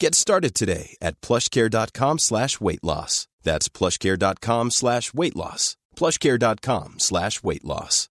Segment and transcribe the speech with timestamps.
[0.00, 3.26] Get started today at plushcare.com slash weight loss.
[3.42, 5.76] That's plushcare.com slash weight loss.
[5.96, 8.08] plushcare.com slash weight loss.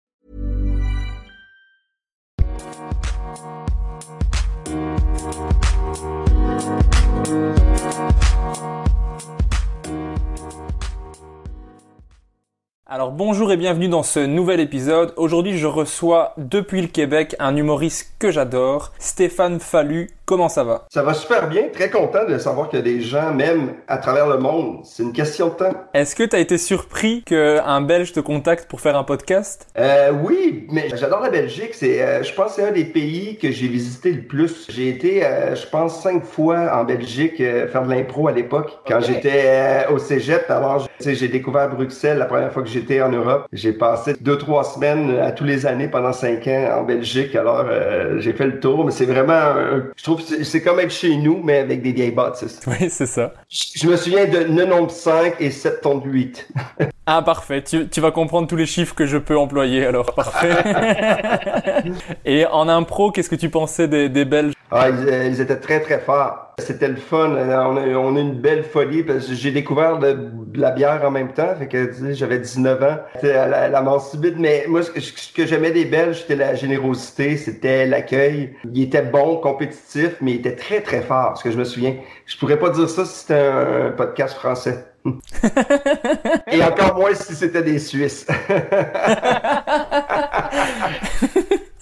[12.89, 15.13] Alors bonjour et bienvenue dans ce nouvel épisode.
[15.15, 20.16] Aujourd'hui je reçois depuis le Québec un humoriste que j'adore, Stéphane Fallu.
[20.27, 20.87] Comment ça va?
[20.93, 24.37] Ça va super bien, très content de savoir que des gens m'aiment à travers le
[24.37, 24.81] monde.
[24.83, 25.71] C'est une question de temps.
[25.93, 29.67] Est-ce que t'as été surpris qu'un Belge te contacte pour faire un podcast?
[29.79, 31.69] Euh, oui, mais j'adore la Belgique.
[31.71, 34.67] C'est, euh, je pense, que c'est un des pays que j'ai visité le plus.
[34.69, 38.79] J'ai été, euh, je pense, cinq fois en Belgique euh, faire de l'impro à l'époque
[38.85, 40.51] quand j'étais euh, au Cégep.
[40.51, 43.47] Alors, tu sais, j'ai découvert Bruxelles la première fois que j'étais en Europe.
[43.53, 47.33] J'ai passé deux trois semaines à tous les années pendant cinq ans en Belgique.
[47.33, 49.53] Alors, euh, j'ai fait le tour, mais c'est vraiment,
[49.95, 52.59] je trouve, c'est comme être chez nous, mais avec des vieilles bâtisses.
[52.67, 53.33] Oui c'est ça.
[53.49, 56.49] Je je me souviens de 95 et 78.
[57.09, 60.51] Ah parfait, tu, tu vas comprendre tous les chiffres que je peux employer alors, parfait.
[62.25, 64.53] et en impro, qu'est-ce que tu pensais des, des Belges?
[64.71, 66.47] Ah, ils, ils étaient très très forts.
[66.59, 67.29] C'était le fun.
[67.29, 71.01] On a, on a une belle folie parce que j'ai découvert de, de la bière
[71.05, 71.55] en même temps.
[71.57, 72.97] Fait que tu sais, j'avais 19 ans.
[73.15, 74.35] C'était la, la mort subite.
[74.37, 78.55] Mais moi, ce que, ce que j'aimais des Belges, c'était la générosité, c'était l'accueil.
[78.73, 81.37] Il était bon, compétitif, mais il était très très fort.
[81.37, 81.95] Ce que je me souviens.
[82.25, 84.83] Je pourrais pas dire ça si c'était un, podcast français.
[86.51, 88.25] Et encore moins si c'était des Suisses.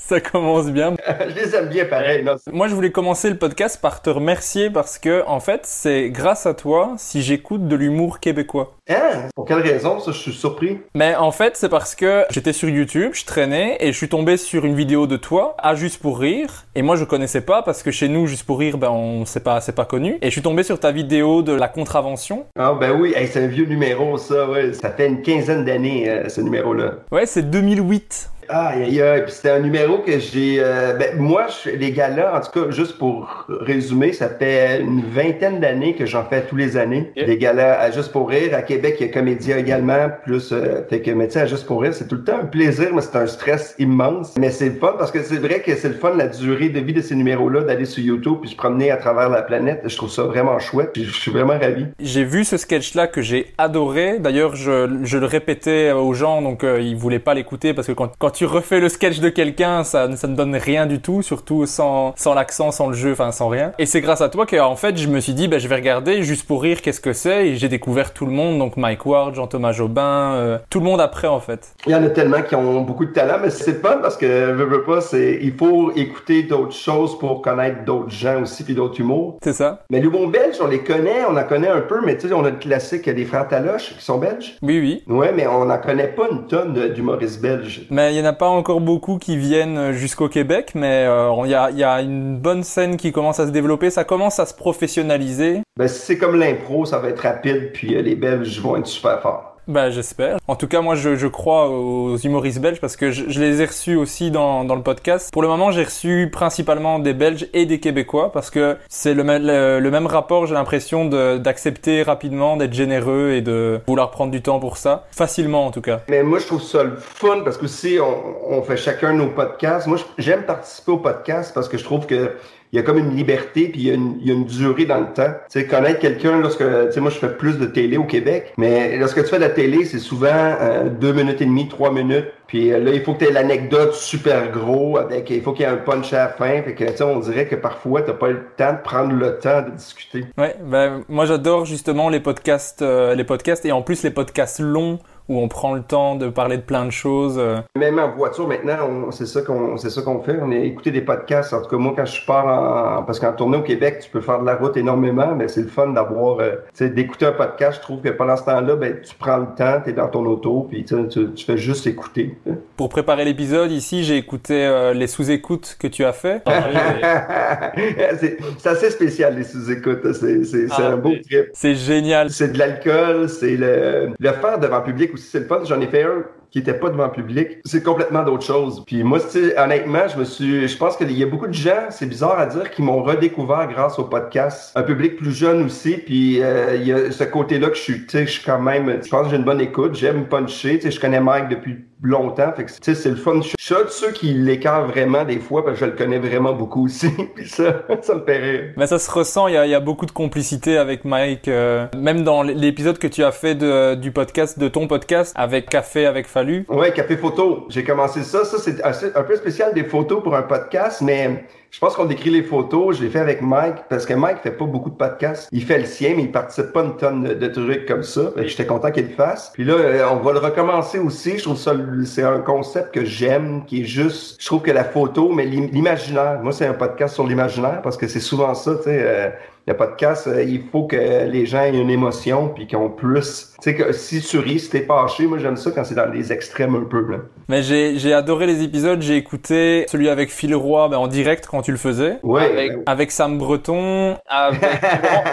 [0.07, 0.93] Ça commence bien.
[1.29, 2.23] je les aime bien pareil.
[2.23, 6.11] Non, Moi, je voulais commencer le podcast par te remercier parce que, en fait, c'est
[6.11, 8.75] grâce à toi si j'écoute de l'humour québécois.
[8.87, 9.29] Hein?
[9.33, 10.77] Pour quelle raison, ça, je suis surpris.
[10.93, 14.37] Mais en fait, c'est parce que j'étais sur YouTube, je traînais et je suis tombé
[14.37, 16.65] sur une vidéo de toi à Juste pour rire.
[16.75, 19.43] Et moi, je connaissais pas parce que chez nous, Juste pour rire, ben, on c'est
[19.43, 20.19] pas, c'est pas connu.
[20.21, 22.45] Et je suis tombé sur ta vidéo de la contravention.
[22.59, 24.73] Ah ben oui, Hey, c'est un vieux numéro ça, ouais.
[24.73, 26.93] Ça fait une quinzaine d'années euh, ce numéro-là.
[27.11, 28.29] Ouais, c'est 2008.
[28.49, 30.57] Aïe aïe aïe, puis c'était un numéro que j'ai...
[30.59, 35.01] euh, ben moi, je, les gars-là, en tout cas, juste pour résumer, ça fait une
[35.01, 37.11] vingtaine d'années que j'en fais tous les années.
[37.15, 37.27] Yeah.
[37.27, 40.51] Les gars-là, à Juste pour rire, à Québec, il y a Comédia également, plus...
[40.51, 42.45] Euh, fait que, mais tu sais, à Juste pour rire, c'est tout le temps un
[42.45, 44.35] plaisir, mais c'est un stress immense.
[44.37, 46.79] Mais c'est le fun, parce que c'est vrai que c'est le fun, la durée de
[46.79, 49.81] vie de ces numéros-là, d'aller sur YouTube puis se promener à travers la planète.
[49.85, 51.85] Je trouve ça vraiment chouette, je suis vraiment ravi.
[51.99, 54.19] J'ai vu ce sketch-là que j'ai adoré.
[54.19, 57.93] D'ailleurs, je, je le répétais aux gens, donc euh, ils voulaient pas l'écouter parce que
[57.93, 61.21] quand, quand tu refais le sketch de quelqu'un, ça, ça ne donne rien du tout,
[61.21, 63.71] surtout sans, sans l'accent, sans le jeu, enfin sans rien.
[63.79, 66.21] Et c'est grâce à toi qu'en fait, je me suis dit, bah, je vais regarder
[66.21, 67.47] juste pour rire qu'est-ce que c'est.
[67.47, 70.99] Et j'ai découvert tout le monde, donc Mike Ward, Jean-Thomas Jobin, euh, tout le monde
[70.99, 71.73] après en fait.
[71.85, 74.51] Il y en a tellement qui ont beaucoup de talent, mais c'est fun parce que,
[74.51, 78.75] veux, veux pas, c'est, il faut écouter d'autres choses pour connaître d'autres gens aussi, puis
[78.75, 79.37] d'autres humours.
[79.43, 82.27] C'est ça Mais l'humour belge, on les connaît, on en connaît un peu, mais tu
[82.27, 84.57] sais, on a le classique des frères Taloche qui sont belges.
[84.61, 85.03] Oui, oui.
[85.07, 87.87] Ouais, mais on n'en connaît pas une tonne d'humoristes belges.
[87.89, 91.51] Mais il y en a pas encore beaucoup qui viennent jusqu'au Québec, mais euh, il
[91.51, 94.45] y, a, y a une bonne scène qui commence à se développer, ça commence à
[94.45, 95.61] se professionnaliser.
[95.77, 98.87] Ben, si c'est comme l'impro, ça va être rapide, puis euh, les Belges vont être
[98.87, 99.54] super forts.
[99.67, 100.37] Bah j'espère.
[100.47, 103.61] En tout cas, moi je, je crois aux humoristes belges parce que je, je les
[103.61, 105.31] ai reçus aussi dans, dans le podcast.
[105.31, 109.23] Pour le moment, j'ai reçu principalement des Belges et des Québécois parce que c'est le,
[109.23, 114.41] le, le même rapport, j'ai l'impression d'accepter rapidement, d'être généreux et de vouloir prendre du
[114.41, 115.05] temps pour ça.
[115.11, 116.01] Facilement en tout cas.
[116.09, 119.27] Mais moi, je trouve ça le fun parce que si on, on fait chacun nos
[119.27, 122.31] podcasts, moi, j'aime participer au podcast parce que je trouve que
[122.73, 124.43] il y a comme une liberté puis il y a une, il y a une
[124.45, 125.31] durée dans le temps.
[125.49, 128.51] Tu sais, connaître quelqu'un lorsque, tu sais, moi, je fais plus de télé au Québec,
[128.57, 131.91] mais lorsque tu fais de la télé, c'est souvent euh, deux minutes et demie, trois
[131.91, 132.27] minutes.
[132.47, 135.65] Puis euh, là, il faut que tu aies l'anecdote super gros avec, il faut qu'il
[135.65, 136.61] y ait un punch à la fin.
[136.61, 139.71] Fait que, on dirait que parfois, t'as pas le temps de prendre le temps de
[139.71, 140.25] discuter.
[140.37, 144.59] Ouais, ben moi j'adore justement les podcasts, euh, les podcasts et en plus les podcasts
[144.59, 147.37] longs où on prend le temps de parler de plein de choses.
[147.37, 147.57] euh.
[147.77, 150.37] Même en voiture, maintenant, c'est ça qu'on c'est ça qu'on fait.
[150.41, 151.53] On a écouté des podcasts.
[151.53, 153.03] En tout cas, moi, quand je pars en...
[153.03, 155.67] Parce qu'en tournée au Québec, tu peux faire de la route énormément, mais c'est le
[155.67, 156.39] fun d'avoir...
[156.39, 157.77] euh, d'écouter un podcast.
[157.77, 160.25] Je trouve que pendant ce temps-là, ben, tu prends le temps, tu es dans ton
[160.25, 162.37] auto, puis tu, tu fais juste écouter.
[162.77, 166.41] Pour préparer l'épisode, ici j'ai écouté euh, les sous-écoutes que tu as fait.
[168.19, 170.11] c'est c'est assez spécial, les sous-écoutes.
[170.13, 171.45] C'est c'est- c'est Ah, un beau trip.
[171.53, 172.29] C'est génial.
[172.29, 175.61] C'est de l'alcool, c'est le, le faire devant le public aussi, c'est le fun.
[175.65, 176.23] J'en ai fait un
[176.55, 177.57] qui était pas devant le public.
[177.65, 178.81] C'est complètement d'autre chose.
[178.87, 179.19] Puis moi,
[179.57, 182.45] honnêtement, je me suis, je pense qu'il y a beaucoup de gens, c'est bizarre à
[182.45, 184.71] dire, qui m'ont redécouvert grâce au podcast.
[184.73, 185.97] Un public plus jeune aussi.
[185.97, 189.09] Puis euh, il y a ce côté-là que je suis, je suis quand même, je
[189.09, 189.95] pense que j'ai une bonne écoute.
[189.95, 190.75] J'aime puncher.
[190.75, 192.53] Tu sais, je connais Mike depuis longtemps.
[192.55, 193.41] Fait que, tu sais, c'est le fun.
[193.41, 196.53] Je suis de ceux qui l'écartent vraiment des fois parce que je le connais vraiment
[196.53, 197.09] beaucoup aussi.
[197.35, 198.73] Puis ça, ça me fait.
[198.77, 201.47] Mais ça se ressent, il y a, beaucoup de complicité avec Mike.
[201.47, 203.55] euh, même dans l'épisode que tu as fait
[203.99, 206.65] du podcast, de ton podcast, avec Café avec Fallu.
[206.69, 207.65] Ouais, café photo.
[207.69, 208.45] J'ai commencé ça.
[208.45, 212.29] Ça, c'est un peu spécial des photos pour un podcast, mais je pense qu'on décrit
[212.29, 212.97] les photos.
[212.97, 215.49] Je l'ai fait avec Mike parce que Mike fait pas beaucoup de podcasts.
[215.51, 218.31] Il fait le sien, mais il participe pas une tonne de, trucs comme ça.
[218.37, 219.51] J'étais content qu'il le fasse.
[219.53, 221.37] Puis là, euh, on va le recommencer aussi.
[221.37, 221.73] Je trouve ça,
[222.05, 225.69] c'est un concept que j'aime, qui est juste, je trouve que la photo, mais l'im-
[225.71, 226.39] l'imaginaire.
[226.43, 228.99] Moi, c'est un podcast sur l'imaginaire parce que c'est souvent ça, tu sais.
[229.03, 229.29] euh,
[229.67, 233.71] le podcast, euh, il faut que les gens aient une émotion puis qu'on puisse, tu
[233.71, 236.31] sais, que si tu ris, si t'es fâché, moi j'aime ça quand c'est dans les
[236.31, 237.01] extrêmes un peu.
[237.09, 237.17] Là.
[237.49, 239.01] Mais j'ai j'ai adoré les épisodes.
[239.01, 242.19] J'ai écouté celui avec Phil Roy ben, en direct quand tu le faisais.
[242.21, 242.45] Ouais.
[242.45, 244.61] Avec, ben, avec Sam Breton, avec
[245.01, 245.23] Laurent,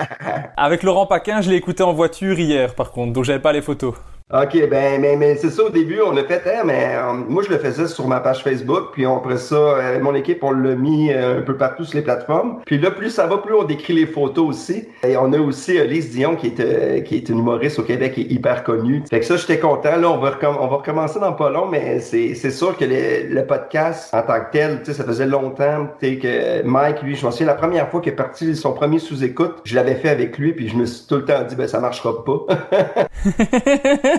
[0.57, 3.63] avec Laurent Paquin, je l'ai écouté en voiture hier par contre, donc j'avais pas les
[3.63, 3.95] photos.
[4.33, 7.43] OK, ben, mais, mais c'est ça, au début, on a fait, hein, mais euh, moi,
[7.43, 10.75] je le faisais sur ma page Facebook, puis après ça, euh, mon équipe, on l'a
[10.75, 12.61] mis euh, un peu partout sur les plateformes.
[12.65, 14.89] Puis là, plus ça va, plus on décrit les photos aussi.
[15.03, 18.15] Et on a aussi euh, Lise Dion, qui est, qui est une humoriste au Québec,
[18.15, 19.03] qui est hyper connue.
[19.11, 19.97] Fait que ça, j'étais content.
[19.97, 24.23] Là, on va, recommencer dans pas long, mais c'est sûr que le, le podcast, en
[24.23, 27.31] tant que tel, tu sais, ça faisait longtemps, tu sais, que Mike, lui, je m'en
[27.31, 30.53] souviens, la première fois qu'il est parti son premier sous-écoute, je l'avais fait avec lui,
[30.53, 32.47] puis je me suis tout le temps dit, ben, ça marchera pas.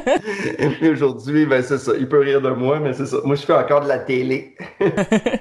[0.81, 1.94] Et aujourd'hui, ben c'est ça.
[1.98, 3.18] Il peut rire de moi, mais c'est ça.
[3.24, 4.56] Moi, je fais encore de la télé.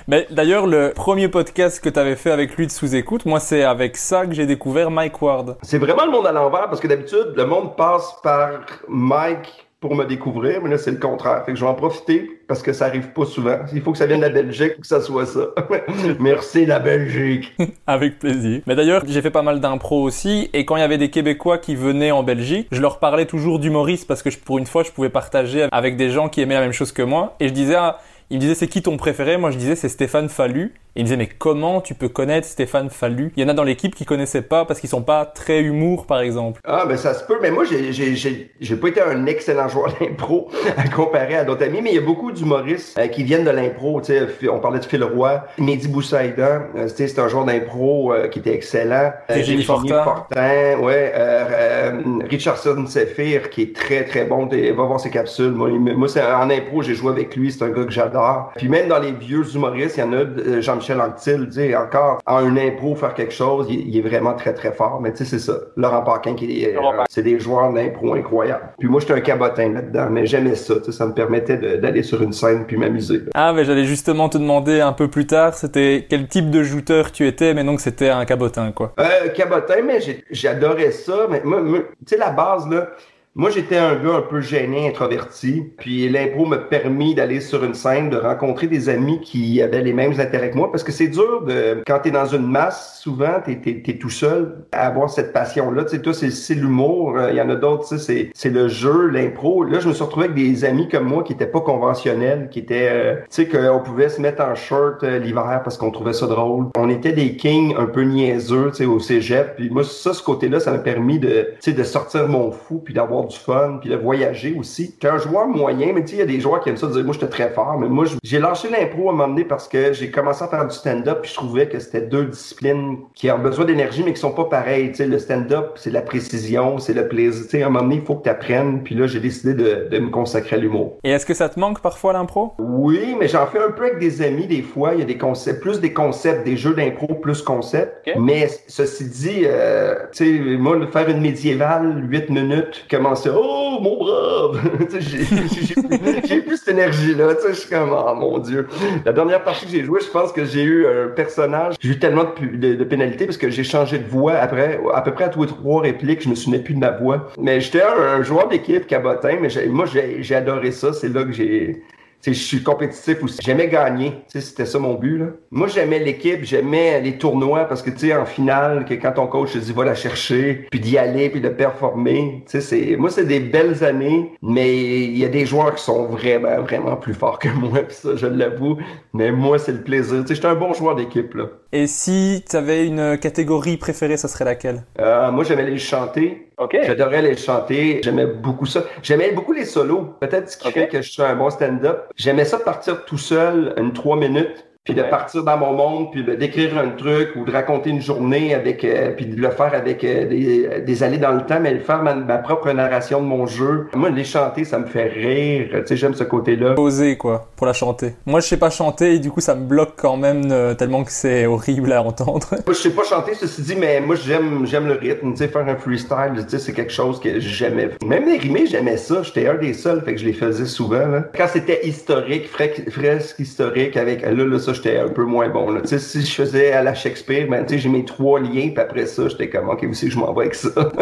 [0.08, 3.62] Mais d'ailleurs, le premier podcast que tu avais fait avec lui de sous-écoute, moi c'est
[3.62, 5.56] avec ça que j'ai découvert Mike Ward.
[5.62, 9.94] C'est vraiment le monde à l'envers parce que d'habitude, le monde passe par Mike pour
[9.96, 11.42] me découvrir, mais là, c'est le contraire.
[11.44, 13.58] Fait que je vais en profiter parce que ça arrive pas souvent.
[13.74, 15.48] Il faut que ça vienne de la Belgique que ça soit ça.
[16.20, 17.52] Merci, la Belgique.
[17.86, 18.62] Avec plaisir.
[18.66, 21.58] Mais d'ailleurs, j'ai fait pas mal d'impro aussi, et quand il y avait des Québécois
[21.58, 24.84] qui venaient en Belgique, je leur parlais toujours d'humoristes parce que je- pour une fois,
[24.84, 27.52] je pouvais partager avec des gens qui aimaient la même chose que moi, et je
[27.52, 27.98] disais, ah,
[28.30, 29.36] ils me disaient c'est qui ton préféré?
[29.36, 30.72] Moi je disais c'est Stéphane Fallu.
[30.94, 33.32] Et ils me disaient mais comment tu peux connaître Stéphane Fallu?
[33.36, 36.06] Il y en a dans l'équipe qui connaissaient pas parce qu'ils sont pas très humour
[36.06, 36.60] par exemple.
[36.64, 37.38] Ah, ben ça se peut.
[37.40, 41.44] Mais moi, j'ai, j'ai, j'ai, j'ai pas été un excellent joueur d'impro à comparer à
[41.44, 44.00] d'autres amis, mais il y a beaucoup d'humoristes euh, qui viennent de l'impro.
[44.00, 47.44] Tu sais, on parlait de Phil Roy, Mehdi Boussaïdan, euh, tu sais, c'est un joueur
[47.44, 49.12] d'impro euh, qui était excellent.
[49.30, 50.04] Euh, Virginie Fortin.
[50.04, 54.46] Fortin, ouais, euh, euh, Richardson Sephir, qui est très très bon.
[54.46, 55.52] Va voir ses capsules.
[55.52, 57.50] Moi, il moi c'est en impro, j'ai joué avec lui.
[57.50, 58.52] C'est un gars que j'adore.
[58.56, 61.76] Puis même dans les vieux humoristes, il y en a euh, Jean-Michel Anctil, tu sais,
[61.76, 65.00] encore en un impro faire quelque chose, il, il est vraiment très très fort.
[65.00, 65.54] Mais tu sais, c'est ça.
[65.76, 68.70] Laurent Paquin qui est, euh, c'est des joueurs d'impro incroyables.
[68.78, 70.74] Puis moi, j'étais un cabotin là-dedans, mais j'aimais ça.
[70.76, 73.22] Tu sais, ça me permettait de- d'aller sur une scène puis m'amuser.
[73.34, 77.12] Ah mais j'allais justement te demander un peu plus tard, c'était quel type de jouteur
[77.12, 78.92] tu étais, mais donc c'était un cabotin quoi.
[78.98, 81.26] Euh, cabotin, mais j'ai- j'adorais ça.
[81.30, 82.88] Mais moi, moi, tu sais, la base, là,
[83.34, 85.62] moi, j'étais un gars un peu gêné, introverti.
[85.78, 89.94] Puis l'impro m'a permis d'aller sur une scène, de rencontrer des amis qui avaient les
[89.94, 90.70] mêmes intérêts que moi.
[90.70, 94.66] Parce que c'est dur de, quand t'es dans une masse, souvent, t'es, t'es tout seul
[94.70, 95.84] à avoir cette passion-là.
[95.84, 97.16] Tu sais, toi, c'est, l'humour.
[97.16, 99.64] Euh, Il y en a d'autres, c'est, c'est le jeu, l'impro.
[99.64, 102.58] Là, je me suis retrouvé avec des amis comme moi qui étaient pas conventionnels, qui
[102.58, 106.12] étaient, euh, tu sais, qu'on pouvait se mettre en short euh, l'hiver parce qu'on trouvait
[106.12, 106.66] ça drôle.
[106.76, 109.56] On était des kings un peu niaiseux, tu sais, au cégep.
[109.56, 112.82] Puis moi, ça, ce côté-là, ça m'a permis de, tu sais, de sortir mon fou
[112.84, 114.92] puis d'avoir avoir du fun, puis de voyager aussi.
[114.92, 116.86] J'étais un joueur moyen, mais tu sais, il y a des joueurs qui aiment ça
[116.86, 119.68] dire, moi, j'étais très fort, mais moi, j'ai lâché l'impro à un moment donné parce
[119.68, 123.30] que j'ai commencé à faire du stand-up, puis je trouvais que c'était deux disciplines qui
[123.30, 124.90] ont besoin d'énergie, mais qui sont pas pareilles.
[124.90, 127.44] Tu sais, le stand-up, c'est la précision, c'est le plaisir.
[127.44, 129.54] Tu sais, à un moment donné, il faut que tu apprennes, puis là, j'ai décidé
[129.54, 130.98] de, de me consacrer à l'humour.
[131.04, 132.52] Et est-ce que ça te manque parfois l'impro?
[132.58, 134.94] Oui, mais j'en fais un peu avec des amis des fois.
[134.94, 138.10] Il y a des concepts, plus des concepts, des jeux d'impro, plus concepts.
[138.18, 142.86] Mais ceci dit, euh, tu sais, moi, faire une médiévale, 8 minutes,
[143.34, 144.60] oh, mon brave!
[146.24, 147.34] j'ai plus cette énergie-là.
[147.48, 148.68] Je suis comme, oh mon Dieu.
[149.04, 151.98] La dernière partie que j'ai jouée, je pense que j'ai eu un personnage, j'ai eu
[151.98, 155.42] tellement de, pénalités parce que j'ai changé de voix après, à peu près à tous
[155.42, 157.28] les trois répliques, je me souvenais plus de ma voix.
[157.38, 160.92] Mais j'étais un, joueur d'équipe cabotin, mais moi, j'ai adoré ça.
[160.92, 161.82] C'est là que j'ai
[162.24, 163.38] je suis compétitif aussi.
[163.42, 164.12] J'aimais gagner.
[164.28, 165.18] C'était ça mon but.
[165.18, 165.26] Là.
[165.50, 169.26] Moi, j'aimais l'équipe, j'aimais les tournois parce que, tu sais, en finale, que quand ton
[169.26, 172.96] coach te dit va la chercher, puis d'y aller, puis de performer, tu sais, c'est,
[172.96, 176.96] moi, c'est des belles années, mais il y a des joueurs qui sont vraiment, vraiment
[176.96, 178.78] plus forts que moi, puis ça, je l'avoue.
[179.12, 180.20] Mais moi, c'est le plaisir.
[180.20, 181.46] Tu sais, j'étais un bon joueur d'équipe, là.
[181.74, 184.84] Et si tu avais une catégorie préférée, ça serait laquelle?
[185.00, 186.48] Euh, moi, j'aimais les chanter.
[186.70, 188.00] J'adorais les chanter.
[188.04, 188.84] J'aimais beaucoup ça.
[189.02, 190.14] J'aimais beaucoup les solos.
[190.20, 192.11] Peut-être ce qui fait que je suis un bon stand-up.
[192.16, 196.24] J'aimais ça partir tout seul, une trois minutes, puis de partir dans mon monde, puis
[196.24, 200.02] d'écrire un truc ou de raconter une journée avec, euh, puis de le faire avec
[200.02, 203.46] euh, des, des allées dans le temps, mais de faire ma, propre narration de mon
[203.46, 203.86] jeu.
[203.94, 205.68] Moi, les chanter, ça me fait rire.
[205.72, 206.74] Tu sais, j'aime ce côté-là.
[206.76, 208.14] Oser quoi, pour la chanter.
[208.26, 211.04] Moi, je sais pas chanter et du coup, ça me bloque quand même euh, tellement
[211.04, 212.48] que c'est horrible à entendre.
[212.50, 215.30] Moi, je sais pas chanter, ceci dit, mais moi, j'aime, j'aime le rythme.
[215.32, 217.90] Tu sais, faire un freestyle, tu sais, c'est quelque chose que j'aimais.
[218.04, 219.22] Même les rimés, j'aimais ça.
[219.22, 221.06] J'étais un des seuls, fait que je les faisais souvent.
[221.06, 221.24] Là.
[221.36, 225.70] Quand c'était historique, fresque historique avec là, là, ça j'étais un peu moins bon.
[225.70, 225.80] Là.
[225.84, 229.48] Si je faisais à la Shakespeare, ben, j'ai mes trois liens, puis après ça, j'étais
[229.48, 230.70] comme, OK, vous savez, je m'en vais avec ça?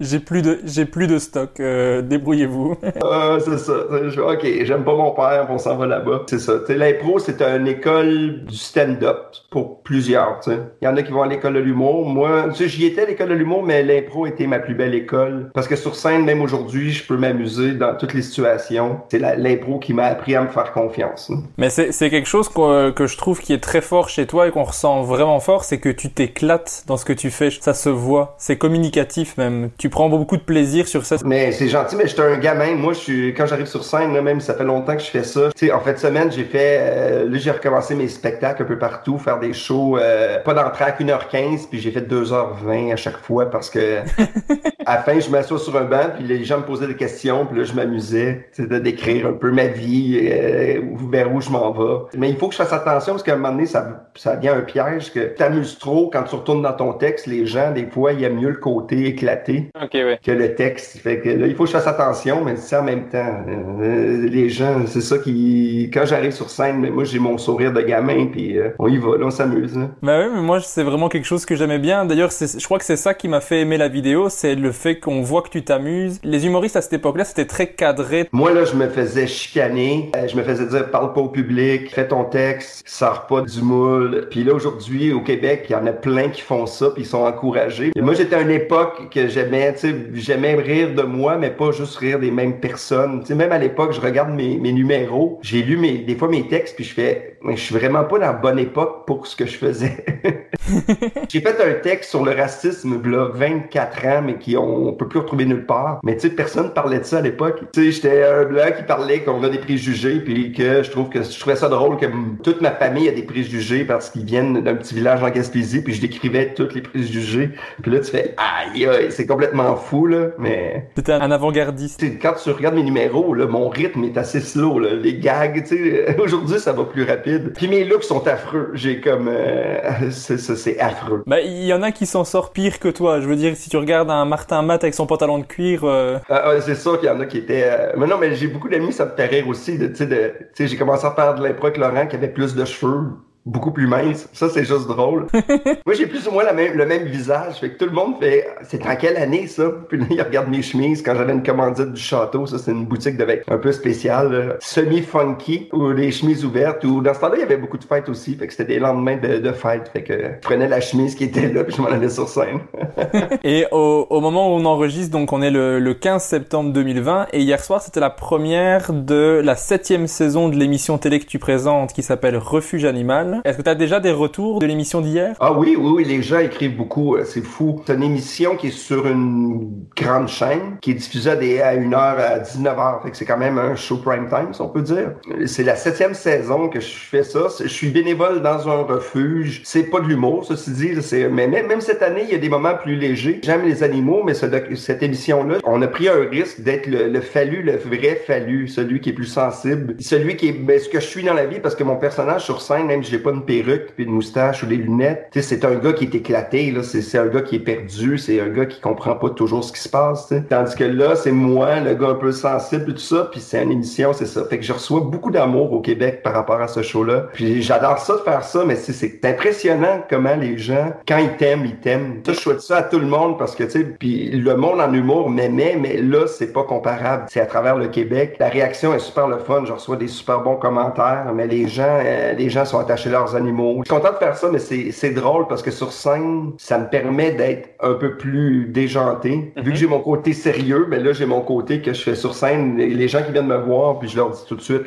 [0.00, 2.76] j'ai plus de j'ai plus de stock, euh, débrouillez-vous.
[3.02, 3.72] ah, c'est ça.
[3.72, 6.22] OK, j'aime pas mon père, on s'en va là-bas.
[6.26, 6.54] C'est ça.
[6.68, 10.40] L'impro, c'est une école du stand-up pour plusieurs.
[10.46, 12.06] Il y en a qui vont à l'école de l'humour.
[12.06, 15.50] Moi, j'y étais à l'école de l'humour, mais l'impro était ma plus belle école.
[15.54, 19.00] Parce que sur scène, même aujourd'hui, je peux m'amuser dans toutes les situations.
[19.10, 21.30] C'est l'impro qui m'a appris à me faire confiance.
[21.58, 24.62] Mais c'est quelque chose que, je trouve qui est très fort chez toi et qu'on
[24.62, 27.50] ressent vraiment fort, c'est que tu t'éclates dans ce que tu fais.
[27.50, 28.36] Ça se voit.
[28.38, 29.70] C'est communicatif même.
[29.78, 31.16] Tu prends beaucoup de plaisir sur ça.
[31.24, 32.76] Mais c'est gentil, mais j'étais un gamin.
[32.76, 35.50] Moi, je suis, quand j'arrive sur scène, même ça fait longtemps que je fais ça.
[35.56, 38.78] Tu sais, en fait, semaine, j'ai fait, euh, là, j'ai recommencé mes spectacles un peu
[38.78, 43.18] partout, faire des shows, euh, pas d'entrée à 1h15, puis j'ai fait 2h20 à chaque
[43.18, 43.98] fois parce que
[44.86, 47.44] à la fin, je m'assois sur un banc, puis les gens me posaient des questions,
[47.46, 50.80] puis là, je m'amusais, de décrire un peu ma vie, euh,
[51.10, 52.03] vers où je m'en vais.
[52.16, 54.48] Mais il faut que je fasse attention parce qu'à un moment donné, ça, ça devient
[54.50, 57.26] un piège que t'amuses trop quand tu retournes dans ton texte.
[57.26, 60.98] Les gens, des fois, ils aiment mieux le côté éclaté que le texte.
[60.98, 63.44] Fait que là, il faut que je fasse attention, mais c'est en même temps.
[63.48, 65.90] Euh, les gens, c'est ça qui...
[65.92, 69.16] Quand j'arrive sur scène, moi, j'ai mon sourire de gamin, puis euh, on y va,
[69.16, 69.78] là, on s'amuse.
[70.02, 72.04] Bah oui, mais moi, c'est vraiment quelque chose que j'aimais bien.
[72.04, 74.98] D'ailleurs, je crois que c'est ça qui m'a fait aimer la vidéo, c'est le fait
[74.98, 76.20] qu'on voit que tu t'amuses.
[76.22, 78.28] Les humoristes à cette époque-là, c'était très cadré.
[78.32, 80.10] Moi, là, je me faisais chicaner.
[80.16, 83.62] Euh, je me faisais dire, parle pas au public, fais ton texte, sors pas du
[83.62, 84.26] moule.
[84.30, 87.06] Puis là, aujourd'hui, au Québec, il y en a plein qui font ça, puis ils
[87.06, 87.92] sont encouragés.
[87.94, 91.50] Et moi, j'étais à une époque que j'aimais, tu sais, j'aimais rire de moi, mais
[91.50, 93.20] pas juste rire des mêmes personnes.
[93.20, 96.28] Tu sais, même à l'époque, je regarde mes, mes numéros, j'ai lu mes, des fois
[96.28, 99.26] mes textes, puis je fais, mais je suis vraiment pas dans la bonne époque pour
[99.26, 100.04] ce que je faisais.
[101.28, 105.20] j'ai fait un texte sur le racisme, là, 24 ans, mais qui on, peut plus
[105.20, 106.00] retrouver nulle part.
[106.02, 107.60] Mais tu sais, personne parlait de ça à l'époque.
[107.72, 111.08] Tu sais, j'étais un blanc qui parlait qu'on a des préjugés, puis que je trouve
[111.10, 112.06] que je trouvais ça drôle que
[112.42, 115.94] toute ma famille a des préjugés parce qu'ils viennent d'un petit village en Gaspésie, puis
[115.94, 117.50] je décrivais tous les préjugés.
[117.82, 120.88] Puis là, tu fais aïe, aïe c'est complètement fou, là, mais...
[120.96, 122.02] C'était un avant-gardiste.
[122.20, 124.94] Quand tu regardes mes numéros, là, mon rythme est assez slow, là.
[124.94, 127.52] Les gags, tu sais, aujourd'hui, ça va plus rapide.
[127.54, 128.70] Puis mes looks sont affreux.
[128.74, 129.28] J'ai comme...
[129.28, 131.22] Euh, c'est affreux.
[131.26, 133.20] Bah, il y en a qui s'en sortent pire que toi.
[133.20, 135.82] Je veux dire, si tu regardes un Martin Matt avec son pantalon de cuir...
[135.84, 136.18] Euh...
[136.28, 137.64] Ah, c'est sûr qu'il y en a qui étaient...
[137.64, 139.78] Euh, mais non, mais j'ai beaucoup d'amis, ça me fait rire aussi.
[139.78, 143.12] Tu sais, j'ai commencé à faire de l'impro Laurent qui avait plus de cheveux
[143.46, 144.28] beaucoup plus mince.
[144.32, 145.26] Ça, c'est juste drôle.
[145.86, 147.56] Moi, j'ai plus ou moins la même, le même visage.
[147.56, 149.64] Fait que tout le monde fait, c'est en quelle année, ça?
[149.88, 152.46] Puis là, il regarde mes chemises quand j'avais une commandite du château.
[152.46, 157.14] Ça, c'est une boutique de un peu spéciale, semi-funky, ou les chemises ouvertes, ou dans
[157.14, 158.34] ce temps-là, il y avait beaucoup de fêtes aussi.
[158.34, 159.88] Fait que c'était des lendemains de, de fêtes.
[159.92, 162.60] Fait que je prenais la chemise qui était là, puis je m'en allais sur scène.
[163.44, 167.28] et au, au, moment où on enregistre, donc on est le, le 15 septembre 2020,
[167.32, 171.38] et hier soir, c'était la première de la septième saison de l'émission télé que tu
[171.38, 173.33] présentes, qui s'appelle Refuge Animal.
[173.44, 175.36] Est-ce que tu as déjà des retours de l'émission d'hier?
[175.40, 177.82] Ah oui, oui, oui, les gens écrivent beaucoup, euh, c'est fou.
[177.86, 181.76] C'est une émission qui est sur une grande chaîne, qui est diffusée à, des, à
[181.76, 184.82] 1h à 19h, fait que c'est quand même un show prime time, si on peut
[184.82, 185.12] dire.
[185.46, 187.46] C'est la septième saison que je fais ça.
[187.60, 189.62] Je suis bénévole dans un refuge.
[189.64, 190.92] C'est pas de l'humour, ceci dit.
[191.30, 193.40] Mais même, cette année, il y a des moments plus légers.
[193.42, 197.76] J'aime les animaux, mais cette émission-là, on a pris un risque d'être le, fallu, le
[197.76, 201.22] vrai fallu, celui qui est plus sensible, celui qui est ben, ce que je suis
[201.22, 204.04] dans la vie, parce que mon personnage sur scène, même j'ai pas une perruque, puis
[204.04, 206.82] une moustache ou des lunettes, c'est un gars qui est éclaté, là.
[206.82, 209.80] C'est, un gars qui est perdu, c'est un gars qui comprend pas toujours ce qui
[209.80, 210.32] se passe.
[210.48, 213.62] Tandis que là, c'est moi, le gars un peu sensible et tout ça, puis c'est
[213.62, 214.44] une émission, c'est ça.
[214.44, 217.28] Fait que je reçois beaucoup d'amour au Québec par rapport à ce show-là.
[217.32, 221.64] Puis j'adore ça de faire ça, mais c'est, impressionnant comment les gens, quand ils t'aiment,
[221.64, 222.20] ils t'aiment.
[222.26, 224.92] Je souhaite ça à tout le monde parce que, tu sais, puis le monde en
[224.92, 227.24] humour m'aimait, mais là, c'est pas comparable.
[227.28, 228.36] C'est à travers le Québec.
[228.38, 229.64] La réaction est super le fun.
[229.64, 233.36] Je reçois des super bons commentaires, mais les gens, euh, les gens sont attachés leurs
[233.36, 233.82] animaux.
[233.84, 236.88] Je suis content de faire ça, mais c'est, drôle parce que sur scène, ça me
[236.88, 239.52] permet d'être un peu plus déjanté.
[239.56, 242.34] Vu que j'ai mon côté sérieux, ben là, j'ai mon côté que je fais sur
[242.34, 242.76] scène.
[242.76, 244.84] Les gens qui viennent me voir, puis je leur dis tout de suite,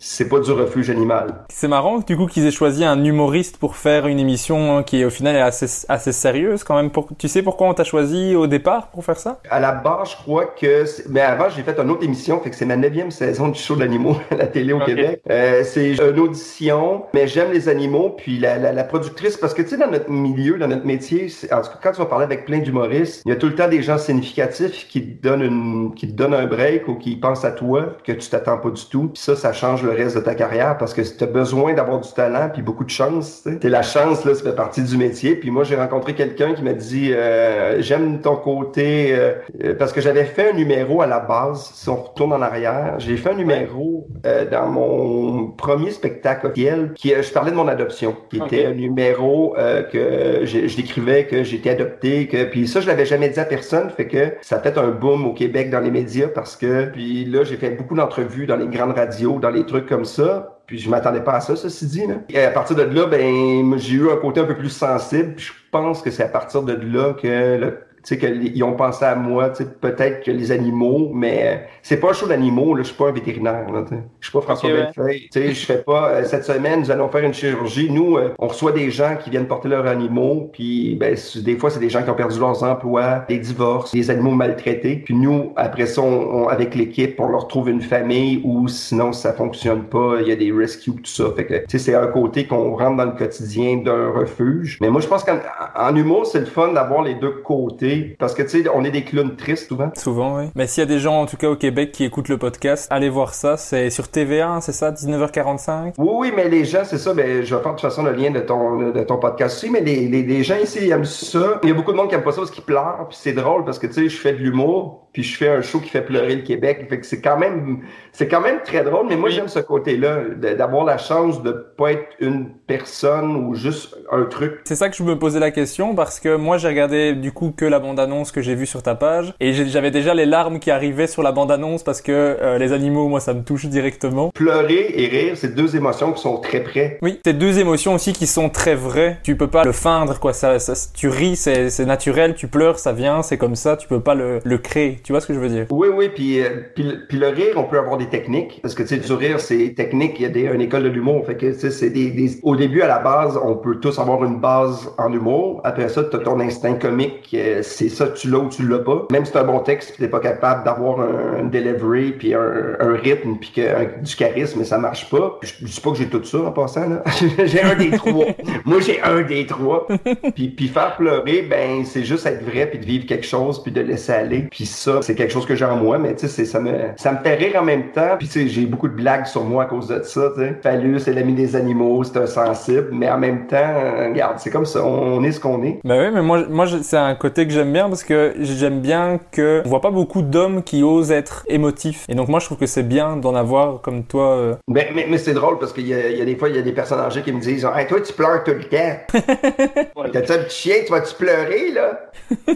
[0.00, 1.44] c'est pas du refuge animal.
[1.48, 5.10] C'est marrant du coup qu'ils aient choisi un humoriste pour faire une émission qui au
[5.10, 6.90] final est assez, assez sérieuse quand même.
[6.90, 7.08] Pour...
[7.16, 9.40] Tu sais pourquoi on t'a choisi au départ pour faire ça?
[9.50, 10.84] À la base, je crois que...
[11.08, 13.76] Mais avant, j'ai fait une autre émission, fait que c'est ma neuvième saison du show
[13.76, 14.80] d'animaux à la télé au.
[14.80, 15.22] Québec.
[15.30, 19.76] Euh, c'est une audition, mais j'aime les animaux, puis la, productrice, parce que tu sais,
[19.76, 22.58] dans notre milieu, dans notre métier, en tout cas, quand tu vas parler avec plein
[22.58, 26.88] d'humoristes, il y a tout le temps des gens significatifs qui te donnent un break
[26.88, 29.08] ou qui pensent à toi, que tu t'attends pas du tout.
[29.08, 32.00] Puis ça, ça change le reste de ta carrière parce que tu as besoin d'avoir
[32.00, 33.42] du talent puis beaucoup de chance.
[33.42, 35.36] T'sais, la chance, là, ça fait partie du métier.
[35.36, 39.92] Puis moi, j'ai rencontré quelqu'un qui m'a dit euh, J'aime ton côté euh, euh, parce
[39.92, 43.30] que j'avais fait un numéro à la base, si on retourne en arrière, j'ai fait
[43.30, 44.08] un numéro
[44.50, 49.56] dans mon premier spectacle officiel qui je parlais de mon adoption, qui était un numéro
[49.58, 53.44] euh, que je, décrivais que j'étais adopté, que puis ça je l'avais jamais dit à
[53.44, 56.86] personne, fait que ça a fait un boom au Québec dans les médias parce que
[56.86, 60.54] puis là j'ai fait beaucoup d'entrevues dans les grandes radios, dans les trucs comme ça.
[60.66, 62.06] Puis je m'attendais pas à ça, ceci dit.
[62.06, 62.16] Là.
[62.28, 65.34] Et à partir de là, ben j'ai eu un côté un peu plus sensible.
[65.34, 69.04] Puis je pense que c'est à partir de là que le- sais, qu'ils ont pensé
[69.04, 72.74] à moi, tu sais, peut-être que les animaux, mais euh, c'est pas un show d'animaux,
[72.74, 74.02] là, je suis pas un vétérinaire, là, tu sais.
[74.20, 74.82] Je suis pas François Ok, ouais.
[74.84, 78.16] Bellefeuille, tu sais, je fais pas, euh, cette semaine, nous allons faire une chirurgie, nous,
[78.16, 81.80] euh, on reçoit des gens qui viennent porter leurs animaux, puis ben, des fois, c'est
[81.80, 85.86] des gens qui ont perdu leurs emplois, des divorces, des animaux maltraités, puis nous, après
[85.86, 90.16] ça, on- on- avec l'équipe, on leur trouve une famille, ou sinon, ça fonctionne pas,
[90.20, 92.76] il y a des rescues, tout ça, fait que, tu sais, c'est un côté qu'on
[92.76, 95.38] rentre dans le quotidien d'un refuge, mais moi, je pense qu'en
[95.76, 98.90] en humour, c'est le fun d'avoir les deux côtés, parce que, tu sais, on est
[98.90, 99.90] des clowns tristes, souvent.
[99.94, 100.44] Souvent, oui.
[100.54, 102.86] Mais s'il y a des gens, en tout cas au Québec, qui écoutent le podcast,
[102.90, 103.56] allez voir ça.
[103.56, 107.54] C'est sur TVA, c'est ça, 19h45 Oui, oui, mais les gens, c'est ça, ben, je
[107.54, 110.08] vais faire de toute façon le lien de ton, de ton podcast aussi, mais les,
[110.08, 111.60] les, les gens ici ils aiment ça.
[111.62, 113.32] Il y a beaucoup de monde qui aime pas ça parce qu'ils pleurent, puis c'est
[113.32, 115.88] drôle parce que, tu sais, je fais de l'humour, puis je fais un show qui
[115.88, 117.80] fait pleurer le Québec, fait que c'est quand même,
[118.12, 121.92] c'est quand même très drôle, mais moi, j'aime ce côté-là, d'avoir la chance de pas
[121.92, 124.60] être une personne ou juste un truc.
[124.64, 127.52] C'est ça que je me posais la question parce que moi j'ai regardé du coup
[127.56, 130.70] que la bande-annonce que j'ai vue sur ta page et j'avais déjà les larmes qui
[130.70, 134.30] arrivaient sur la bande-annonce parce que euh, les animaux, moi ça me touche directement.
[134.34, 136.98] Pleurer et rire, c'est deux émotions qui sont très près.
[137.02, 139.18] Oui, c'est deux émotions aussi qui sont très vraies.
[139.22, 140.32] Tu peux pas le feindre quoi.
[140.32, 142.34] Ça, ça- tu ris, c'est naturel.
[142.34, 143.76] Tu pleures, ça vient, c'est comme ça.
[143.76, 144.98] Tu peux pas le, le créer.
[145.02, 145.66] Tu vois ce que je veux dire?
[145.70, 148.58] Oui, oui, puis, euh, puis, le- puis le rire, on peut avoir des techniques.
[148.62, 150.14] Parce que, tu sais, du rire, c'est technique.
[150.18, 151.24] Il y a des, une école de l'humour.
[151.26, 154.22] Fait que, tu c'est des, des- Au début, à la base, on peut tous avoir
[154.24, 155.60] une base en humour.
[155.64, 157.30] Après ça, t'as ton instinct comique.
[157.34, 159.06] euh, C'est ça, tu l'as ou tu l'as pas.
[159.12, 162.94] Même si t'as un bon texte, puis t'es pas capable d'avoir un, delivery, puis un,
[163.02, 165.38] rythme, puis que, du charisme, ça marche pas.
[165.42, 167.02] Je, je dis pas que j'ai tout ça en passant, là.
[167.44, 168.26] j'ai un des trois.
[168.64, 169.86] Moi, j'ai un des trois.
[170.34, 173.72] Puis, puis faire pleurer, ben, c'est juste être vrai, puis de vivre quelque chose, puis
[173.72, 174.46] de laisser aller.
[174.50, 176.72] Puis ça, c'est quelque chose que j'ai en moi, mais tu sais, c'est- ça me,
[176.96, 178.16] ça me fait rire en même temps.
[178.18, 180.56] Puis tu sais, j'ai beaucoup de blagues sur moi à cause de ça, tu sais.
[180.98, 184.66] C'est l'ami des animaux, c'est un sensible, mais en même temps, euh, regarde, c'est comme
[184.66, 185.78] ça, on est ce qu'on est.
[185.84, 189.18] Bah oui, mais moi, moi c'est un côté que j'aime bien parce que j'aime bien
[189.32, 192.04] que on voit pas beaucoup d'hommes qui osent être émotifs.
[192.08, 194.36] Et donc moi je trouve que c'est bien d'en avoir comme toi.
[194.36, 194.54] euh.
[194.68, 196.62] Mais, mais, mais c'est drôle parce qu'il y y a des fois, il y a
[196.62, 198.96] des personnes âgées qui me disent Hey, toi, tu pleures tout le temps.
[200.12, 202.00] T'as-tu un petit chien, tu vas-tu pleurer, là?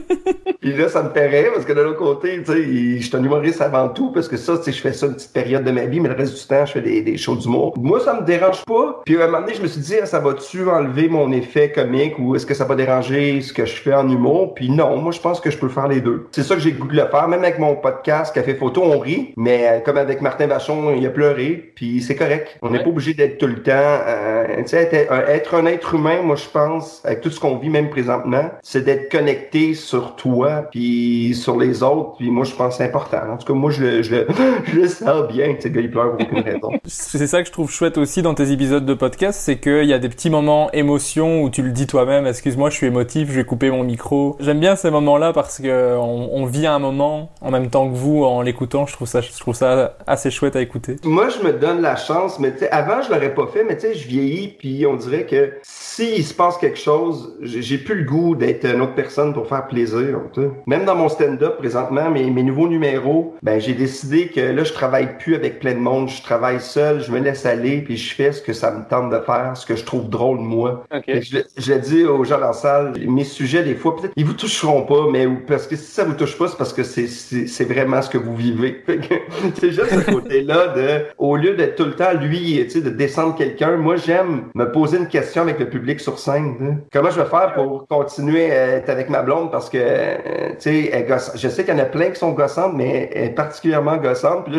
[0.61, 3.25] Puis là, ça me rire parce que de l'autre côté, tu sais, je suis un
[3.25, 5.71] humoriste avant tout parce que ça, tu sais, je fais ça une petite période de
[5.73, 7.75] ma vie, mais le reste du temps, je fais des, des shows d'humour.
[7.79, 9.03] Moi, ça me dérange pas.
[9.05, 11.73] Puis à un moment donné, je me suis dit, Ah, ça va-tu enlever mon effet
[11.73, 14.55] comique ou est-ce que ça va déranger ce que je fais en humour?
[14.55, 16.27] Puis non, non, moi je pense que je peux faire les deux.
[16.33, 19.33] C'est ça que j'ai de le faire, même avec mon podcast Café Photo, on rit,
[19.37, 22.59] mais euh, comme avec Martin Vachon, il a pleuré, puis c'est correct.
[22.63, 22.85] On n'est Ouais.
[22.85, 23.71] pas obligé d'être tout le temps.
[23.73, 27.41] euh, tu sais, être, un- être un être humain, moi je pense, avec tout ce
[27.41, 32.45] qu'on vit même présentement, c'est d'être connecté sur toi, puis sur les autres, puis moi
[32.45, 33.19] je pense c'est important.
[33.33, 34.27] En tout cas, moi je le, je le,
[34.65, 35.55] je le sens bien.
[35.55, 36.71] Tu sais, il pleure pour aucune raison.
[36.85, 39.93] C'est ça que je trouve chouette aussi dans tes épisodes de podcast, c'est qu'il y
[39.93, 43.35] a des petits moments émotion où tu le dis toi-même, excuse-moi, je suis émotif, je
[43.37, 44.37] vais couper mon micro.
[44.41, 47.95] J'aime bien ces moments-là parce que on, on vit un moment en même temps que
[47.95, 48.87] vous en l'écoutant.
[48.87, 50.97] Je trouve ça, je trouve ça assez chouette à écouter.
[51.05, 53.77] Moi, je me donne la chance, mais tu sais, avant, je l'aurais pas fait, mais
[53.77, 57.97] tu sais, je vieillis, puis on dirait que s'il se passe quelque chose, j'ai plus
[57.97, 60.21] le goût d'être une autre personne pour faire plaisir.
[60.33, 60.51] tu sais.
[60.67, 64.73] Même dans mon stand-up présentement, mes, mes nouveaux numéros, ben j'ai décidé que là, je
[64.73, 68.15] travaille plus avec plein de monde, je travaille seul, je me laisse aller, puis je
[68.15, 70.85] fais ce que ça me tente de faire, ce que je trouve drôle moi.
[71.07, 74.13] Que Je, je le dis aux gens dans la salle, mes sujets, des fois, peut-être,
[74.17, 76.83] ils vous toucheront pas, mais parce que si ça vous touche pas, c'est parce que
[76.83, 78.83] c'est, vraiment ce que vous vivez.
[79.61, 82.89] C'est juste ce côté-là de, au lieu d'être tout le temps, lui, tu sais, de
[82.91, 86.57] descendre quelqu'un, moi, j'aime me poser une question avec le public sur scène.
[86.59, 86.77] sais.
[86.93, 90.91] Comment je vais faire pour continuer à être avec ma blonde parce que, euh, tu
[90.91, 93.31] sais, gosse- je sais qu'il y en a plein qui sont gossantes, mais elle est
[93.35, 94.45] particulièrement gossante.
[94.47, 94.55] Puis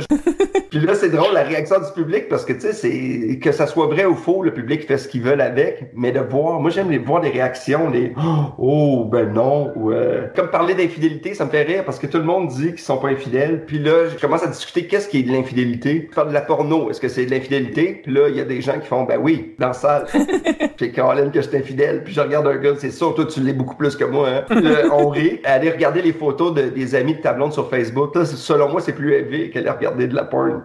[0.79, 3.67] là, là, c'est drôle la réaction du public parce que tu sais, c'est que ça
[3.67, 6.69] soit vrai ou faux, le public fait ce qu'il veut avec, mais de voir, moi
[6.69, 8.13] j'aime les voir des réactions, les
[8.57, 12.17] oh ben non, ou euh, comme parler d'infidélité, ça me fait rire parce que tout
[12.17, 13.63] le monde dit qu'ils sont pas infidèles.
[13.65, 16.07] Puis là, je commence à discuter qu'est-ce qui est de l'infidélité.
[16.09, 18.01] Je parle de la porno, est-ce que c'est de l'infidélité?
[18.03, 20.05] Puis là, il y a des gens qui font ben oui, dans la salle.
[20.77, 23.39] Puis Caroline que je suis infidèle, puis je regarde un gars, c'est sûr, toi tu
[23.41, 24.27] l'es beaucoup plus que moi.
[24.29, 24.61] Hein?
[24.61, 25.39] Là, on rit.
[25.45, 28.81] Aller regarder les photos de- des amis de ta blonde sur Facebook, là, selon moi,
[28.81, 30.63] c'est plus élevé qu'aller regarder de la porn.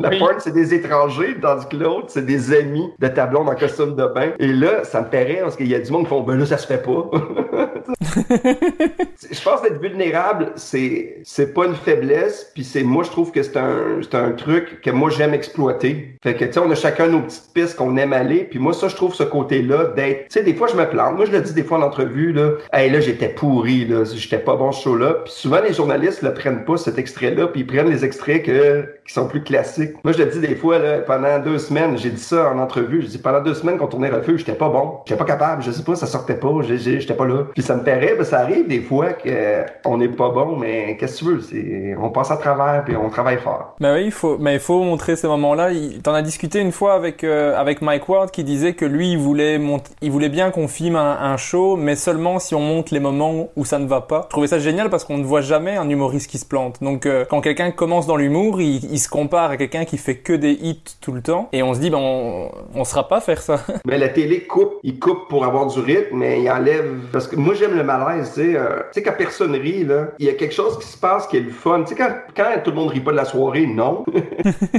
[0.00, 0.18] La Oui.
[0.18, 3.94] porn, c'est des étrangers, tandis que l'autre, c'est des amis de ta blonde en costume
[3.96, 4.30] de bain.
[4.38, 6.38] Et là, ça me fait rire parce qu'il y a du monde qui font ben
[6.38, 7.10] là, ça se fait pas.
[9.30, 13.42] je pense d'être vulnérable, c'est c'est pas une faiblesse, puis c'est moi je trouve que
[13.42, 16.16] c'est un c'est un truc que moi j'aime exploiter.
[16.22, 18.72] Fait que tu sais on a chacun nos petites pistes qu'on aime aller, puis moi
[18.72, 21.16] ça je trouve ce côté-là d'être tu sais des fois je me plante.
[21.16, 24.38] Moi je le dis des fois en entrevue là, hey là j'étais pourri là, j'étais
[24.38, 25.14] pas bon ce show là.
[25.24, 28.95] Puis souvent les journalistes le prennent pas cet extrait-là, puis ils prennent les extraits que
[29.06, 29.92] qui sont plus classiques.
[30.04, 33.02] Moi je le dis des fois là pendant deux semaines, j'ai dit ça en entrevue,
[33.02, 35.70] je dis pendant deux semaines qu'on tournait Refuge, j'étais pas bon, j'étais pas capable, je
[35.70, 37.44] sais pas, ça sortait pas, j'étais pas là.
[37.54, 41.24] Puis ça me paraît, ben, ça arrive des fois qu'on n'est pas bon, mais qu'est-ce
[41.24, 43.74] que tu veux, on passe à travers puis on travaille fort.
[43.80, 45.70] Mais oui, il faut, mais il faut montrer ces moments-là.
[46.02, 49.18] T'en as discuté une fois avec euh, avec Mike Ward qui disait que lui, il
[49.18, 53.00] voulait mont- il voulait bien qu'on filme un, show, mais seulement si on montre les
[53.00, 54.22] moments où ça ne va pas.
[54.24, 56.82] Je trouvais ça génial parce qu'on ne voit jamais un humoriste qui se plante.
[56.82, 60.32] Donc euh, quand quelqu'un commence dans l'humour, il se compare à quelqu'un qui fait que
[60.32, 63.40] des hits tout le temps, et on se dit ben on, on sera pas faire
[63.40, 63.60] ça.
[63.84, 67.36] Mais la télé coupe, il coupe pour avoir du rythme, mais il enlève parce que
[67.36, 70.28] moi j'aime le malaise, tu sais, euh, tu sais quand personne rit là, il y
[70.30, 71.82] a quelque chose qui se passe qui est le fun.
[71.82, 74.04] Tu sais quand quand tout le monde rit pas de la soirée, non.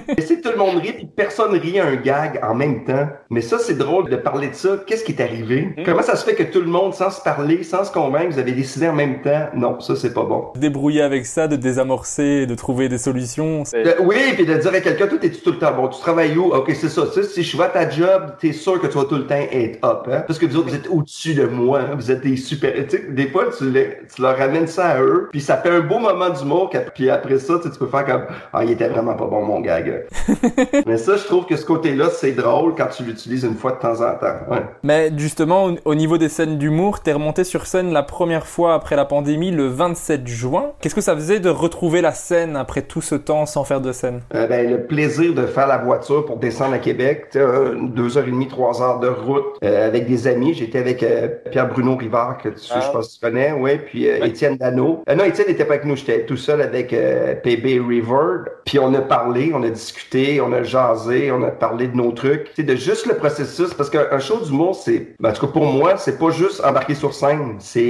[0.08, 3.08] Mais si tout le monde rit puis personne rit à un gag en même temps,
[3.30, 4.78] mais ça c'est drôle de parler de ça.
[4.86, 5.70] Qu'est-ce qui est arrivé?
[5.86, 8.40] Comment ça se fait que tout le monde sans se parler, sans se convaincre, vous
[8.40, 9.48] avez décidé en même temps?
[9.56, 10.46] Non, ça c'est pas bon.
[10.56, 13.66] Débrouiller avec ça, de désamorcer, de trouver des solutions.
[13.66, 15.88] c'est- De- oui, puis de dire à quelqu'un, toi, t'es-tu tout le temps bon?
[15.90, 16.54] Tu travailles où?
[16.54, 17.04] Ok, c'est ça.
[17.24, 19.84] Si je vais à ta job, t'es sûr que tu vas tout le temps être
[19.86, 20.24] up, hein?
[20.28, 21.96] Parce que vous autres, vous êtes au-dessus de moi, hein?
[21.96, 22.74] Vous êtes des super...
[22.74, 25.70] Tu sais, des fois, tu, les- tu leur ramènes ça à eux, puis ça fait
[25.70, 29.14] un beau moment d'humour, puis après ça, tu peux faire comme, ah, il était vraiment
[29.16, 30.06] pas bon, mon gag.
[30.86, 33.80] Mais ça, je trouve que ce côté-là, c'est drôle quand tu l'utilises une fois de
[33.80, 34.36] temps en temps.
[34.50, 34.64] Ouais.
[34.84, 38.74] Mais justement, au, au niveau des scènes d'humour, t'es remonté sur scène la première fois
[38.74, 40.72] après la pandémie le 27 juin.
[40.82, 43.92] Qu'est-ce que ça faisait de retrouver la scène après tout ce temps sans faire de
[43.98, 47.44] scène Euh, ben, le plaisir de faire la voiture pour descendre à Québec, tu sais,
[47.44, 50.54] euh, deux heures et demie, trois heures de route euh, avec des amis.
[50.54, 52.80] J'étais avec euh, Pierre-Bruno Rivard, que tu, Ah.
[52.86, 55.04] je pense que tu connais, ouais, puis euh, Étienne Dano.
[55.10, 58.50] Euh, non, Étienne n'était pas avec nous, j'étais tout seul avec euh, PB River.
[58.66, 62.12] Puis on a parlé, on a discuté, on a jasé, on a parlé de nos
[62.12, 62.46] trucs.
[62.54, 65.52] Tu sais, de juste le processus, parce qu'un show d'humour, c'est, ben, en tout cas
[65.54, 67.56] pour moi, c'est pas juste embarquer sur scène.
[67.60, 67.82] C'est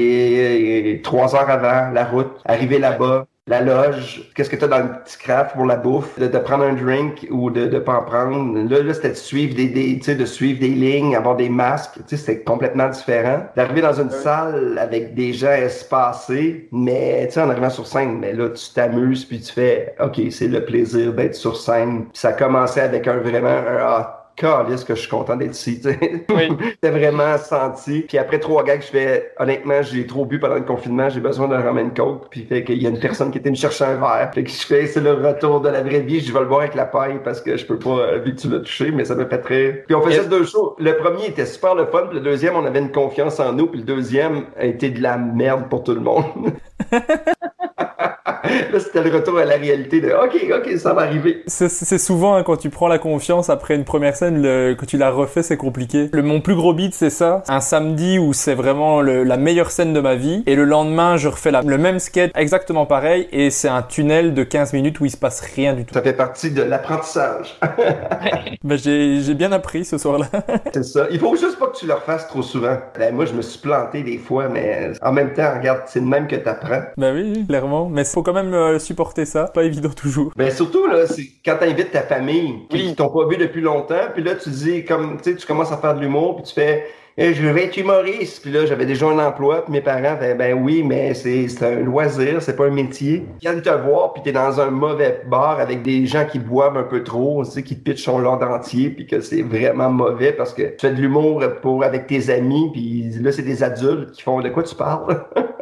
[0.98, 4.80] euh, trois heures avant, la route, arriver là-bas, la loge, qu'est-ce que tu as dans
[4.80, 8.00] le petit craft pour la bouffe, de, de prendre un drink ou de ne pas
[8.00, 8.70] en prendre?
[8.70, 11.50] Là, là c'était de suivre des, des tu sais, de suivre des lignes, avoir des
[11.50, 13.46] masques, tu sais, c'était complètement différent.
[13.56, 18.20] D'arriver dans une salle avec des gens espacés, mais tu sais, en arrivant sur scène,
[18.20, 22.06] mais là, tu t'amuses puis tu fais, ok, c'est le plaisir d'être sur scène.
[22.06, 25.82] Puis ça commençait avec un vraiment un, ah, calisse que je suis content d'être ici.
[25.82, 28.02] C'était vraiment senti.
[28.08, 31.48] Puis après trois gags, je fais, honnêtement, j'ai trop bu pendant le confinement, j'ai besoin
[31.48, 32.28] d'un ramen coke.
[32.30, 34.32] Puis fait qu'il y a une personne qui était me chercher un verre.
[34.34, 36.22] Fait que je fais, c'est le retour de la vraie vie.
[36.22, 38.42] Je vais le boire avec la paille parce que je peux pas, euh, vu que
[38.42, 39.84] tu l'as touché, mais ça me fait très.
[39.88, 40.76] Puis on faisait deux shows.
[40.80, 42.06] Le premier était super le fun.
[42.10, 43.68] Puis le deuxième, on avait une confiance en nous.
[43.68, 46.54] Puis le deuxième a été de la merde pour tout le monde.
[48.72, 51.44] Là, c'était le retour à la réalité de OK, OK, ça va arriver.
[51.48, 54.98] C'est souvent hein, quand tu prends la confiance après une première scène, le, que tu
[54.98, 56.10] la refais, c'est compliqué.
[56.12, 57.44] Le, mon plus gros beat, c'est ça.
[57.48, 60.44] Un samedi où c'est vraiment le, la meilleure scène de ma vie.
[60.46, 63.28] Et le lendemain, je refais la, le même sketch exactement pareil.
[63.32, 65.94] Et c'est un tunnel de 15 minutes où il se passe rien du tout.
[65.94, 67.58] Ça fait partie de l'apprentissage.
[68.64, 70.28] ben, j'ai bien appris ce soir-là.
[70.74, 71.08] c'est ça.
[71.12, 72.78] Il faut juste pas que tu le refasses trop souvent.
[72.98, 76.06] Ben, moi, je me suis planté des fois, mais en même temps, regarde, c'est le
[76.06, 76.82] même que t'apprends.
[76.98, 77.90] Ben oui, clairement.
[77.90, 79.46] Mais faut quand même euh, supporter ça.
[79.46, 80.32] Pas évident toujours.
[80.36, 84.24] Ben surtout là, c'est quand t'invites ta famille qui t'ont pas vu depuis longtemps, puis
[84.24, 86.86] là tu dis comme tu sais, tu commences à faire de l'humour, puis tu fais
[87.20, 88.44] eh, je vais être humoriste.
[88.44, 89.64] Puis là, j'avais déjà un emploi.
[89.64, 93.26] Puis mes parents faisaient, ben oui, mais c'est un loisir, c'est pas un métier.
[93.42, 96.78] Ils viennent te voir, puis t'es dans un mauvais bar avec des gens qui boivent
[96.78, 99.90] un peu trop, tu sais, qui te pitchent son lord entier, puis que c'est vraiment
[99.90, 103.64] mauvais parce que tu fais de l'humour pour avec tes amis, puis là, c'est des
[103.64, 105.26] adultes qui font de quoi tu parles.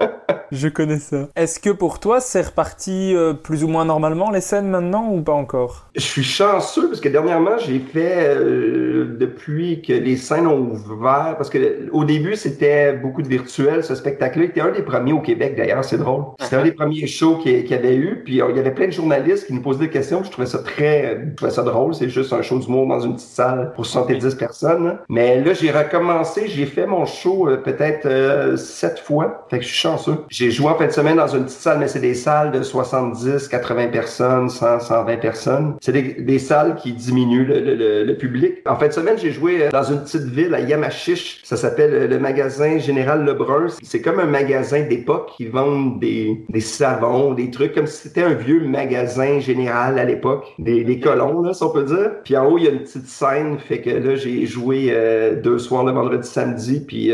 [0.51, 1.27] Je connais ça.
[1.36, 5.21] Est-ce que pour toi, c'est reparti euh, plus ou moins normalement les scènes maintenant ou
[5.21, 5.88] pas encore?
[5.95, 11.36] Je suis chanceux parce que dernièrement, j'ai fait euh, depuis que les scènes ont ouvert
[11.38, 15.21] parce que au début, c'était beaucoup de virtuel ce spectacle-là était un des premiers au
[15.21, 16.23] Québec d'ailleurs, c'est drôle.
[16.39, 18.88] C'était un des premiers shows qu'il y avait eu, puis euh, il y avait plein
[18.88, 21.93] de journalistes qui nous posaient des questions, je trouvais ça très je trouvais ça drôle,
[21.95, 24.97] c'est juste un show d'humour dans une petite salle pour 70 personnes.
[25.10, 29.77] Mais là, j'ai recommencé, j'ai fait mon show peut-être sept fois, fait que je suis
[29.77, 30.17] chanceux.
[30.51, 33.47] Joué en fin de semaine dans une petite salle, mais c'est des salles de 70,
[33.47, 35.75] 80 personnes, 100, 120 personnes.
[35.81, 38.55] C'est des, salles qui diminuent le, le, le, public.
[38.67, 41.41] En fin de semaine, j'ai joué euh, dans une petite ville à Yamachiche.
[41.43, 43.67] Ça s'appelle euh, le magasin Général Lebrun.
[43.81, 48.23] C'est comme un magasin d'époque qui vendent des, des savons, des trucs comme si c'était
[48.23, 50.45] un vieux magasin général à l'époque.
[50.60, 52.12] Des, des colons, là, si on peut dire.
[52.23, 53.58] Puis en haut, il y a une petite scène.
[53.60, 56.84] Fait que là, j'ai joué euh, deux soirs le vendredi, samedi.
[56.86, 57.12] Puis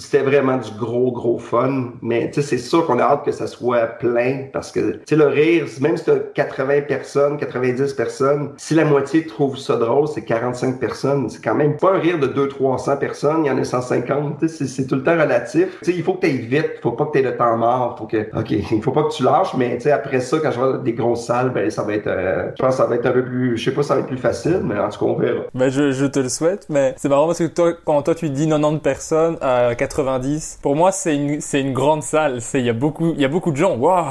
[0.00, 1.92] c'était vraiment du gros, gros fun.
[2.02, 5.96] Mais c'est sûr qu'on a hâte que ça soit plein parce que, le rire, même
[5.96, 10.78] si tu as 80 personnes, 90 personnes, si la moitié trouve ça drôle, c'est 45
[10.78, 11.28] personnes.
[11.28, 14.38] C'est quand même pas un rire de 200-300 personnes, il y en a 150.
[14.38, 15.78] Tu sais, c'est tout le temps relatif.
[15.82, 17.56] Tu sais, il faut que tu ailles vite, faut pas que tu aies le temps
[17.56, 20.60] mort, faut que, OK, il faut pas que tu lâches, mais après ça, quand je
[20.60, 23.06] vais des grosses salles, ben, ça va être, euh, je pense que ça va être
[23.06, 25.06] un peu plus, je sais pas, ça va être plus facile, mais en tout cas,
[25.06, 25.42] on verra.
[25.54, 28.30] Ben, je, je te le souhaite, mais c'est marrant parce que toi, quand toi, tu
[28.30, 32.70] dis 90 personnes à 90, pour moi, c'est une, c'est une grande salle il y
[32.70, 33.76] a beaucoup, de gens.
[33.76, 34.04] Waouh.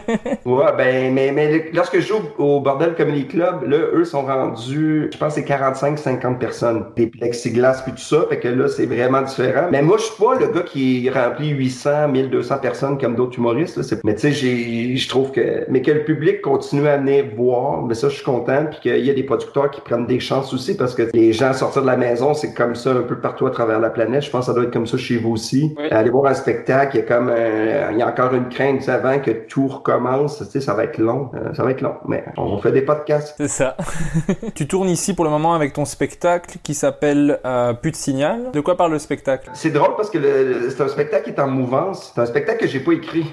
[0.44, 5.18] ouais, ben, mais, lorsque je joue au Bordel Comedy Club, là, eux sont rendus, je
[5.18, 6.86] pense, c'est 45-50 personnes.
[6.96, 9.68] Des plexiglas puis tout ça, fait que là, c'est vraiment différent.
[9.70, 13.78] Mais moi, je suis pas le gars qui remplit 800, 1200 personnes comme d'autres humoristes.
[14.04, 17.94] Mais tu sais, je trouve que, mais que le public continue à venir voir, mais
[17.94, 18.66] ça, je suis content.
[18.70, 21.52] Puis qu'il y a des producteurs qui prennent des chances aussi parce que les gens
[21.52, 24.22] sortir de la maison, c'est comme ça un peu partout à travers la planète.
[24.22, 25.74] Je pense que ça doit être comme ça chez vous aussi.
[25.90, 28.88] Aller voir un spectacle, il y a comme euh, il y a encore une crainte
[28.88, 30.38] avant que tout recommence.
[30.38, 31.30] Tu sais, ça va être long.
[31.34, 31.94] Euh, ça va être long.
[32.06, 33.34] Mais on fait des podcasts.
[33.38, 33.76] C'est ça.
[34.54, 38.50] tu tournes ici pour le moment avec ton spectacle qui s'appelle euh, Plus de signal.
[38.52, 39.50] De quoi parle le spectacle?
[39.54, 40.18] C'est drôle parce que
[40.70, 42.12] c'est un spectacle qui est en mouvance.
[42.14, 43.24] C'est un spectacle que j'ai pas écrit.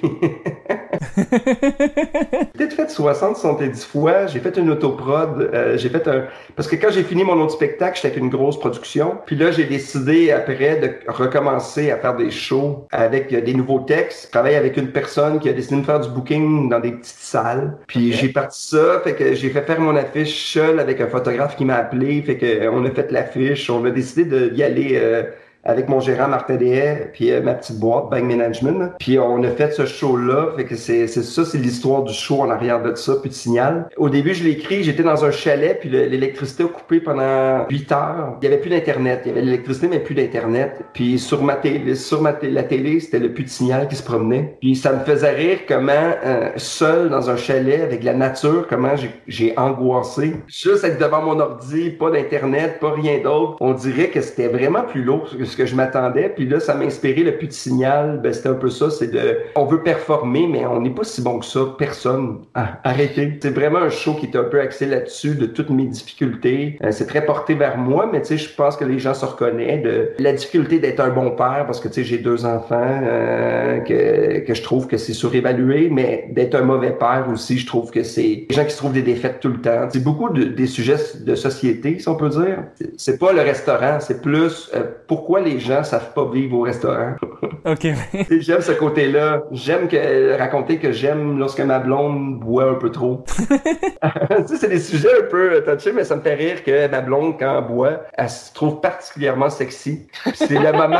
[1.16, 4.26] Peut-être fait 60, 70 fois.
[4.26, 5.50] J'ai fait une autoprod.
[5.52, 6.24] Euh, j'ai fait un...
[6.54, 9.18] Parce que quand j'ai fini mon autre spectacle, j'étais avec une grosse production.
[9.26, 14.26] Puis là, j'ai décidé après de recommencer à faire des shows avec des nouveaux textes.
[14.26, 17.18] Je travaille avec une personne qui a décidé de faire du booking dans des petites
[17.18, 17.76] salles.
[17.86, 21.56] Puis j'ai parti ça, fait que j'ai fait faire mon affiche seul avec un photographe
[21.56, 22.22] qui m'a appelé.
[22.22, 23.68] Fait que on a fait l'affiche.
[23.70, 24.92] On a décidé d'y aller...
[24.94, 25.24] Euh,
[25.66, 28.92] avec mon gérant Martin Deshaies, puis euh, ma petite boîte, Bank Management.
[28.98, 32.50] Puis on a fait ce show-là, fait que c'est ça, c'est l'histoire du show en
[32.50, 33.88] arrière de ça, puis de signal.
[33.96, 37.92] Au début, je l'ai écrit, j'étais dans un chalet, puis l'électricité a coupé pendant 8
[37.92, 38.36] heures.
[38.40, 40.84] Il y avait plus d'internet, il y avait l'électricité mais plus d'internet.
[40.92, 44.02] Puis sur ma télé, sur ma la télé, c'était le plus de signal qui se
[44.02, 44.56] promenait.
[44.60, 45.92] Puis ça me faisait rire comment
[46.24, 48.94] euh, seul dans un chalet avec la nature, comment
[49.26, 50.36] j'ai angoissé.
[50.46, 53.56] Juste être devant mon ordi, pas d'internet, pas rien d'autre.
[53.60, 56.28] On dirait que c'était vraiment plus lourd que je m'attendais.
[56.28, 58.20] Puis là, ça m'a inspiré le plus signal.
[58.22, 58.90] Ben, c'était un peu ça.
[58.90, 61.60] C'est de, on veut performer, mais on n'est pas si bon que ça.
[61.78, 62.40] Personne.
[62.54, 63.38] Ah, arrêtez.
[63.42, 66.78] C'est vraiment un show qui est un peu axé là-dessus de toutes mes difficultés.
[66.82, 69.24] Euh, c'est très porté vers moi, mais tu sais, je pense que les gens se
[69.24, 73.00] reconnaissent de la difficulté d'être un bon père parce que tu sais, j'ai deux enfants,
[73.02, 77.66] euh, que, que je trouve que c'est surévalué, mais d'être un mauvais père aussi, je
[77.66, 79.88] trouve que c'est les gens qui se trouvent des défaites tout le temps.
[79.90, 82.64] C'est beaucoup de, des sujets de société, si on peut dire.
[82.96, 87.14] C'est pas le restaurant, c'est plus euh, pourquoi les gens savent pas vivre au restaurant.
[87.64, 87.86] ok.
[88.40, 89.42] j'aime ce côté-là.
[89.52, 93.24] J'aime que raconter que j'aime lorsque ma blonde boit un peu trop.
[94.46, 97.36] tu c'est des sujets un peu touchés, mais ça me fait rire que ma blonde,
[97.38, 100.06] quand elle boit, elle se trouve particulièrement sexy.
[100.34, 100.98] C'est le moment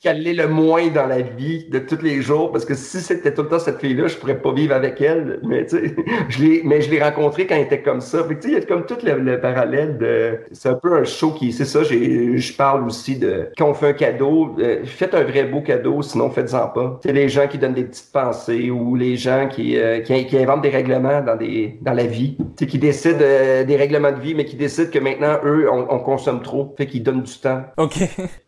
[0.00, 2.52] qu'elle l'est le moins dans la vie de tous les jours?
[2.52, 5.40] Parce que si c'était tout le temps cette fille-là, je pourrais pas vivre avec elle.
[5.42, 5.96] Mais tu sais,
[6.28, 8.22] je l'ai, mais je l'ai rencontrée quand elle était comme ça.
[8.24, 11.04] Fait tu sais, il y a comme tout le, parallèle de, c'est un peu un
[11.04, 14.84] show qui, c'est ça, j'ai, je parle aussi de, quand on fait un cadeau, euh,
[14.84, 16.98] faites un vrai beau cadeau, sinon faites-en pas.
[17.02, 20.36] Tu sais, les gens qui donnent des petites pensées ou les gens qui, euh, qui,
[20.36, 22.36] inventent des règlements dans des, dans la vie.
[22.38, 25.68] Tu sais, qui décident euh, des règlements de vie, mais qui décident que maintenant, eux,
[25.70, 26.74] on, on consomme trop.
[26.76, 27.62] Fait qu'ils donnent du temps.
[27.78, 27.96] OK.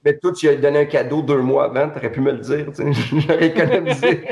[0.04, 2.66] Mais toi, tu as donné un cadeau deux mois avant, t'aurais pu me le dire.
[3.12, 4.24] J'aurais économisé.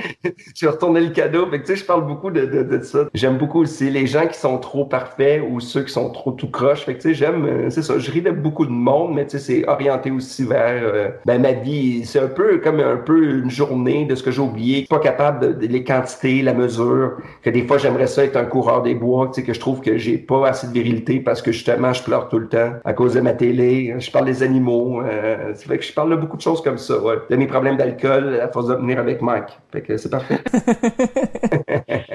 [0.55, 1.47] J'ai retourné le cadeau.
[1.47, 3.07] Que, je parle beaucoup de, de, de ça.
[3.15, 6.51] J'aime beaucoup aussi les gens qui sont trop parfaits ou ceux qui sont trop tout
[6.51, 6.87] croche.
[7.05, 7.99] J'aime, euh, c'est ça.
[7.99, 12.05] Je ris de beaucoup de monde, mais c'est orienté aussi vers euh, ben, ma vie.
[12.05, 14.87] C'est un peu comme un peu une journée de ce que j'ai oublié.
[14.89, 17.19] Pas capable de, les quantités, la mesure.
[17.43, 19.31] Que des fois, j'aimerais ça être un coureur des bois.
[19.37, 22.39] Que je trouve que j'ai pas assez de virilité parce que justement, je pleure tout
[22.39, 23.95] le temps à cause de ma télé.
[23.99, 25.03] Je parle des animaux.
[25.03, 27.17] Euh, fait que je parle de beaucoup de choses comme ça, ouais.
[27.31, 29.59] De mes problèmes d'alcool à force de venir avec Mike.
[29.73, 30.39] Fait que c'est parfait.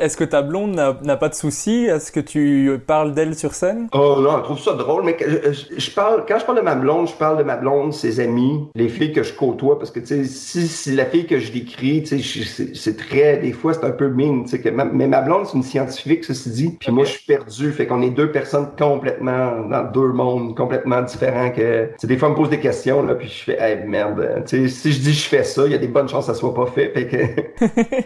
[0.00, 1.84] Est-ce que ta blonde n'a pas de soucis?
[1.84, 3.88] Est-ce que tu parles d'elle sur scène?
[3.92, 7.08] Oh non, elle trouve ça drôle, mais je, parle, quand je parle de ma blonde,
[7.08, 10.06] je parle de ma blonde, ses amis, les filles que je côtoie, parce que, tu
[10.06, 13.84] sais, si, si la fille que je décris, tu sais, c'est très, des fois, c'est
[13.84, 16.92] un peu mine, tu sais, que mais ma blonde, c'est une scientifique, ceci dit, puis
[16.92, 21.50] moi, je suis perdu, fait qu'on est deux personnes complètement, dans deux mondes complètement différents,
[21.50, 23.86] que, tu sais, des fois, on me pose des questions, là, puis je fais, hey,
[23.86, 26.26] merde, tu sais, si je dis je fais ça, il y a des bonnes chances
[26.26, 27.16] que ça soit pas fait, fait que,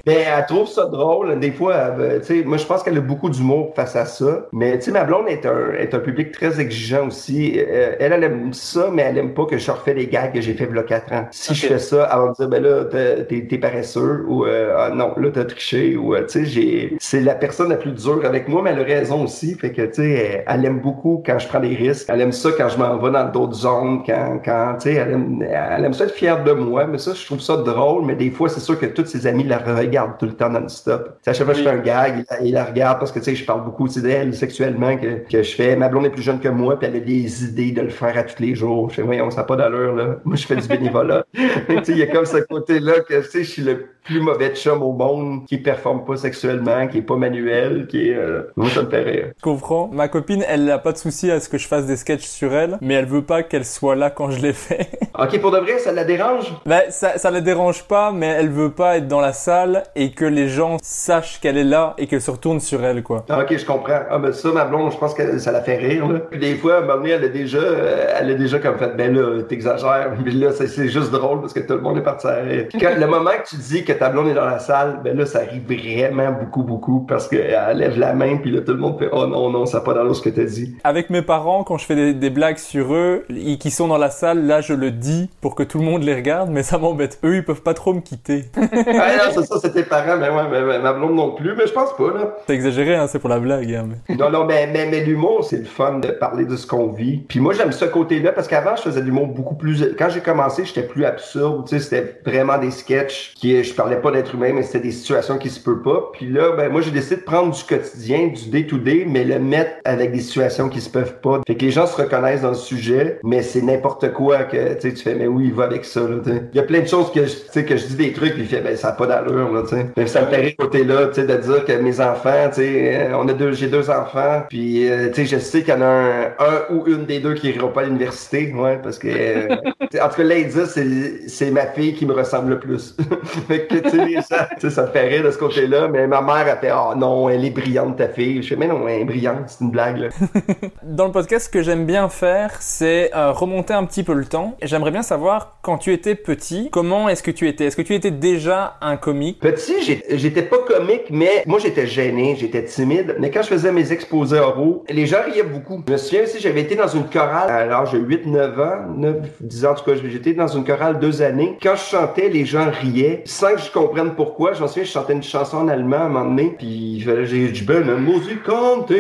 [0.07, 3.73] mais elle trouve ça drôle, des fois, sais, moi, je pense qu'elle a beaucoup d'humour
[3.75, 7.09] face à ça, mais, tu sais, ma blonde est un, est un public très exigeant
[7.09, 10.33] aussi, euh, elle, elle aime ça, mais elle aime pas que je refais les gags
[10.33, 11.27] que j'ai fait il y a 4 ans.
[11.31, 12.85] Si je fais ça, elle va me dire, ben là,
[13.25, 17.21] t'es paresseux, ou euh, ah, non, là, t'as triché, ou, euh, tu sais, j'ai, c'est
[17.21, 19.95] la personne la plus dure avec moi, mais elle a raison aussi, fait que, tu
[19.95, 22.97] sais, elle, aime beaucoup quand je prends des risques, elle aime ça quand je m'en
[22.99, 26.45] vais dans d'autres zones, quand, quand, tu sais, elle aime, elle aime ça être fière
[26.45, 29.07] de moi, mais ça, je trouve ça drôle, mais des fois, c'est sûr que tous
[29.07, 31.19] ses amis la regardent tout le temps non-stop.
[31.27, 33.35] À chaque fois que je fais un gag, il, la regarde parce que, tu sais,
[33.35, 35.77] je parle beaucoup d'elle sexuellement, que, que je fais.
[35.77, 38.17] Ma blonde est plus jeune que moi, puis elle a des idées de le faire
[38.17, 38.91] à tous les jours.
[38.91, 40.17] Je fais, voyons, ça n'a pas d'allure, là.
[40.25, 41.25] Moi, je fais du bénévolat.
[41.35, 41.41] tu
[41.85, 44.55] sais, il y a comme ce côté-là que, tu sais, je suis le plus mauvais
[44.55, 48.15] chum au monde, qui performe pas sexuellement, qui est pas manuel, qui est...
[48.15, 48.43] Euh...
[48.55, 49.27] Moi, ça me fait rire.
[49.37, 49.89] Je comprends.
[49.93, 52.53] Ma copine, elle n'a pas de souci à ce que je fasse des sketchs sur
[52.53, 54.91] elle, mais elle veut pas qu'elle soit là quand je les fais.
[55.19, 56.53] ok, pour de vrai, ça la dérange?
[56.67, 60.13] Ben, ça, ça la dérange pas, mais elle veut pas être dans la salle et
[60.13, 63.25] que les gens sachent qu'elle est là et qu'elle se retourne sur elle, quoi.
[63.31, 64.01] Ah, ok, je comprends.
[64.11, 66.21] Ah, ben ça, ma blonde, je pense que ça la fait rire, là.
[66.31, 68.77] Puis des fois, à un moment donné, elle a déjà, euh, elle a déjà comme
[68.77, 70.13] fait, ben là, t'exagères.
[70.23, 72.67] Mais là, c'est juste drôle parce que tout le monde est parti à rire.
[72.69, 75.17] Puis quand, le moment que tu dis que ta blonde est dans la salle, ben
[75.17, 78.79] là, ça arrive vraiment beaucoup, beaucoup parce qu'elle lève la main, puis là, tout le
[78.79, 80.77] monde fait Oh non, non, ça n'a pas dans ce que t'as dit.
[80.85, 83.25] Avec mes parents, quand je fais des, blagues sur eux,
[83.61, 86.15] qui sont dans la salle, là, je le dis pour que tout le monde les
[86.15, 87.19] regarde, mais ça m'embête.
[87.25, 88.45] Eux, ils peuvent pas trop me quitter.
[88.57, 91.67] ah non, c'est ça, c'est tes parents, mais ouais, mais, ma blonde non plus, mais
[91.67, 92.37] je pense pas, là.
[92.47, 93.73] C'est exagéré, hein, c'est pour la blague.
[93.73, 94.17] Hein, mais...
[94.17, 97.19] Non, non, mais, mais, mais l'humour, c'est le fun de parler de ce qu'on vit.
[97.29, 99.95] Puis moi, j'aime ce côté-là parce qu'avant, je faisais de l'humour beaucoup plus.
[99.99, 101.67] Quand j'ai commencé, j'étais plus absurde.
[101.69, 104.93] Tu sais, c'était vraiment des sketchs qui, je parlais pas d'être humain, mais c'était des
[104.93, 106.11] situations qui se peuvent pas.
[106.15, 109.73] Puis là, ben moi, j'ai décidé de prendre du quotidien, du day-to-day, mais le mettre
[109.85, 111.43] avec des situations qui se peuvent pas.
[111.47, 114.97] Fait que les gens se reconnaissent dans le sujet, mais c'est n'importe quoi que tu
[114.97, 116.01] fais, mais oui, il va avec ça.
[116.01, 118.33] Là, il y a plein de choses que je, sais que je dis des trucs,
[118.33, 119.53] puis il fait, ben ça a pas d'allure.
[119.53, 119.87] Là, sais.
[119.99, 123.11] mais ça me fait côté là, tu sais, de dire que mes enfants, tu sais,
[123.13, 125.83] on a deux, j'ai deux enfants, puis euh, tu sais, je sais qu'il y en
[125.83, 129.09] a un, un, ou une des deux qui ira pas à l'université, ouais, parce que
[129.09, 129.57] euh,
[130.03, 132.97] en tout cas, l'indice, c'est, c'est ma fille qui me ressemble le plus.
[133.49, 134.23] fait que tu
[134.61, 137.29] sais, ça me fait rire de ce côté-là, mais ma mère a fait, oh non,
[137.29, 138.43] elle est brillante ta fille.
[138.43, 139.99] Je fais, mais non, elle est brillante, c'est une blague.
[139.99, 140.09] Là.
[140.83, 144.25] Dans le podcast, ce que j'aime bien faire, c'est euh, remonter un petit peu le
[144.25, 144.57] temps.
[144.63, 147.67] J'aimerais bien savoir quand tu étais petit, comment est-ce que tu étais?
[147.67, 149.41] Est-ce que tu étais déjà un comique?
[149.41, 153.17] Petit, j'étais pas comique, mais moi j'étais gêné, j'étais timide.
[153.19, 155.83] Mais quand je faisais mes exposés oraux, les gens riaient beaucoup.
[155.87, 158.95] Je me souviens aussi, j'avais été dans une chorale à l'âge de 8, 9 ans,
[158.97, 161.59] 9, 10 ans en tout cas, j'étais dans une chorale deux années.
[161.63, 163.23] Quand je chantais, les gens riaient,
[163.69, 164.53] que je comprenne pourquoi.
[164.53, 167.49] Je me souviens, je chantais une chanson en allemand à un moment donné, puis j'ai
[167.49, 168.93] dit ben Musikante,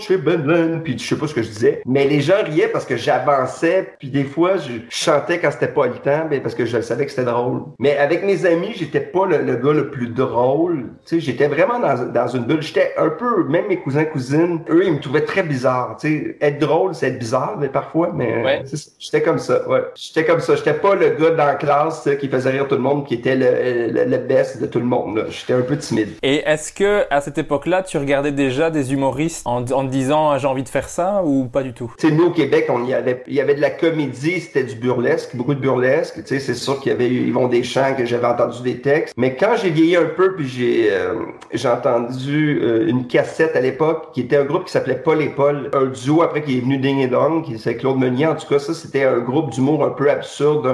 [0.00, 1.82] chez Ben puis je sais pas ce que je disais.
[1.86, 5.86] Mais les gens riaient parce que j'avançais, puis des fois, je chantais quand c'était pas
[5.86, 7.62] le temps, ben parce que je savais que c'était drôle.
[7.78, 10.90] Mais avec mes amis, j'étais pas le, gars le plus drôle.
[11.06, 12.62] Tu sais, j'étais vraiment dans, dans une bulle.
[12.62, 15.96] J'étais un peu, même mes cousins, cousines, eux, ils me trouvaient très bizarre.
[16.00, 18.62] Tu sais, être drôle, c'est être bizarre, mais parfois, mais ouais.
[18.98, 19.82] j'étais comme ça, ouais.
[19.94, 20.54] J'étais comme ça.
[20.56, 23.36] J'étais pas le gars dans la classe qui faisait rire tout le monde, qui était
[23.36, 25.26] le, le, best de tout le monde.
[25.30, 26.10] J'étais un peu timide.
[26.22, 30.38] Et est-ce que à cette époque-là, tu regardais déjà des humoristes en, en te disant
[30.38, 31.92] j'ai envie de faire ça ou pas du tout?
[31.98, 34.76] Tu nous au Québec, on y avait, il y avait de la comédie, c'était du
[34.76, 36.16] burlesque, beaucoup de burlesque.
[36.16, 39.14] Tu sais, c'est sûr qu'il y avait Yvon Deschamps, que j'avais entendu des textes.
[39.16, 41.14] Mais quand j'ai vieilli un peu, puis j'ai euh,
[41.52, 45.30] j'ai entendu euh, une cassette à l'époque, qui était un groupe qui s'appelait Paul et
[45.30, 48.26] Paul, un duo après qui est venu Ding et Dong, qui c'est Claude Meunier.
[48.26, 50.72] En tout cas, ça, c'était un groupe d'humour un peu absurde,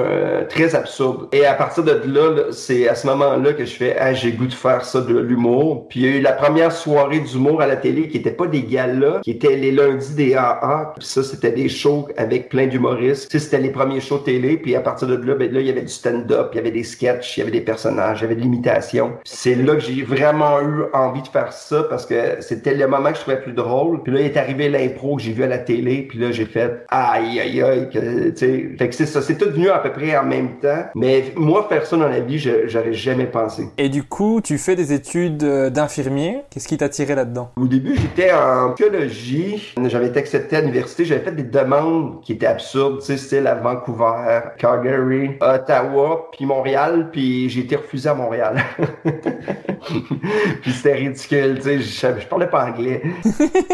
[0.48, 1.28] très absurde.
[1.32, 4.46] Et à partir de là, c'est à ce moment-là que je fais, ah, j'ai goût
[4.46, 5.88] de faire ça de l'humour.
[5.88, 8.46] Puis il y a eu la première soirée d'humour à la télé qui était pas
[8.46, 10.94] des galas, qui était les lundis des AA.
[10.98, 13.30] Puis ça, c'était des shows avec plein d'humoristes.
[13.30, 14.57] Tu sais, c'était les premiers shows télé.
[14.57, 16.70] Puis à partir de là, ben là, il y avait du stand-up, il y avait
[16.70, 19.12] des sketchs, il y avait des personnages, il y avait de l'imitation.
[19.24, 23.11] C'est là que j'ai vraiment eu envie de faire ça parce que c'était le moment
[23.11, 24.02] que je trouvais plus drôle.
[24.02, 26.07] Puis là, il est arrivé l'impro que j'ai vu à la télé.
[26.09, 27.88] Puis là, j'ai fait aïe aïe aïe.
[28.34, 30.84] sais, fait que c'est ça, c'est tout venu à peu près en même temps.
[30.94, 33.68] Mais moi, faire ça dans la vie, j'aurais jamais pensé.
[33.78, 36.43] Et du coup, tu fais des études euh, d'infirmier.
[36.51, 37.51] Qu'est-ce qui t'a tiré là-dedans?
[37.57, 39.74] Au début, j'étais en biologie.
[39.87, 41.05] J'avais été accepté à l'université.
[41.05, 46.47] J'avais fait des demandes qui étaient absurdes, tu sais, style à Vancouver, Calgary, Ottawa, puis
[46.47, 47.11] Montréal.
[47.12, 48.57] Puis j'ai été refusé à Montréal.
[50.62, 53.03] puis c'était ridicule, tu sais, je, je, parlais pas anglais.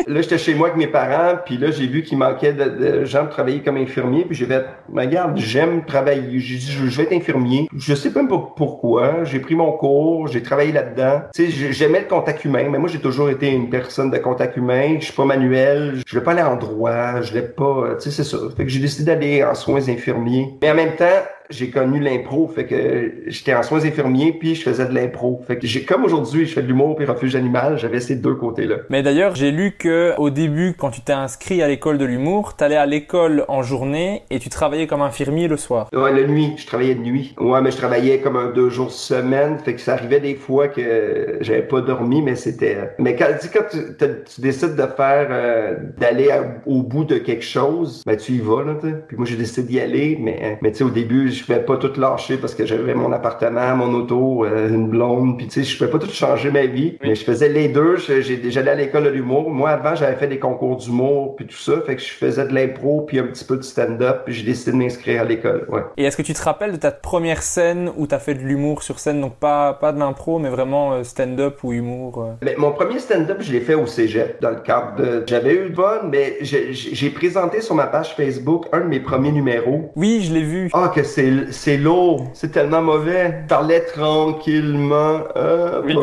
[0.06, 3.24] là, j'étais chez moi avec mes parents, puis là, j'ai vu qu'il manquait de, gens
[3.24, 7.12] pour travailler comme infirmier, puis j'ai fait, regarde, j'aime travailler, j'ai dit, je, vais être
[7.12, 7.68] infirmier.
[7.76, 11.22] Je sais même pas pourquoi, j'ai pris mon cours, j'ai travaillé là-dedans.
[11.34, 14.56] Tu sais, j'aimais le contact humain, mais moi, j'ai toujours été une personne de contact
[14.56, 18.10] humain, je suis pas manuel, je vais pas aller en droit, je l'ai pas, tu
[18.10, 18.38] sais, c'est ça.
[18.56, 20.54] Fait que j'ai décidé d'aller en soins infirmiers.
[20.62, 21.04] Mais en même temps,
[21.52, 25.42] j'ai connu l'impro, fait que j'étais en soins infirmiers puis je faisais de l'impro.
[25.46, 28.34] Fait que j'ai comme aujourd'hui, je fais de l'humour puis refuge animal, j'avais ces deux
[28.34, 28.76] côtés-là.
[28.90, 32.56] Mais d'ailleurs, j'ai lu que au début quand tu t'es inscrit à l'école de l'humour,
[32.56, 35.88] t'allais à l'école en journée et tu travaillais comme infirmier le soir.
[35.92, 37.34] Ouais, la nuit, je travaillais de nuit.
[37.38, 40.68] Ouais, mais je travaillais comme un deux jours semaine, fait que ça arrivait des fois
[40.68, 45.74] que j'avais pas dormi, mais c'était mais quand, quand tu, tu, décides de faire euh,
[45.98, 46.28] d'aller
[46.66, 48.94] au bout de quelque chose, ben tu y vas là, t'sais.
[49.08, 51.76] Puis moi j'ai décidé d'y aller, mais mais tu sais au début, je pouvais pas
[51.76, 55.70] tout lâcher parce que j'avais mon appartement, mon auto, euh, une blonde, puis tu sais,
[55.70, 56.98] je pouvais pas tout changer ma vie.
[57.02, 57.96] Mais je faisais les deux.
[57.96, 59.50] J'allais à l'école de l'humour.
[59.50, 62.54] Moi, avant, j'avais fait des concours d'humour puis tout ça, fait que je faisais de
[62.54, 65.66] l'impro puis un petit peu de stand-up, puis j'ai décidé de m'inscrire à l'école.
[65.68, 65.82] Ouais.
[65.96, 68.40] Et est-ce que tu te rappelles de ta première scène où tu as fait de
[68.40, 72.32] l'humour sur scène, donc pas pas de l'impro, mais vraiment euh, stand-up ou humour euh?
[72.42, 75.24] mais Mon premier stand-up, je l'ai fait au cégep dans le cadre de.
[75.26, 79.92] J'avais eu bonne, mais j'ai présenté sur ma page Facebook un de mes premiers numéros.
[79.96, 80.70] Oui, je l'ai vu.
[80.72, 83.44] Ah, que c'est c'est lourd, c'est tellement mauvais.
[83.48, 85.20] Parlait tranquillement.
[85.36, 85.96] Euh, oui.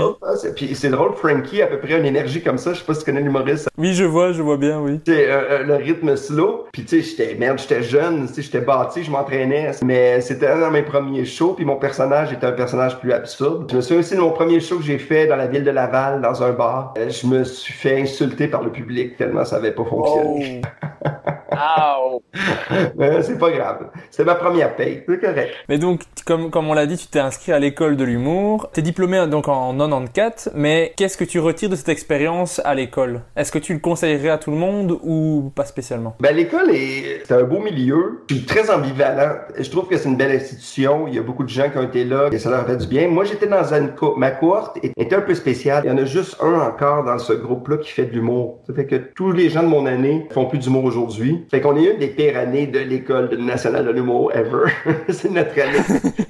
[0.55, 2.73] Puis c'est drôle, Frankie a à peu près une énergie comme ça.
[2.73, 3.69] Je sais pas si tu connais l'humoriste.
[3.77, 4.99] Oui, je vois, je vois bien, oui.
[5.05, 6.65] C'est euh, euh, le rythme slow.
[6.71, 9.71] Puis tu sais, j'étais merde, j'étais jeune, tu sais, j'étais bâti, je m'entraînais.
[9.83, 11.53] Mais c'était un de mes premiers shows.
[11.53, 13.67] Puis mon personnage était un personnage plus absurde.
[13.71, 15.71] Je me souviens aussi de mon premier show que j'ai fait dans la ville de
[15.71, 16.93] Laval, dans un bar.
[16.97, 20.61] Je me suis fait insulter par le public tellement ça avait pas fonctionné.
[20.83, 20.95] Oh.
[23.21, 23.89] c'est pas grave.
[24.09, 25.03] C'était ma première paye.
[25.07, 25.53] C'est correct.
[25.67, 28.69] Mais donc, comme, comme on l'a dit, tu t'es inscrit à l'école de l'humour.
[28.73, 33.21] T'es diplômé donc en 94, mais qu'est-ce que tu retires de cette expérience à l'école?
[33.35, 36.15] Est-ce que tu le conseillerais à tout le monde ou pas spécialement?
[36.19, 38.23] Ben l'école est c'est un beau milieu.
[38.29, 39.35] Je suis très ambivalent.
[39.57, 41.07] Je trouve que c'est une belle institution.
[41.07, 42.87] Il y a beaucoup de gens qui ont été là et ça leur fait du
[42.87, 43.07] bien.
[43.07, 45.83] Moi, j'étais dans une co ma cohorte était un peu spéciale.
[45.85, 48.59] Il y en a juste un encore dans ce groupe-là qui fait de l'humour.
[48.67, 51.45] Ça fait que tous les gens de mon année font plus d'humour aujourd'hui.
[51.49, 54.71] Fait qu'on est une des pires années de l'école nationale de l'humour ever.
[55.09, 55.53] c'est notre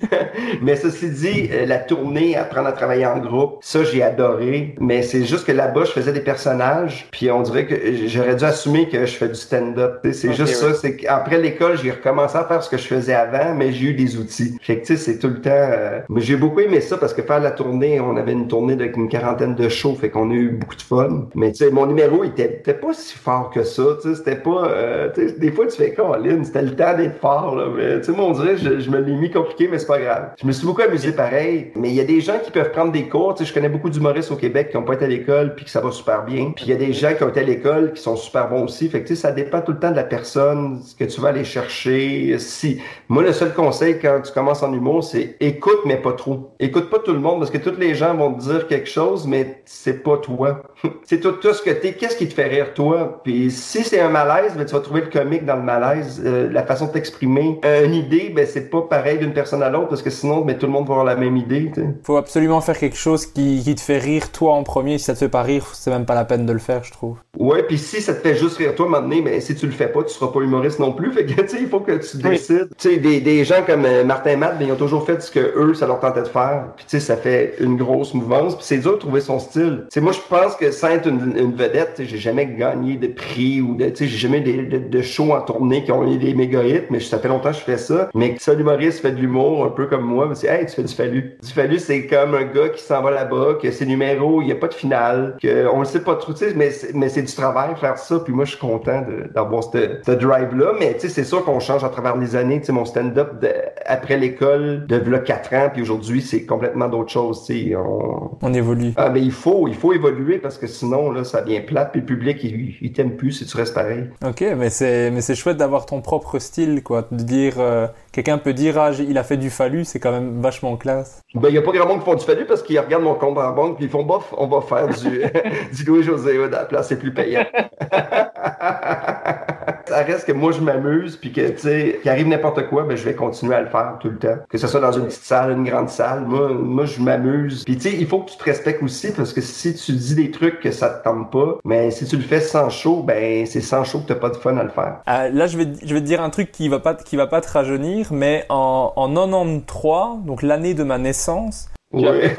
[0.61, 4.75] mais ceci dit, euh, la tournée, apprendre à travailler en groupe, ça j'ai adoré.
[4.79, 7.75] Mais c'est juste que là-bas, je faisais des personnages, puis on dirait que
[8.07, 9.99] j'aurais dû assumer que je fais du stand-up.
[10.11, 10.73] C'est juste ça.
[10.73, 13.93] C'est qu'après l'école, j'ai recommencé à faire ce que je faisais avant, mais j'ai eu
[13.93, 14.57] des outils.
[14.61, 15.49] Fait que tu sais, c'est tout le temps.
[15.51, 18.73] Euh, mais j'ai beaucoup aimé ça parce que faire la tournée, on avait une tournée
[18.73, 21.27] avec une quarantaine de shows, fait qu'on a eu beaucoup de fun.
[21.35, 23.83] Mais tu sais, mon numéro il était, pas si fort que ça.
[24.01, 27.55] Tu sais, c'était pas Euh, des fois, tu fais Colin, c'était le temps d'être fort,
[27.55, 27.65] là.
[27.75, 29.99] Mais, tu sais, moi, on dirait, je, je me l'ai mis compliqué, mais c'est pas
[29.99, 30.29] grave.
[30.41, 31.71] Je me suis beaucoup amusé pareil.
[31.75, 33.33] Mais il y a des gens qui peuvent prendre des cours.
[33.35, 35.65] Tu sais, je connais beaucoup d'humoristes au Québec qui ont pas été à l'école puis
[35.65, 36.51] que ça va super bien.
[36.55, 38.63] Puis il y a des gens qui ont été à l'école qui sont super bons
[38.63, 38.89] aussi.
[38.89, 41.21] Fait que, tu sais, ça dépend tout le temps de la personne, ce que tu
[41.21, 42.37] vas aller chercher.
[42.39, 46.53] Si, moi, le seul conseil quand tu commences en humour, c'est écoute, mais pas trop.
[46.59, 49.27] Écoute pas tout le monde parce que tous les gens vont te dire quelque chose,
[49.27, 50.61] mais c'est pas toi.
[51.03, 51.93] c'est tout, tout ce que t'es.
[51.93, 53.21] Qu'est-ce qui te fait rire, toi?
[53.23, 56.21] Puis si c'est un malaise, ben, tu vas trouver le comique dans le malaise.
[56.25, 57.59] Euh, la façon de t'exprimer.
[57.65, 60.57] Euh, une idée, ben, c'est pas pareil d'une personne à l'autre parce que sinon, ben,
[60.57, 61.71] tout le monde va avoir la même idée.
[61.75, 61.85] Sais.
[62.03, 64.97] Faut absolument faire quelque chose qui, qui te fait rire toi en premier.
[64.97, 66.91] Si ça te fait pas rire, c'est même pas la peine de le faire, je
[66.91, 67.17] trouve.
[67.37, 69.55] Ouais, puis si ça te fait juste rire toi, à un moment donné, ben, si
[69.55, 71.11] tu le fais pas, tu seras pas humoriste non plus.
[71.19, 72.69] Fait que, tu sais, il faut que tu décides.
[72.77, 75.31] Tu sais, des, des gens comme euh, Martin Matt, ben, ils ont toujours fait ce
[75.31, 76.65] que eux, ça leur tentait de faire.
[76.75, 78.55] Puis, tu sais, ça fait une grosse mouvance.
[78.55, 79.85] Puis, c'est dur de trouver son style.
[79.85, 82.45] Tu sais, moi, je pense que sans être une, une vedette, tu sais, j'ai jamais
[82.45, 85.83] gagné de prix ou de, tu sais, j'ai jamais des, de, de shows en tournée
[85.83, 88.09] qui ont eu des méga hits, mais ça fait longtemps que je fais ça.
[88.13, 90.73] Mais que ça, l'humoriste fait de l'humour, un peu comme moi, mais c'est, hey, tu
[90.75, 91.37] fais du fallu.
[91.43, 94.51] Du fallu, c'est comme un gars qui s'en va là-bas, que ses numéros, il n'y
[94.51, 97.33] a pas de finale, que on le sait pas trop, mais, c'est- mais c'est du
[97.33, 98.19] travail faire ça.
[98.19, 99.03] Puis moi, je suis content
[99.33, 99.69] d'avoir ce
[100.05, 100.73] ce drive-là.
[100.79, 102.59] Mais tu sais, c'est sûr qu'on change à travers les années.
[102.59, 103.43] Tu sais, mon stand-up
[103.85, 107.43] après l'école, de là 4 ans, puis aujourd'hui, c'est complètement d'autres choses.
[107.45, 108.37] Tu sais, on...
[108.41, 108.93] On évolue.
[108.97, 112.01] Ah, mais il faut, il faut évoluer parce que sinon, là, ça devient plate, puis
[112.01, 114.05] le public, il, il t'aime plus si tu restes pareil.
[114.25, 117.07] Ok, mais c'est mais c'est chouette d'avoir ton propre style, quoi.
[117.09, 120.41] De dire, euh, quelqu'un peut dire, ah, il a fait du fallu, c'est quand même
[120.41, 121.21] vachement classe.
[121.35, 123.15] Ben, il y a pas grand monde qui font du fallu parce qu'ils regardent mon
[123.15, 125.23] compte en banque ils font bof, on va faire du,
[125.73, 127.45] du Louis-José Hood à la place, c'est plus payant.
[129.87, 132.95] Ça reste que moi je m'amuse puis que tu sais, qu'il arrive n'importe quoi, ben
[132.97, 134.37] je vais continuer à le faire tout le temps.
[134.49, 137.63] Que ce soit dans une petite salle, une grande salle, moi, moi je m'amuse.
[137.63, 140.15] Puis tu sais, il faut que tu te respectes aussi parce que si tu dis
[140.15, 143.45] des trucs que ça te tente pas, mais si tu le fais sans show, ben
[143.45, 144.97] c'est sans show que t'as pas de fun à le faire.
[145.07, 147.27] Euh, là, je vais, je vais te dire un truc qui va pas, qui va
[147.27, 152.35] pas te rajeunir, mais en, en 93, donc l'année de ma naissance, Ouais.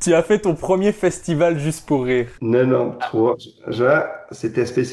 [0.00, 2.28] tu as fait ton premier festival juste pour rire.
[2.40, 3.34] 93.
[3.68, 4.92] Genre, c'était spécial.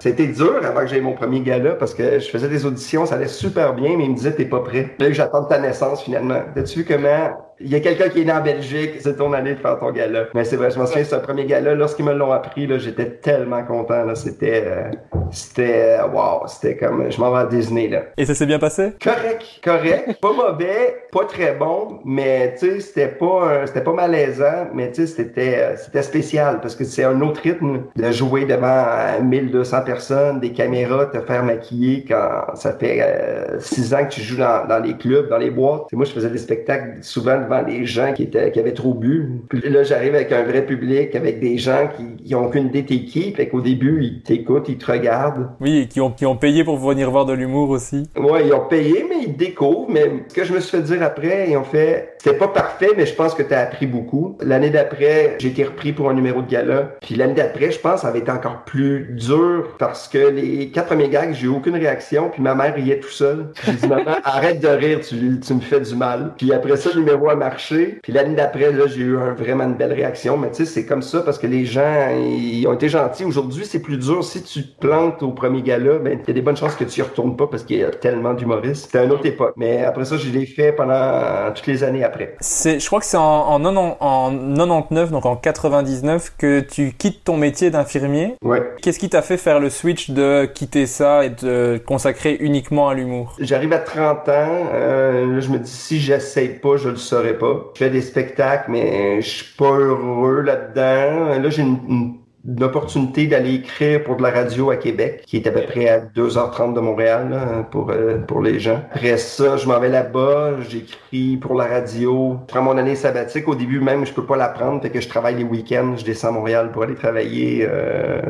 [0.00, 3.14] C'était dur avant que j'aie mon premier gala parce que je faisais des auditions, ça
[3.14, 4.96] allait super bien, mais il me disait t'es pas prêt.
[4.98, 6.40] Là, j'attends ta naissance finalement.
[6.56, 9.54] T'as-tu vu comment il y a quelqu'un qui est né en Belgique, c'est ton année
[9.54, 10.24] de faire ton gala.
[10.34, 11.74] Mais c'est vrai, je me souviens, c'est un premier gala.
[11.74, 14.04] Lorsqu'ils me l'ont appris, là, j'étais tellement content.
[14.04, 14.90] Là, c'était, euh,
[15.30, 18.02] c'était, wow, c'était comme, je m'en vais à Disney là.
[18.16, 18.92] Et ça s'est bien passé?
[19.02, 24.68] Correct, correct, pas mauvais, pas très bon, mais tu sais, c'était pas, c'était pas malaisant,
[24.74, 28.46] mais tu sais, c'était, euh, c'était spécial parce que c'est un autre rythme de jouer
[28.46, 34.04] devant euh, 1200 personnes, des caméras, te faire maquiller quand ça fait euh, six ans
[34.04, 35.92] que tu joues dans, dans les clubs, dans les boîtes.
[35.92, 39.42] Moi, je faisais des spectacles souvent devant des gens qui étaient, qui avaient trop bu.
[39.48, 42.84] Puis là, j'arrive avec un vrai public, avec des gens qui, qui ont aucune idée
[42.84, 45.50] t'es qui, fait qu'au début, ils t'écoutent, ils te regardent.
[45.60, 48.08] Oui, et qui ont, qui ont payé pour venir voir de l'humour aussi.
[48.16, 49.86] Ouais, ils ont payé, mais ils découvrent.
[49.88, 52.90] Mais ce que je me suis fait dire après, ils ont fait, c'était pas parfait,
[52.96, 54.36] mais je pense que t'as appris beaucoup.
[54.40, 56.92] L'année d'après, j'ai été repris pour un numéro de gala.
[57.00, 59.33] Puis l'année d'après, je pense, ça avait été encore plus dur
[59.78, 62.30] parce que les quatre premiers gags, j'ai eu aucune réaction.
[62.30, 63.52] Puis ma mère riait tout seul.
[63.64, 66.32] J'ai dit, maman, arrête de rire, tu, tu me fais du mal.
[66.36, 67.98] Puis après ça, le numéro a marché.
[68.02, 70.36] Puis l'année d'après, là, j'ai eu un, vraiment une belle réaction.
[70.36, 73.24] Mais tu sais, c'est comme ça parce que les gens, ils ont été gentils.
[73.24, 74.24] Aujourd'hui, c'est plus dur.
[74.24, 76.84] Si tu te plantes au premier gala, ben, il y a des bonnes chances que
[76.84, 78.86] tu y retournes pas parce qu'il y a tellement d'humoristes.
[78.86, 79.54] C'était une autre époque.
[79.56, 82.36] Mais après ça, je l'ai fait pendant toutes les années après.
[82.40, 87.36] C'est, je crois que c'est en, en 99, donc en 99, que tu quittes ton
[87.36, 88.34] métier d'infirmier.
[88.42, 88.62] Ouais.
[88.82, 92.94] Qu'est-ce qui t'a fait faire le switch de quitter ça et de consacrer uniquement à
[92.94, 96.96] l'humour J'arrive à 30 ans, euh, là, je me dis si j'essaye pas, je le
[96.96, 97.64] saurais pas.
[97.74, 101.40] Je fais des spectacles, mais je suis pas heureux là-dedans.
[101.42, 102.14] Là, j'ai une, une-
[102.46, 105.88] une opportunité d'aller écrire pour de la radio à Québec, qui est à peu près
[105.88, 108.80] à 2h30 de Montréal là, pour euh, pour les gens.
[108.92, 112.38] Après ça, je m'en vais là-bas, j'écris pour la radio.
[112.48, 113.48] Je prends mon année sabbatique.
[113.48, 115.94] Au début même, je peux pas la prendre, fait que je travaille les week-ends.
[115.96, 117.66] Je descends à Montréal pour aller travailler.
[117.68, 118.20] euh,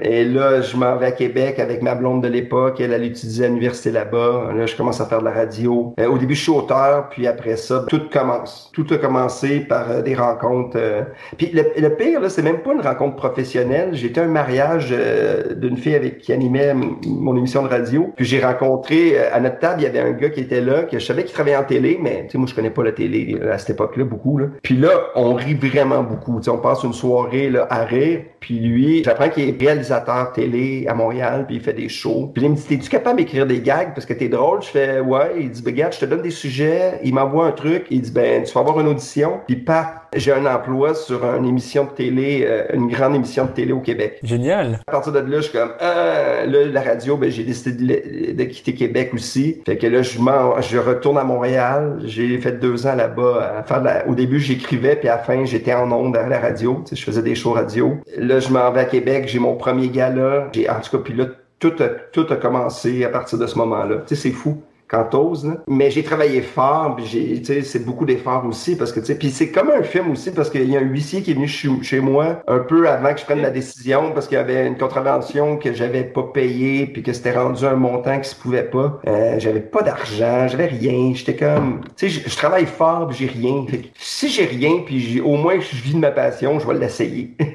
[0.00, 2.80] et là, je m'en vais à Québec avec ma blonde de l'époque.
[2.80, 4.52] Elle, elle étudie à l'université là-bas.
[4.54, 5.94] Là, je commence à faire de la radio.
[6.00, 8.70] Euh, au début, je suis auteur, puis après ça, tout commence.
[8.72, 10.76] Tout a commencé par euh, des rencontres.
[10.76, 11.02] euh.
[11.36, 13.55] Puis le, le pire, là, c'est même pas une rencontre professionnelle.
[13.92, 18.12] J'étais à un mariage euh, d'une fille avec qui animait mon émission de radio.
[18.16, 20.82] Puis j'ai rencontré euh, à notre table, il y avait un gars qui était là,
[20.82, 22.92] que je savais qu'il travaillait en télé, mais tu sais, moi je connais pas la
[22.92, 24.40] télé euh, à cette époque-là beaucoup.
[24.62, 26.38] Puis là, on rit vraiment beaucoup.
[26.38, 28.20] Tu sais, on passe une soirée là, à rire.
[28.40, 32.30] Puis lui, j'apprends qu'il est réalisateur télé à Montréal, puis il fait des shows.
[32.34, 33.92] Puis il me dit, t'es-tu capable d'écrire des gags?
[33.94, 34.62] Parce que t'es drôle?
[34.62, 35.32] Je fais, ouais.
[35.40, 37.00] Il dit, ben, regarde, je te donne des sujets.
[37.02, 37.86] Il m'envoie un truc.
[37.90, 39.40] Il dit, ben, tu vas avoir une audition.
[39.46, 43.50] Puis paf, j'ai un emploi sur une émission de télé, euh, une grande émission de
[43.50, 44.18] télé au Québec.
[44.22, 44.80] Génial.
[44.86, 48.44] À partir de là, je suis comme, ah, là, la radio, ben, j'ai décidé de,
[48.44, 49.62] quitter Québec aussi.
[49.66, 51.98] Fait que là, je m'en, je retourne à Montréal.
[52.04, 55.90] J'ai fait deux ans là-bas la- au début, j'écrivais, puis à la fin, j'étais en
[55.90, 56.84] ondes à la radio.
[56.90, 57.98] Je faisais des shows radio.
[58.16, 59.24] Là, je m'en vais à Québec.
[59.28, 60.48] J'ai mon premier gala.
[60.52, 61.26] J'ai, en tout cas, puis là,
[61.58, 63.96] tout a, tout a commencé à partir de ce moment-là.
[64.06, 65.56] Tu sais, c'est fou quand t'oses, là.
[65.66, 69.06] Mais j'ai travaillé fort, puis j'ai, tu sais, c'est beaucoup d'efforts aussi, parce que, tu
[69.06, 71.34] sais, puis c'est comme un film aussi, parce qu'il y a un huissier qui est
[71.34, 74.40] venu chez, chez moi un peu avant que je prenne la décision, parce qu'il y
[74.40, 78.36] avait une contravention que j'avais pas payée, puis que c'était rendu un montant qui se
[78.36, 79.00] pouvait pas.
[79.06, 83.26] Euh, j'avais pas d'argent, j'avais rien, j'étais comme, tu sais, je, travaille fort, puis j'ai
[83.26, 83.64] rien.
[83.68, 86.66] Fait que si j'ai rien, puis j'ai, au moins je vis de ma passion, je
[86.66, 87.36] vais l'essayer.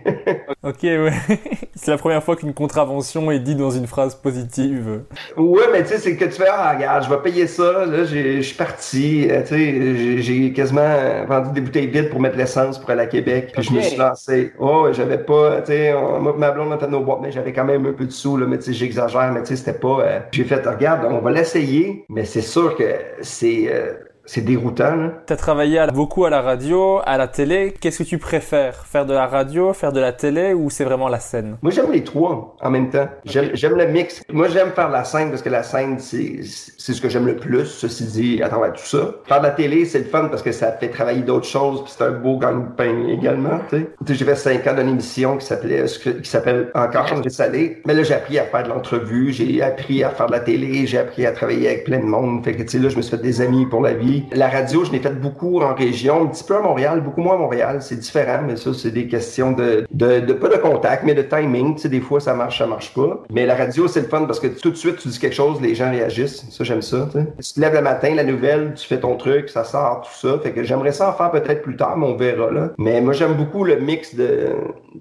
[0.63, 1.11] Ok, ouais.
[1.75, 5.05] c'est la première fois qu'une contravention est dite dans une phrase positive.
[5.35, 8.03] Ouais, mais tu sais, c'est que tu fais, ah, regarde, je vais payer ça, là,
[8.05, 12.37] j'ai- je suis parti, euh, tu sais, j'ai- quasiment vendu des bouteilles vides pour mettre
[12.37, 14.53] l'essence pour aller à Québec, puis je me suis lancé.
[14.59, 15.93] Oh, j'avais pas, tu sais,
[16.37, 18.45] ma blonde, on était nos boîtes, mais j'avais quand même un peu de sous, là,
[18.47, 21.31] mais tu sais, j'exagère, mais tu sais, c'était pas, euh, j'ai fait, regarde, on va
[21.31, 22.83] l'essayer, mais c'est sûr que
[23.21, 23.93] c'est, euh,
[24.31, 25.11] c'est déroutant, là.
[25.25, 27.73] T'as travaillé à beaucoup à la radio, à la télé.
[27.81, 28.85] Qu'est-ce que tu préfères?
[28.85, 31.57] Faire de la radio, faire de la télé ou c'est vraiment la scène?
[31.61, 33.09] Moi, j'aime les trois en même temps.
[33.25, 34.23] J'aime, j'aime le mix.
[34.31, 37.35] Moi, j'aime faire la scène parce que la scène, c'est, c'est ce que j'aime le
[37.35, 39.15] plus, ceci dit, à travers tout ça.
[39.25, 41.91] Faire de la télé, c'est le fun parce que ça fait travailler d'autres choses puis
[41.97, 43.89] c'est un beau gagne-pain également, tu sais.
[44.05, 47.81] Tu j'ai fait cinq ans d'une émission qui s'appelait, qui s'appelle Encore salé.
[47.85, 50.87] Mais là, j'ai appris à faire de l'entrevue, j'ai appris à faire de la télé,
[50.87, 52.45] j'ai appris à travailler avec plein de monde.
[52.45, 54.20] Fait que, tu sais, là, je me suis fait des amis pour la vie.
[54.31, 57.35] La radio, je l'ai fait beaucoup en région, un petit peu à Montréal, beaucoup moins
[57.35, 57.81] à Montréal.
[57.81, 61.21] C'est différent, mais ça, c'est des questions de, de, de, pas de contact, mais de
[61.21, 61.75] timing.
[61.75, 63.23] Tu sais, des fois, ça marche, ça marche pas.
[63.29, 65.61] Mais la radio, c'est le fun parce que tout de suite, tu dis quelque chose,
[65.61, 66.45] les gens réagissent.
[66.49, 67.25] Ça, j'aime ça, tu sais.
[67.41, 70.39] Tu te lèves le matin, la nouvelle, tu fais ton truc, ça sort, tout ça.
[70.39, 72.69] Fait que j'aimerais ça en faire peut-être plus tard, mais on verra, là.
[72.77, 74.49] Mais moi, j'aime beaucoup le mix de,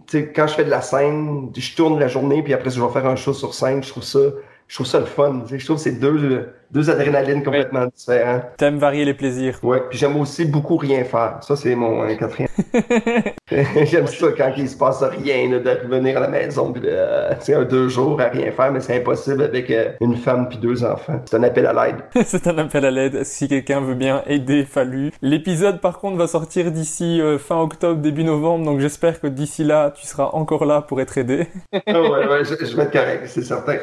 [0.06, 2.82] tu sais, quand je fais de la scène, je tourne la journée, puis après, je
[2.82, 4.20] vais faire un show sur scène, je trouve ça,
[4.68, 5.40] je trouve ça le fun.
[5.44, 5.58] tu sais.
[5.58, 8.42] Je trouve que c'est deux, deux adrénalines complètement différentes.
[8.56, 9.58] T'aimes varier les plaisirs.
[9.62, 11.38] Ouais, puis j'aime aussi beaucoup rien faire.
[11.42, 12.48] Ça, c'est mon euh, quatrième.
[13.84, 17.30] j'aime ça quand il se passe rien, là, de revenir à la maison, puis euh,
[17.40, 20.48] tu sais, un deux jours à rien faire, mais c'est impossible avec euh, une femme
[20.48, 21.20] puis deux enfants.
[21.24, 21.96] C'est un appel à l'aide.
[22.24, 25.10] c'est un appel à l'aide si quelqu'un veut bien aider Fallu.
[25.20, 29.64] L'épisode par contre va sortir d'ici euh, fin octobre, début novembre, donc j'espère que d'ici
[29.64, 31.48] là tu seras encore là pour être aidé.
[31.86, 33.78] Ah ouais, ouais, je, je vais être correct, c'est certain.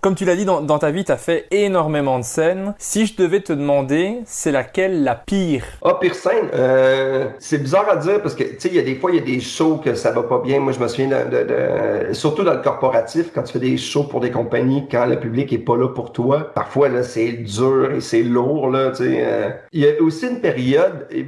[0.00, 2.74] Comme tu l'as dit, dans, dans ta vie, tu as fait énormément de scènes.
[2.78, 5.64] Si je devais te demander, c'est laquelle la pire?
[5.84, 8.82] Ah, pire scène, euh, c'est bizarre à dire parce que, tu sais, il y a
[8.82, 10.60] des fois, il y a des shows que ça va pas bien.
[10.60, 13.76] Moi, je me souviens de, de- de- surtout dans le corporatif, quand tu fais des
[13.76, 17.32] shows pour des compagnies, quand le public est pas là pour toi, parfois, là, c'est
[17.32, 19.22] dur et c'est lourd, là, tu sais.
[19.24, 19.50] euh.
[19.72, 21.26] Il y a aussi une période, et,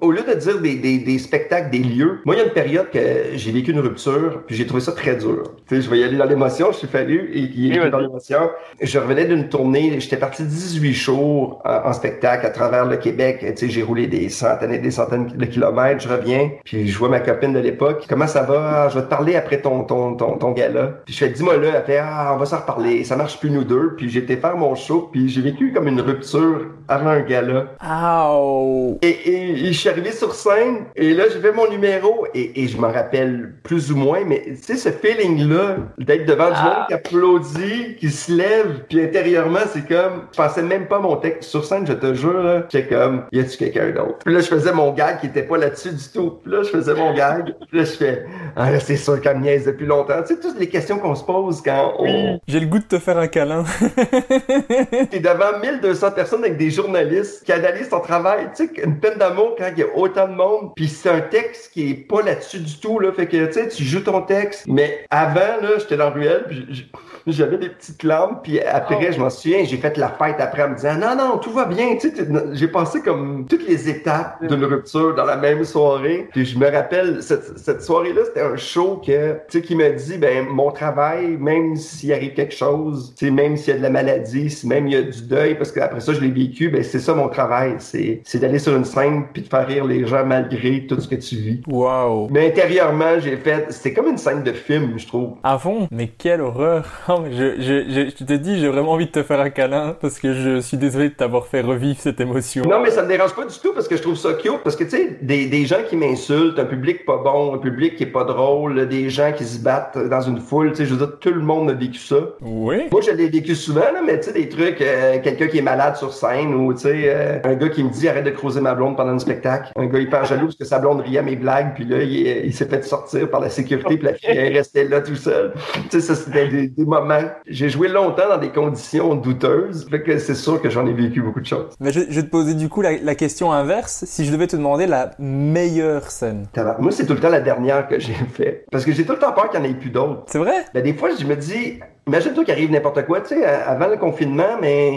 [0.00, 2.52] au lieu de dire des, des, des spectacles, des lieux, moi, il y a une
[2.52, 2.98] période que
[3.34, 5.42] j'ai vécu une rupture, puis j'ai trouvé ça très dur.
[5.68, 7.98] Tu sais, je vais y aller dans l'émotion, je suis fallu, et qui est dans
[7.98, 8.50] l'émotion.
[8.80, 13.38] Je revenais d'une tournée J'étais parti 18 jours en, en spectacle à travers le Québec.
[13.40, 16.02] Tu sais, j'ai roulé des centaines et des centaines de kilomètres.
[16.02, 18.04] Je reviens, puis je vois ma copine de l'époque.
[18.08, 18.84] Comment ça va?
[18.84, 21.00] Ah, je vais te parler après ton, ton, ton, ton gala.
[21.04, 21.82] Puis je fais, dis-moi là.
[21.82, 23.04] Fait, ah, on va s'en reparler.
[23.04, 23.94] Ça marche plus nous deux.
[23.96, 27.66] Puis j'ai été faire mon show, puis j'ai vécu comme une rupture avant un gala.
[27.84, 28.98] Ow.
[29.02, 32.62] Et, et, et je suis arrivé sur scène, et là, j'ai fait mon numéro, et,
[32.62, 36.62] et je m'en rappelle plus ou moins, mais tu sais, ce feeling-là, d'être devant du
[36.62, 41.16] monde qui applaudit, qui se lève, puis intérieurement, c'est comme, je pensais même pas mon
[41.16, 41.50] texte.
[41.50, 44.18] Sur scène, je te jure, là, j'étais comme, y a-tu quelqu'un d'autre?
[44.24, 46.38] Puis là, je faisais mon gag qui était pas là-dessus du tout.
[46.42, 48.26] Puis là, je faisais mon gag, puis là, je fais,
[48.56, 50.22] ah là, c'est sûr qu'elle me niaise depuis longtemps.
[50.22, 52.40] Tu sais, toutes les questions qu'on se pose quand on...
[52.46, 53.64] J'ai le goût de te faire un câlin.
[55.10, 58.48] T'es devant 1200 personnes avec des journalistes qui analysent ton travail.
[58.56, 60.72] Tu sais, une peine d'amour quand il y a autant de monde.
[60.74, 62.98] Puis c'est un texte qui est pas là-dessus du tout.
[62.98, 63.12] Là.
[63.12, 64.64] Fait que, tu sais, tu joues ton texte.
[64.66, 66.90] Mais avant, là, j'étais dans la ruelle, puis
[67.26, 68.42] j'avais des petites lampes.
[68.42, 71.38] Puis après, je m'en souviens, j'ai fait la fête après en me disant, non, non,
[71.38, 71.94] tout va bien.
[71.96, 76.28] Tu sais, t'es- j'ai passé comme toutes les étapes d'une rupture dans la même soirée.
[76.32, 79.88] Puis je me rappelle, cette, cette soirée-là, c'était un show que, tu sais, qui me
[79.90, 83.78] dit, ben, mon travail, même s'il arrive quelque chose, tu sais, même s'il y a
[83.78, 86.30] de la maladie, si même il y a du deuil, parce qu'après ça, je l'ai
[86.30, 87.74] vécu, ben, c'est ça mon travail.
[87.78, 91.08] C'est, c'est d'aller sur une scène puis de faire rire les gens malgré tout ce
[91.08, 91.60] que tu vis.
[91.66, 92.28] Wow.
[92.30, 95.34] Mais intérieurement, j'ai fait, c'était comme une scène de film, je trouve.
[95.42, 95.88] À fond?
[95.90, 96.84] Mais quelle horreur
[97.22, 99.96] mais je, je, je, je te dis, j'ai vraiment envie de te faire un câlin
[100.00, 102.64] parce que je suis désolé de t'avoir fait revivre cette émotion.
[102.64, 104.62] Non, mais ça me dérange pas du tout parce que je trouve ça cute.
[104.62, 107.96] Parce que, tu sais, des, des gens qui m'insultent, un public pas bon, un public
[107.96, 110.94] qui est pas drôle, des gens qui se battent dans une foule, tu sais, je
[110.94, 112.16] veux dire, tout le monde a vécu ça.
[112.40, 115.58] Oui Moi, je l'ai vécu souvent, là, mais tu sais, des trucs, euh, quelqu'un qui
[115.58, 118.30] est malade sur scène ou, tu sais, euh, un gars qui me dit arrête de
[118.30, 119.72] croiser ma blonde pendant un spectacle.
[119.76, 122.52] Un gars hyper jaloux parce que sa blonde riait à mes blagues, puis là, il
[122.54, 125.52] s'est fait sortir par la sécurité, puis la fille elle restait là tout seul.
[125.74, 127.22] Tu sais, ça, c'était des, des moments.
[127.46, 131.22] J'ai joué longtemps dans des conditions douteuses, fait que c'est sûr que j'en ai vécu
[131.22, 131.74] beaucoup de choses.
[131.80, 134.04] Mais je, je vais te poser du coup la, la question inverse.
[134.06, 136.46] Si je devais te demander la meilleure scène.
[136.78, 138.64] Moi, c'est tout le temps la dernière que j'ai fait.
[138.70, 140.22] Parce que j'ai tout le temps peur qu'il n'y en ait plus d'autres.
[140.26, 140.64] C'est vrai?
[140.74, 143.96] Ben, des fois, je me dis, imagine-toi qu'il arrive n'importe quoi, tu sais, avant le
[143.96, 144.92] confinement, mais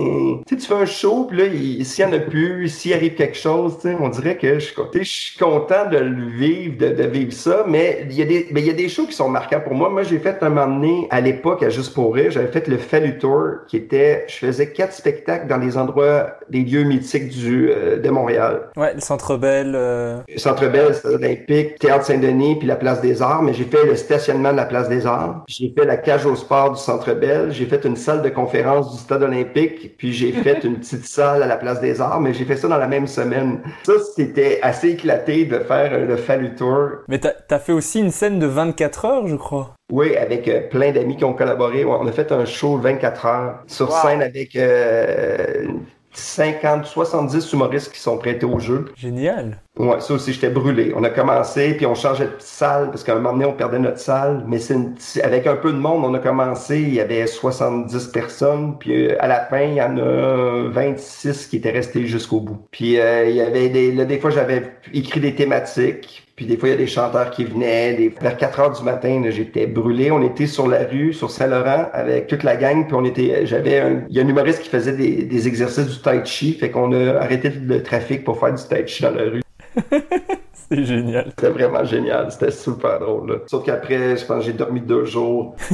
[0.47, 3.35] tu fais un show, puis là, il- s'il y en a plus, s'il arrive quelque
[3.37, 4.65] chose, tu sais, on dirait que je,
[5.03, 8.47] suis je content de le vivre, de, de vivre ça, mais il y a des,
[8.51, 9.89] ben, il y a des shows qui sont marquants pour moi.
[9.89, 12.77] Moi, j'ai fait un moment donné, à l'époque, à Juste pour rire, j'avais fait le
[12.77, 17.69] Fallu Tour, qui était, je faisais quatre spectacles dans des endroits, des lieux mythiques du,
[17.71, 18.69] euh, de Montréal.
[18.75, 19.73] Ouais, le Centre Bell.
[19.75, 23.85] euh, Centre Bell, Stade olympique, Théâtre Saint-Denis, puis la Place des Arts, mais j'ai fait
[23.85, 25.43] le stationnement de la Place des Arts.
[25.47, 27.51] J'ai fait la cage au sport du Centre Bell.
[27.51, 31.43] J'ai fait une salle de conférence du Stade olympique, puis j'ai fait une petite salle
[31.43, 33.61] à la Place des Arts, mais j'ai fait ça dans la même semaine.
[33.83, 36.89] Ça, c'était assez éclaté de faire euh, le Fallu Tour.
[37.07, 39.75] Mais t'as t'as fait aussi une scène de 24 heures, je crois.
[39.91, 41.83] Oui, avec euh, plein d'amis qui ont collaboré.
[41.83, 45.65] Ouais, on a fait un show 24 heures sur scène avec euh,
[46.13, 48.85] 50, 70 humoristes qui sont prêtés au jeu.
[48.95, 49.61] Génial.
[49.77, 50.91] Ouais, ça aussi, j'étais brûlé.
[50.95, 53.79] On a commencé, puis on changeait de salle, parce qu'à un moment donné, on perdait
[53.79, 54.43] notre salle.
[54.47, 58.07] Mais c'est une- avec un peu de monde, on a commencé, il y avait 70
[58.07, 62.41] personnes, puis euh, à la fin, il y en a 26 qui étaient restés jusqu'au
[62.41, 62.57] bout.
[62.71, 63.91] Puis euh, il y avait des...
[63.93, 67.31] Là, des fois, j'avais écrit des thématiques, puis des fois, il y a des chanteurs
[67.31, 68.13] qui venaient.
[68.21, 70.09] Vers 4 heures du matin, j'étais brûlé.
[70.09, 73.45] On était sur la rue, sur Saint-Laurent, avec toute la gang, puis on était...
[73.45, 74.03] J'avais un...
[74.09, 76.93] Il y a un humoriste qui faisait des, des exercices du tai chi, fait qu'on
[76.93, 79.41] a arrêté le trafic pour faire du tai chi dans la rue.
[80.71, 81.31] C'est génial.
[81.37, 83.31] C'était vraiment génial, c'était super drôle.
[83.31, 83.35] là.
[83.47, 85.55] Sauf qu'après, je pense que j'ai dormi deux jours.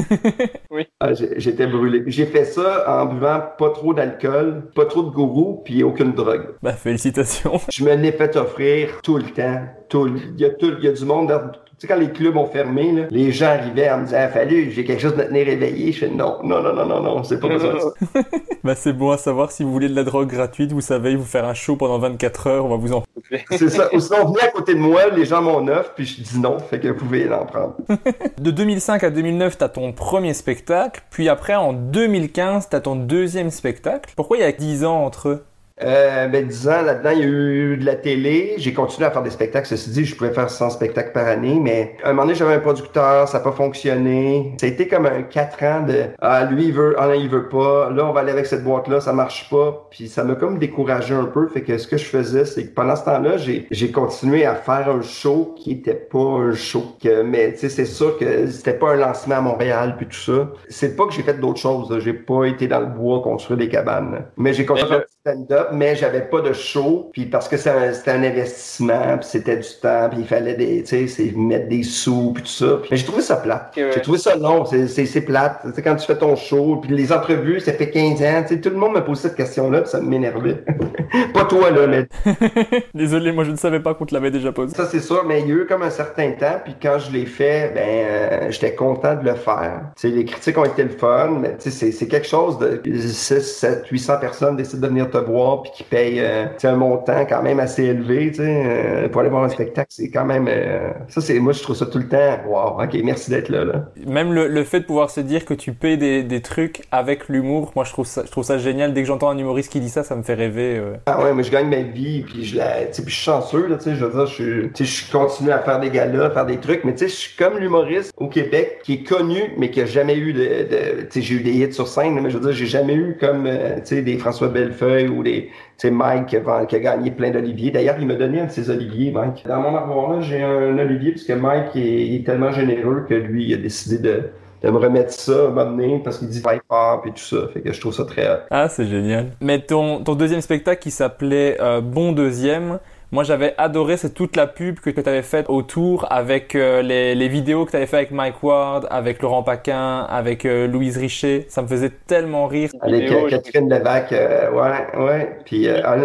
[0.72, 0.88] Oui.
[1.00, 2.04] Ah, J'étais brûlé.
[2.08, 6.48] J'ai fait ça en buvant pas trop d'alcool, pas trop de gourou, puis aucune drogue.
[6.62, 7.62] Bah, félicitations.
[7.72, 9.62] Je me l'ai fait offrir tout le temps.
[9.88, 11.32] Tout, il, y a tout, il y a du monde.
[11.78, 14.71] Tu sais, quand les clubs ont fermé, là, les gens arrivaient en me disant, fallu,
[14.71, 15.91] j'ai quelque chose de me tenir éveillé.
[15.91, 17.89] Je fais, non, non, non, non, non, non, c'est pas besoin de ça.
[18.63, 21.23] Bah, c'est bon à savoir si vous voulez de la drogue gratuite, vous savez, vous
[21.23, 23.03] faire un show pendant 24 heures, on va vous en
[23.51, 23.89] C'est ça.
[23.93, 26.57] Ou sinon, venez à côté de moi, les gens m'en offrent, puis je dis non,
[26.59, 27.76] fait que vous pouvez en prendre.
[28.39, 33.51] De 2005 à 2009, t'as ton premier spectacle, puis après, en 2015, t'as ton deuxième
[33.51, 34.13] spectacle.
[34.15, 35.45] Pourquoi il y a 10 ans entre eux?
[35.84, 38.55] Euh, ben, 10 ans là-dedans, il y a eu de la télé.
[38.57, 39.67] J'ai continué à faire des spectacles.
[39.67, 42.53] Ceci dit, je pouvais faire 100 spectacles par année, mais à un moment donné, j'avais
[42.53, 44.55] un producteur, ça n'a pas fonctionné.
[44.59, 47.30] Ça a été comme un 4 ans de Ah, lui, il veut, ah, non, il
[47.30, 47.89] veut pas.
[47.89, 49.88] Là, on va aller avec cette boîte-là, ça marche pas.
[49.91, 51.47] Puis ça m'a comme découragé un peu.
[51.49, 54.55] Fait que ce que je faisais, c'est que pendant ce temps-là, j'ai, j'ai continué à
[54.55, 56.95] faire un show qui était pas un show.
[57.03, 60.15] Que, mais tu sais, c'est sûr que c'était pas un lancement à Montréal puis tout
[60.15, 60.49] ça.
[60.69, 61.91] C'est pas que j'ai fait d'autres choses.
[61.91, 61.99] là.
[61.99, 64.26] J'ai pas été dans le bois construire des cabanes.
[64.38, 65.64] Mais j'ai continué à faire du stand-up.
[65.66, 69.57] Là, mais j'avais pas de show, puis parce que un- c'était un investissement, puis c'était
[69.57, 72.80] du temps, puis il fallait des, tu sais, mettre des sous, puis tout ça.
[72.89, 73.74] Mais j'ai trouvé ça plate.
[73.78, 73.89] Ouais.
[73.93, 74.88] J'ai trouvé ça long, c'est-
[75.22, 75.61] plate.
[75.66, 78.55] Tu sais, quand tu fais ton show, puis les entrevues, ça fait 15 ans, tu
[78.55, 80.63] sais, tout le monde me pose cette question-là, puis ça m'énervait.
[81.34, 82.07] pas toi, là, mais
[82.93, 84.76] Désolé, moi je ne savais pas qu'on te l'avait déjà posé.
[84.76, 87.11] ça, c'est sûr, mais il y a eu comme un certain temps, puis quand je
[87.11, 89.82] l'ai fait, ben, euh, j'étais content de le faire.
[89.95, 92.57] Tu sais, les critiques ont été le fun, mais tu sais, c'est- c'est quelque chose
[92.59, 96.76] de 6, 7, 800 personnes décident de venir te voir, puis qui payent euh, un
[96.76, 100.26] montant quand même assez élevé, tu sais, euh, pour aller voir un spectacle, c'est quand
[100.26, 100.47] même...
[100.49, 103.64] euh, ça, c'est moi, je trouve ça tout le temps, wow, ok, merci d'être là,
[103.66, 103.86] là.
[104.06, 107.30] Même le, le fait de pouvoir se dire que tu payes des, des trucs avec
[107.30, 108.93] l'humour, moi je trouve ça, je trouve ça génial.
[108.93, 110.78] Dès que j'entends un humoriste qui dit ça, ça me fait rêver.
[110.78, 110.93] euh.
[111.06, 113.26] Ah ouais, mais je gagne ma vie, puis je, la, tu sais, puis je suis
[113.26, 116.26] chanceux, là, tu sais, je veux dire, je, suis- je continue à faire des galas,
[116.26, 119.03] à faire des trucs, mais tu sais, je suis comme l'humoriste au Québec qui est
[119.03, 121.88] connu, mais qui a jamais eu de, de tu sais, j'ai eu des hits sur
[121.88, 123.43] scène, mais je veux dire, j'ai jamais eu comme,
[123.78, 125.45] tu sais, des François Bellefeuille ou des,
[125.78, 127.72] sais, Mike qui a, qui a gagné plein d'oliviers.
[127.72, 129.46] D'ailleurs, il m'a donné un de ses oliviers, Mike.
[129.48, 133.06] Dans mon armoire, là, j'ai un olivier, parce que Mike est, il est tellement généreux
[133.08, 134.30] que lui, il a décidé de,
[134.64, 137.48] de me remettre ça, m'amener, parce qu'il dit, fight fort, puis tout ça.
[137.54, 138.39] Fait que je trouve ça très hot.
[138.50, 139.32] Ah, c'est génial.
[139.41, 142.80] Mais ton, ton deuxième spectacle qui s'appelait euh, Bon Deuxième,
[143.12, 146.82] moi j'avais adoré, c'est toute la pub que, que tu avais faite autour avec euh,
[146.82, 150.68] les, les vidéos que tu avais fait avec Mike Ward, avec Laurent Paquin, avec euh,
[150.68, 151.45] Louise Richer.
[151.49, 152.70] Ça me faisait tellement rire.
[152.82, 155.39] Avec Vidéo, euh, Catherine Levac, euh, ouais, ouais.
[155.45, 155.97] Puis euh, ah,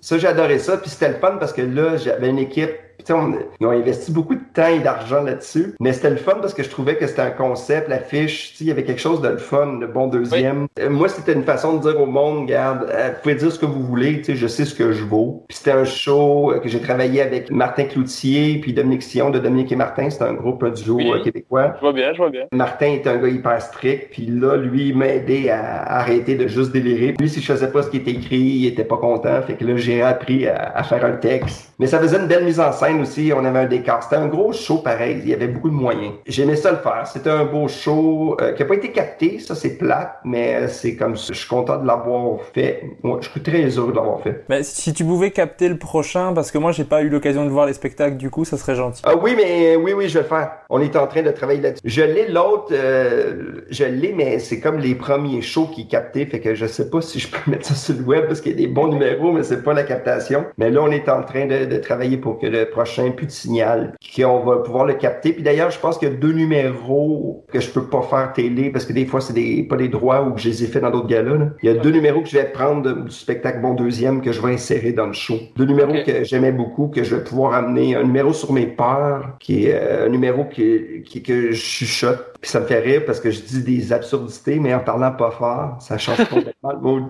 [0.00, 0.76] ça, j'ai adoré ça.
[0.76, 2.70] Puis c'était le fun parce que là, j'avais une équipe.
[3.04, 5.74] Puis, on- ils ont investi beaucoup de temps et d'argent là-dessus.
[5.80, 8.50] Mais c'était le fun parce que je trouvais que c'était un concept, l'affiche.
[8.52, 10.66] Tu sais, il y avait quelque chose de le fun, le bon deuxième.
[10.78, 13.58] Euh, moi, c'était une façon de dire au monde, regarde, euh, vous pouvez dire ce
[13.58, 14.22] que vous voulez.
[14.26, 15.44] Je sais ce que je vaux.
[15.48, 19.38] Puis c'était un show euh, que j'ai travaillé avec Martin Cloutier puis Dominique Sion de
[19.38, 20.08] Dominique et Martin.
[20.10, 21.10] C'est un groupe, Oui.
[21.12, 21.72] euh, québécois.
[21.76, 22.42] Je vois bien, je vois bien.
[22.52, 26.46] Martin est un gars hyper strict, puis là, lui, il m'a aidé à arrêter de
[26.46, 27.14] juste délirer.
[27.20, 29.64] Lui, si je faisais pas ce qui était écrit, il était pas content, fait que
[29.64, 31.72] là, j'ai appris à, à faire un texte.
[31.78, 34.02] Mais ça faisait une belle mise en scène aussi, on avait un décor.
[34.02, 36.14] C'était un gros show pareil, il y avait beaucoup de moyens.
[36.26, 39.54] J'aimais ça le faire, c'était un beau show euh, qui a pas été capté, ça
[39.54, 41.32] c'est plate, mais euh, c'est comme ça.
[41.32, 42.82] Je suis content de l'avoir fait.
[43.02, 44.44] Ouais, je suis très heureux de l'avoir fait.
[44.48, 47.50] Mais si tu pouvais capter le prochain, parce que moi j'ai pas eu l'occasion de
[47.50, 49.02] voir les spectacles, du coup ça serait gentil.
[49.04, 50.52] Ah oui, mais oui, oui, je vais le faire.
[50.70, 51.82] On est en train de travailler là-dessus.
[51.84, 56.40] Je l'ai l'autre, euh, je l'ai, mais c'est comme les premiers shows qui capté, fait
[56.40, 58.54] que je sais pas si je peux mettre ça sur le web parce qu'il y
[58.54, 60.44] a des bons numéros, mais c'est pas la captation.
[60.58, 62.83] Mais là, on est en train de, de travailler pour que le prochain
[63.16, 65.32] plus de signal, qu'on va pouvoir le capter.
[65.32, 68.70] Puis d'ailleurs, je pense qu'il y a deux numéros que je peux pas faire télé
[68.70, 70.80] parce que des fois c'est des pas des droits ou que je les ai fait
[70.80, 71.36] dans d'autres galas.
[71.36, 71.46] là.
[71.62, 74.40] Il y a deux numéros que je vais prendre du spectacle Bon Deuxième que je
[74.40, 75.38] vais insérer dans le show.
[75.56, 77.96] Deux numéros que j'aimais beaucoup, que je vais pouvoir amener.
[77.96, 82.34] Un numéro sur mes peurs, qui est euh, un numéro qui, qui, que je chuchote.
[82.40, 85.30] Puis ça me fait rire parce que je dis des absurdités, mais en parlant pas
[85.30, 87.04] fort, ça change complètement le mood.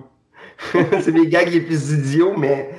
[1.01, 2.69] c'est mes gags les plus idiots, mais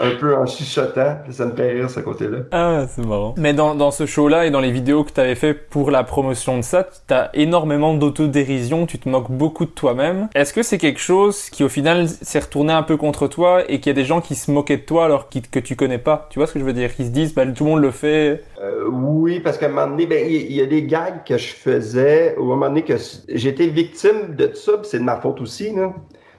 [0.00, 1.18] un peu en chuchotant.
[1.30, 2.38] Ça me fait rire, ce côté-là.
[2.52, 3.34] Ah, c'est marrant.
[3.36, 6.04] Mais dans, dans ce show-là et dans les vidéos que tu avais fait pour la
[6.04, 10.28] promotion de ça, tu as énormément d'autodérision, tu te moques beaucoup de toi-même.
[10.34, 13.80] Est-ce que c'est quelque chose qui au final s'est retourné un peu contre toi et
[13.80, 16.28] qu'il y a des gens qui se moquaient de toi alors que tu connais pas?
[16.30, 16.94] Tu vois ce que je veux dire?
[16.94, 18.42] Qui se disent, bah, tout le monde le fait.
[18.60, 21.36] Euh, oui, parce qu'à un moment donné, ben, il il y, a des gags que
[21.36, 22.94] je faisais au moment donné que
[23.28, 25.92] j'étais victime de ça, c'est de ma faute aussi, là.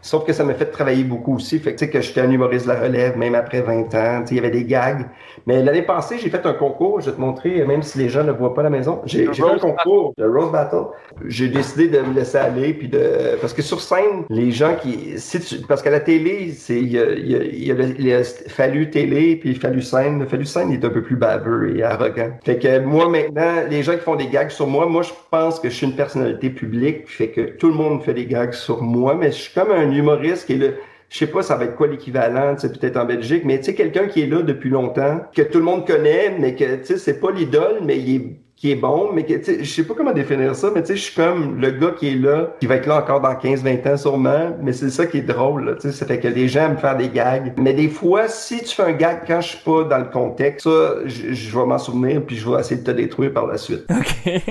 [0.05, 1.57] Sauf que ça m'a fait travailler beaucoup aussi.
[1.57, 4.21] Fait que, tu sais, que j'étais un humoriste de la relève, même après 20 ans.
[4.21, 5.07] Tu sais, il y avait des gags.
[5.47, 7.01] Mais l'année passée, j'ai fait un concours.
[7.01, 9.01] Je vais te montrer, même si les gens ne voient pas à la maison.
[9.05, 10.85] J'ai fait un Rose concours, le Rose Battle.
[11.25, 13.35] J'ai décidé de me laisser aller, puis de...
[13.41, 15.17] Parce que sur scène, les gens qui...
[15.17, 15.55] Si tu...
[15.67, 18.23] Parce qu'à la télé, il y a, il y a, il y a le, le
[18.47, 20.19] fallu télé, puis le fallu scène.
[20.19, 22.29] Le fallu scène il est un peu plus baveux et arrogant.
[22.45, 25.59] Fait que moi, maintenant, les gens qui font des gags sur moi, moi, je pense
[25.59, 28.83] que je suis une personnalité publique, fait que tout le monde fait des gags sur
[28.83, 30.73] moi, mais je suis comme un humoriste qui est le...
[31.09, 33.75] Je sais pas, ça va être quoi l'équivalent, sais, peut-être en Belgique, mais tu sais,
[33.75, 36.97] quelqu'un qui est là depuis longtemps, que tout le monde connaît, mais que, tu sais,
[36.97, 39.83] c'est pas l'idole, mais il est qui est bon, mais que, tu sais, je sais
[39.83, 42.55] pas comment définir ça, mais tu sais, je suis comme le gars qui est là,
[42.59, 45.75] qui va être là encore dans 15-20 ans sûrement, mais c'est ça qui est drôle,
[45.75, 47.53] tu sais, ça fait que les gens aiment faire des gags.
[47.57, 50.69] Mais des fois, si tu fais un gag quand je suis pas dans le contexte,
[50.69, 53.85] ça, je vais m'en souvenir, puis je vais essayer de te détruire par la suite.
[53.89, 54.41] Ok.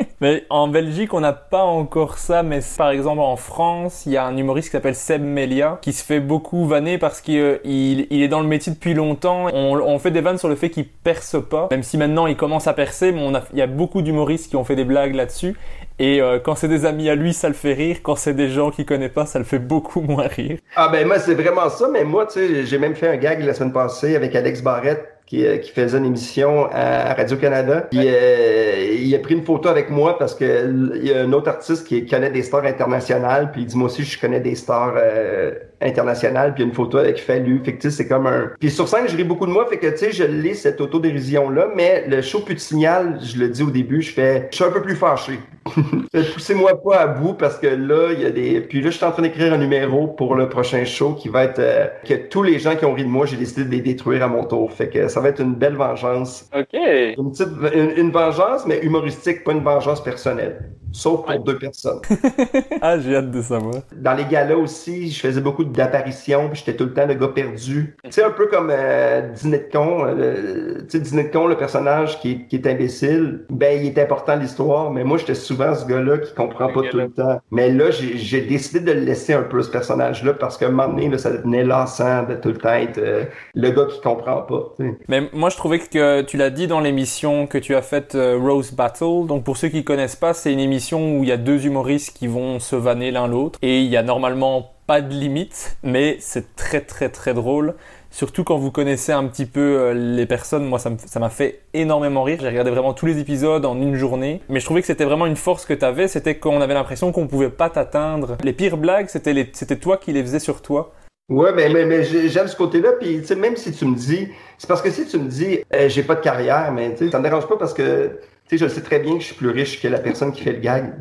[0.20, 4.16] mais en Belgique, on n'a pas encore ça, mais par exemple en France, il y
[4.16, 7.58] a un humoriste qui s'appelle Seb Melia, qui se fait beaucoup vanner parce qu'il euh,
[7.64, 9.46] est dans le métier depuis longtemps.
[9.52, 12.66] On, fait des vannes sur le fait qu'il perce pas, même si maintenant il commence
[12.66, 15.56] à percer, mais il y a beaucoup d'humoristes qui ont fait des blagues là-dessus.
[15.98, 17.98] Et euh, quand c'est des amis à lui, ça le fait rire.
[18.02, 20.58] Quand c'est des gens qu'il connaît pas, ça le fait beaucoup moins rire.
[20.76, 23.42] Ah ben moi, c'est vraiment ça, mais moi, tu sais, j'ai même fait un gag
[23.42, 27.82] la semaine passée avec Alex Barrette, qui, euh, qui faisait une émission à Radio-Canada.
[27.88, 31.32] Puis euh, il a pris une photo avec moi parce que il y a un
[31.32, 33.52] autre artiste qui connaît des stars internationales.
[33.52, 36.54] Puis il dit moi aussi je connais des stars euh, internationales.
[36.54, 37.60] Puis une photo avec Fallu.
[37.64, 38.52] Fait que tu sais, c'est comme un.
[38.58, 39.66] Puis sur scène, je ris beaucoup de moi.
[39.66, 41.68] Fait que tu sais, je lis cette autodérision-là.
[41.74, 44.48] Mais le show plus de signal, je le dis au début, je fais.
[44.50, 45.38] Je suis un peu plus fâché.
[46.34, 48.60] Poussez-moi pas à bout parce que là, il y a des.
[48.60, 51.44] Puis là, je suis en train d'écrire un numéro pour le prochain show qui va
[51.44, 53.80] être euh, que tous les gens qui ont ri de moi, j'ai décidé de les
[53.80, 54.72] détruire à mon tour.
[54.72, 56.48] Fait que ça va être une belle vengeance.
[56.56, 56.66] OK.
[56.72, 60.70] Une, petite, une, une vengeance, mais humoristique, pas une vengeance personnelle.
[60.92, 62.00] Sauf pour deux personnes.
[62.82, 63.74] ah, j'ai hâte de savoir.
[63.94, 67.28] Dans les galas aussi, je faisais beaucoup d'apparitions, puis j'étais tout le temps le gars
[67.28, 67.96] perdu.
[68.04, 70.04] Tu sais, un peu comme euh, Dîner de con.
[70.06, 73.86] euh, tu sais, Dîner de con, le personnage qui est, qui est imbécile, ben, il
[73.86, 77.40] est important l'histoire, mais moi, j'étais souvent ce gars-là qui comprend pas tout le temps.
[77.50, 80.88] Mais là, j'ai décidé de le laisser un peu, ce personnage-là, parce qu'à un moment
[80.88, 83.24] donné, là, ça devenait lassant de tout le temps être euh,
[83.54, 84.74] le gars qui comprend pas.
[84.76, 84.98] tu sais.
[85.08, 88.38] Mais moi, je trouvais que tu l'as dit dans l'émission que tu as faite euh,
[88.40, 89.26] Rose Battle.
[89.26, 90.79] Donc, pour ceux qui connaissent pas, c'est une émission
[91.18, 93.58] où il y a deux humoristes qui vont se vanner l'un l'autre.
[93.62, 97.74] Et il y a normalement pas de limite, mais c'est très très très drôle.
[98.12, 102.24] Surtout quand vous connaissez un petit peu euh, les personnes, moi ça m'a fait énormément
[102.24, 102.38] rire.
[102.40, 104.40] J'ai regardé vraiment tous les épisodes en une journée.
[104.48, 107.12] Mais je trouvais que c'était vraiment une force que tu avais, c'était qu'on avait l'impression
[107.12, 108.36] qu'on pouvait pas t'atteindre.
[108.42, 110.92] Les pires blagues, c'était toi qui les faisais sur toi.
[111.28, 112.90] Ouais, mais, mais, mais j'ai- j'aime ce côté-là.
[112.98, 114.26] Puis, même si tu me dis,
[114.58, 117.22] c'est parce que si tu me dis, euh, j'ai pas de carrière, mais ça me
[117.22, 118.18] dérange pas parce que,
[118.50, 120.42] tu sais, je sais très bien que je suis plus riche que la personne qui
[120.42, 120.94] fait le gag.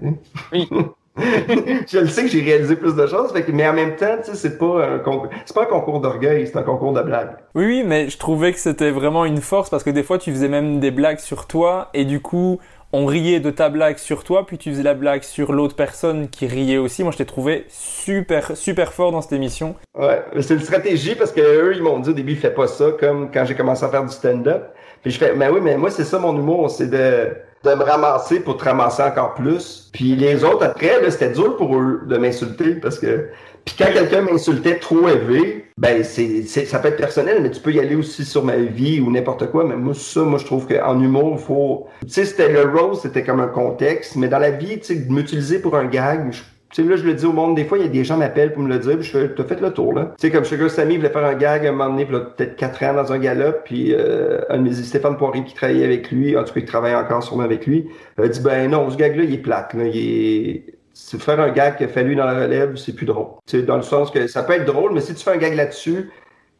[0.52, 0.70] Oui.
[1.18, 4.18] je le sais que j'ai réalisé plus de choses, fait que, mais en même temps,
[4.24, 7.02] tu sais, c'est pas un concours, c'est pas un concours d'orgueil, c'est un concours de
[7.02, 7.36] blagues.
[7.56, 10.32] Oui, oui, mais je trouvais que c'était vraiment une force parce que des fois tu
[10.32, 12.60] faisais même des blagues sur toi et du coup
[12.94, 16.30] on riait de ta blague sur toi puis tu faisais la blague sur l'autre personne
[16.30, 17.02] qui riait aussi.
[17.04, 19.76] Moi je t'ai trouvé super super fort dans cette émission.
[19.98, 22.92] Ouais, c'est une stratégie parce que eux, ils m'ont dit au début, fais pas ça,
[23.00, 24.72] comme quand j'ai commencé à faire du stand-up.
[25.02, 27.30] Puis je fais, mais oui, mais moi, c'est ça mon humour, c'est de,
[27.64, 29.90] de me ramasser pour te ramasser encore plus.
[29.94, 33.30] Puis les autres, après, c'était dur pour eux de m'insulter parce que.
[33.66, 37.60] Puis quand quelqu'un m'insultait trop élevé, ben c'est, c'est, ça peut être personnel, mais tu
[37.60, 39.64] peux y aller aussi sur ma vie ou n'importe quoi.
[39.64, 41.88] Mais moi, ça, moi, je trouve qu'en humour, faut.
[42.02, 44.96] Tu sais, c'était le rose, c'était comme un contexte, mais dans la vie, tu sais,
[44.96, 46.42] de m'utiliser pour un gag, je-
[46.72, 48.16] tu sais, là, je le dis au monde, des fois, il y a des gens
[48.18, 50.14] m'appellent pour me le dire, puis je fais, t'as fait le tour, là.
[50.20, 52.94] Tu sais, comme Sugar Sammy voulait faire un gag un moment donné, peut-être quatre ans
[52.94, 56.44] dans un gala, puis euh, un de mes Stéphane Poirier qui travaillait avec lui, en
[56.44, 57.90] tout cas, il travaille encore sûrement avec lui,
[58.22, 60.64] a dit, ben non, ce gag-là, il est plate, là, il est...
[60.94, 63.28] C'est faire un gag qui a fallu dans la relève, c'est plus drôle.
[63.46, 65.56] Sais, dans le sens que ça peut être drôle, mais si tu fais un gag
[65.56, 66.10] là-dessus,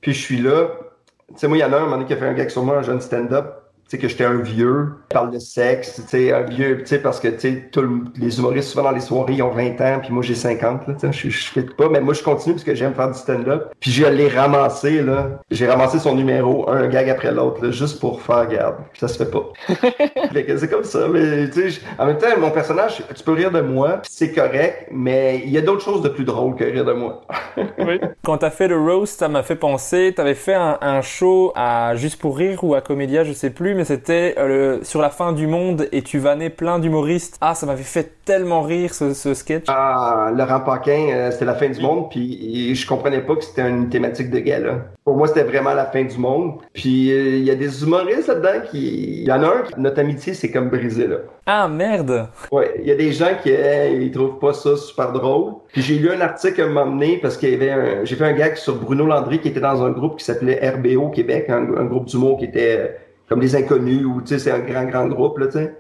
[0.02, 0.70] puis je suis là,
[1.28, 2.34] tu sais, moi, il y en a un, un moment donné qui a fait un
[2.34, 3.59] gag sur moi, un jeune stand-up,
[3.92, 7.00] sais, que j'étais un vieux, qui parle de sexe, tu sais, un vieux, tu sais,
[7.00, 10.00] parce que, tu sais, le- les humoristes, souvent dans les soirées, ils ont 20 ans,
[10.02, 12.56] puis moi, j'ai 50, là, tu sais, je, je fais pas, mais moi, je continue
[12.56, 13.72] parce que j'aime faire du stand-up.
[13.80, 15.40] Puis je l'ai ramassé, là.
[15.52, 18.76] J'ai ramassé son numéro, un gag après l'autre, là, juste pour faire garde.
[18.92, 19.44] Puis ça se fait pas.
[20.60, 23.52] C'est comme ça, mais, tu sais, je- en même temps, mon personnage, tu peux rire
[23.52, 26.86] de moi, c'est correct, mais il y a d'autres choses de plus drôles que rire
[26.86, 27.22] de moi.
[28.24, 31.96] Quand t'as fait le roast, ça m'a fait penser, t'avais fait un, un show à
[31.96, 35.32] Juste pour rire ou à Comédia, je sais plus, mais c'était euh, sur la fin
[35.32, 37.38] du monde et tu vannais plein d'humoristes.
[37.40, 39.66] Ah, ça m'avait fait tellement rire ce, ce sketch.
[39.70, 43.68] Ah, Laurent Paquin, euh, c'était la fin du monde, puis je comprenais pas que c'était
[43.68, 44.86] une thématique de gala.
[45.06, 46.56] Pour moi, c'était vraiment la fin du monde.
[46.74, 49.22] Puis euh, il y a des humoristes là-dedans qui...
[49.22, 51.18] Il y en a un, qui- notre amitié, c'est comme brisé, là.
[51.46, 55.54] Ah merde Ouais, il y a des gens qui ils trouvent pas ça super drôle.
[55.72, 58.04] Puis j'ai lu un article à un moment donné parce qu'il y avait un...
[58.04, 61.10] J'ai fait un gag sur Bruno Landry qui était dans un groupe qui s'appelait RBO
[61.10, 62.96] Québec, un, un groupe d'humour qui était
[63.30, 65.76] comme les inconnus ou tu sais c'est un grand grand groupe là tu sais.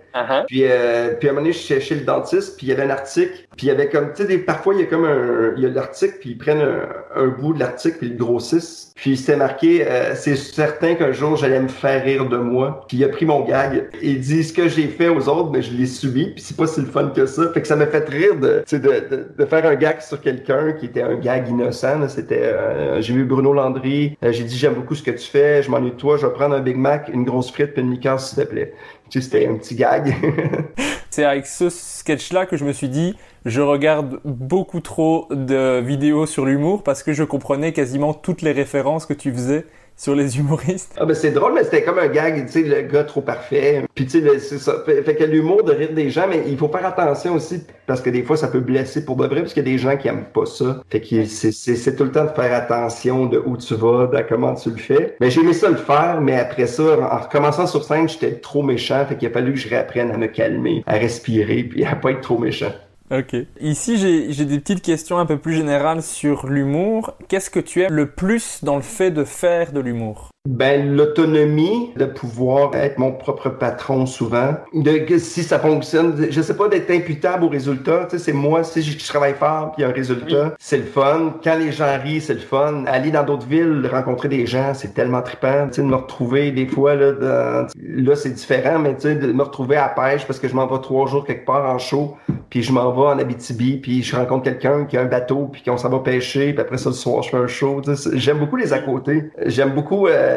[0.47, 2.73] Puis, euh, puis à un moment donné, je suis chez le dentiste, puis il y
[2.73, 5.05] avait un article, puis il y avait comme, tu sais, parfois il y a comme
[5.05, 8.13] un, il y a l'article, puis ils prennent un, un bout de l'article, puis ils
[8.13, 8.89] le grossissent.
[8.95, 12.83] Puis c'était marqué, euh, c'est certain qu'un jour j'allais me faire rire de moi.
[12.89, 15.61] Puis il a pris mon gag, il dit ce que j'ai fait aux autres, mais
[15.61, 17.49] je l'ai subi, puis c'est pas si le fun que ça.
[17.53, 20.73] Fait que ça m'a fait rire de, de, de, de faire un gag sur quelqu'un
[20.73, 22.09] qui était un gag innocent.
[22.09, 25.63] C'était, euh, j'ai vu Bruno Landry, euh, j'ai dit j'aime beaucoup ce que tu fais,
[25.63, 27.91] je m'ennuie de toi, je vais prendre un Big Mac, une grosse frite, puis une
[27.91, 28.73] liqueur s'il te plaît.
[29.09, 30.15] C'était un petit gag.
[31.09, 36.25] C'est avec ce sketch-là que je me suis dit, je regarde beaucoup trop de vidéos
[36.25, 39.65] sur l'humour parce que je comprenais quasiment toutes les références que tu faisais
[39.99, 40.95] sur les humoristes.
[40.97, 43.83] Ah ben c'est drôle, mais c'était comme un gag, tu sais, le gars trop parfait.
[43.93, 44.81] Puis tu sais, c'est ça.
[44.85, 47.99] Fait, fait que l'humour de rire des gens, mais il faut faire attention aussi parce
[48.01, 49.97] que des fois ça peut blesser pour de vrai, parce qu'il y a des gens
[49.97, 50.81] qui aiment pas ça.
[50.89, 54.23] Fait que c'est, c'est, tout le temps de faire attention de où tu vas, de
[54.29, 55.17] comment tu le fais.
[55.19, 58.35] Mais j'ai aimé ça le faire, mais après ça, en en recommençant sur scène, j'étais
[58.35, 61.83] trop méchant, fait qu'il a fallu que je réapprenne à me calmer, à respirer, puis
[61.83, 62.71] à pas être trop méchant.
[63.11, 63.35] Ok.
[63.59, 67.15] Ici, j'ai des petites questions un peu plus générales sur l'humour.
[67.27, 70.29] Qu'est-ce que tu aimes le plus dans le fait de faire de l'humour?
[70.47, 74.55] Ben, l'autonomie, de pouvoir être mon propre patron souvent.
[74.73, 78.05] De, si ça fonctionne, je sais pas, d'être imputable au résultat.
[78.09, 80.77] Tu sais, c'est moi, si je travaille fort puis il y a un résultat, c'est
[80.77, 81.33] le fun.
[81.43, 82.85] Quand les gens rient, c'est le fun.
[82.87, 85.67] Aller dans d'autres villes, rencontrer des gens, c'est tellement trippant.
[85.67, 89.15] Tu sais, de me retrouver des fois, là, dans- là, c'est différent, mais tu sais,
[89.15, 91.69] de me retrouver à la pêche parce que je m'en vais trois jours quelque part
[91.69, 92.15] en show,
[92.49, 95.63] puis je m'en vais en Abitibi, puis je rencontre quelqu'un qui a un bateau, puis
[95.63, 97.81] qu'on s'en va pêcher, puis après ça, le soir, je fais un show.
[97.83, 99.29] Tu sais, J'aime beaucoup les à côté.
[99.45, 100.28] J'aime beaucoup euh,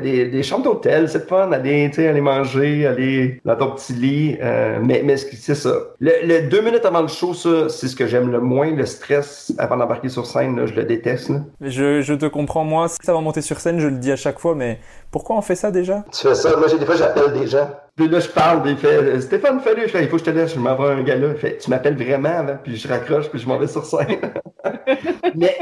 [0.00, 3.70] des, des chambres d'hôtel, c'est le fun, aller, tu sais, aller manger, aller dans ton
[3.72, 4.36] petit lit.
[4.42, 5.74] euh, mais mais c'est ça.
[6.00, 8.70] Le, le deux minutes avant le show, ça, c'est ce que j'aime le moins.
[8.70, 11.30] Le stress avant d'embarquer sur scène, là, je le déteste.
[11.30, 11.40] Là.
[11.60, 12.86] je, je te comprends, moi.
[12.88, 14.78] Ça va monter sur scène, je le dis à chaque fois, mais
[15.10, 16.04] pourquoi on fait ça déjà?
[16.12, 17.68] Tu fais ça, moi j'ai des fois j'appelle des gens.
[17.96, 20.20] Puis là je parle, puis il fait euh, Stéphane Fallu, je fais il faut que
[20.24, 21.28] je te laisse, je m'envoie un gars là.
[21.30, 24.18] Il fait tu m'appelles vraiment avant, puis je raccroche, puis je m'en vais sur scène.
[25.34, 25.56] mais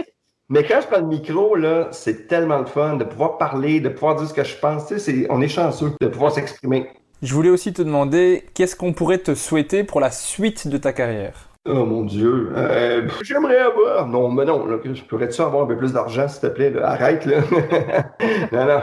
[0.51, 3.89] mais quand je prends le micro là, c'est tellement le fun de pouvoir parler, de
[3.89, 4.87] pouvoir dire ce que je pense.
[4.89, 6.89] Tu sais, on est chanceux de pouvoir s'exprimer.
[7.23, 10.93] Je voulais aussi te demander qu'est-ce qu'on pourrait te souhaiter pour la suite de ta
[10.93, 11.49] carrière?
[11.69, 12.53] Oh mon Dieu.
[12.57, 14.07] Euh, J'aimerais avoir.
[14.09, 16.71] Non, mais non, là, je pourrais-tu avoir un peu plus d'argent, s'il te plaît?
[16.71, 16.89] là?
[16.91, 17.41] Arrête, là.
[18.53, 18.81] non, non.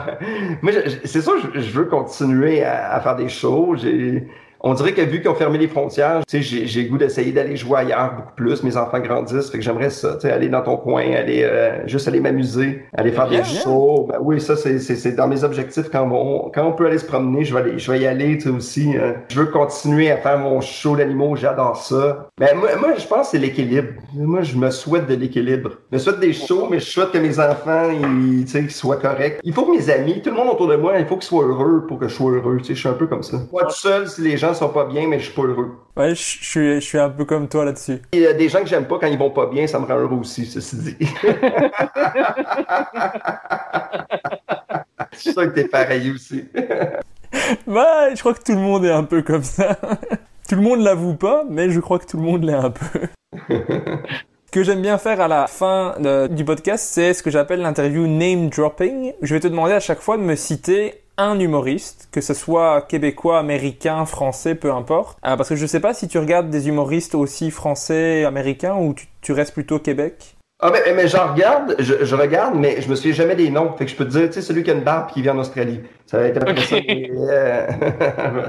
[0.72, 3.74] Je- c'est sûr, je, je veux continuer à, à faire des shows.
[3.76, 4.28] J'ai.
[4.68, 7.56] On dirait que vu qu'ils ont fermé les frontières, tu sais, j'ai goût d'essayer d'aller
[7.56, 8.62] jouer ailleurs beaucoup plus.
[8.62, 11.86] Mes enfants grandissent, fait que j'aimerais ça, tu sais, aller dans ton coin, aller euh,
[11.86, 13.60] juste aller m'amuser, aller faire Bien, des bien.
[13.62, 14.06] shows.
[14.10, 17.44] Ben oui, ça c'est dans mes objectifs quand on quand on peut aller se promener,
[17.46, 18.94] je vais aller je vais y aller, tu sais aussi.
[18.96, 19.12] euh.
[19.28, 22.28] je veux continuer à faire mon show d'animaux, j'adore ça.
[22.38, 23.88] Mais moi, moi je pense que c'est l'équilibre.
[24.14, 25.70] Moi je me souhaite de l'équilibre.
[25.90, 29.40] Je me souhaite des shows, mais je souhaite que mes enfants ils, qu'ils soient corrects.
[29.44, 31.44] Il faut que mes amis, tout le monde autour de moi, il faut qu'ils soient
[31.46, 32.58] heureux pour que je sois heureux.
[32.58, 33.38] Tu sais, je suis un peu comme ça.
[33.50, 35.78] Moi tout seul, si les gens sont pas bien, mais je suis pas heureux.
[35.96, 38.00] Ouais, je, suis, je suis un peu comme toi là-dessus.
[38.12, 39.86] Il y a des gens que j'aime pas quand ils vont pas bien, ça me
[39.86, 40.96] rend heureux aussi, ceci dit.
[45.12, 46.44] je suis sûr que t'es pareil aussi.
[47.66, 49.76] Ouais, je crois que tout le monde est un peu comme ça.
[50.48, 53.00] tout le monde l'avoue pas, mais je crois que tout le monde l'est un peu.
[54.46, 57.60] Ce que j'aime bien faire à la fin de- du podcast, c'est ce que j'appelle
[57.60, 59.12] l'interview name dropping.
[59.20, 62.82] Je vais te demander à chaque fois de me citer un humoriste, que ce soit
[62.82, 65.18] québécois, américain, français, peu importe.
[65.26, 68.94] Euh, parce que je sais pas si tu regardes des humoristes aussi français, américains, ou
[68.94, 70.36] tu, tu restes plutôt Québec.
[70.60, 73.72] Ah mais, mais j'en regarde, je, je regarde, mais je me souviens jamais des noms.
[73.76, 75.30] Fait que je peux te dire, tu sais, celui qui a une barbe qui vit
[75.30, 75.80] en Australie.
[76.06, 76.76] Ça va être après ça.
[76.76, 77.66] euh,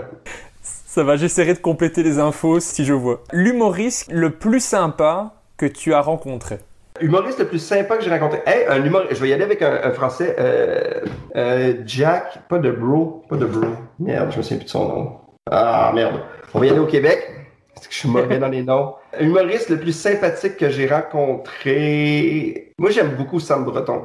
[0.61, 3.21] Ça va, j'essaierai de compléter les infos si je vois.
[3.31, 6.57] L'humoriste le plus sympa que tu as rencontré.
[7.01, 8.41] Humoriste le plus sympa que j'ai rencontré.
[8.45, 10.35] Hey, un humoriste, je vais y aller avec un, un français.
[10.39, 11.01] Euh,
[11.35, 13.67] euh, Jack, pas de bro, pas de bro.
[13.99, 15.17] Merde, je me souviens plus de son nom.
[15.49, 16.21] Ah merde.
[16.53, 17.29] On va y aller au Québec.
[17.75, 18.95] Est-ce que je suis mauvais dans les noms?
[19.19, 22.73] Humoriste le plus sympathique que j'ai rencontré.
[22.77, 24.03] Moi, j'aime beaucoup Sam Breton.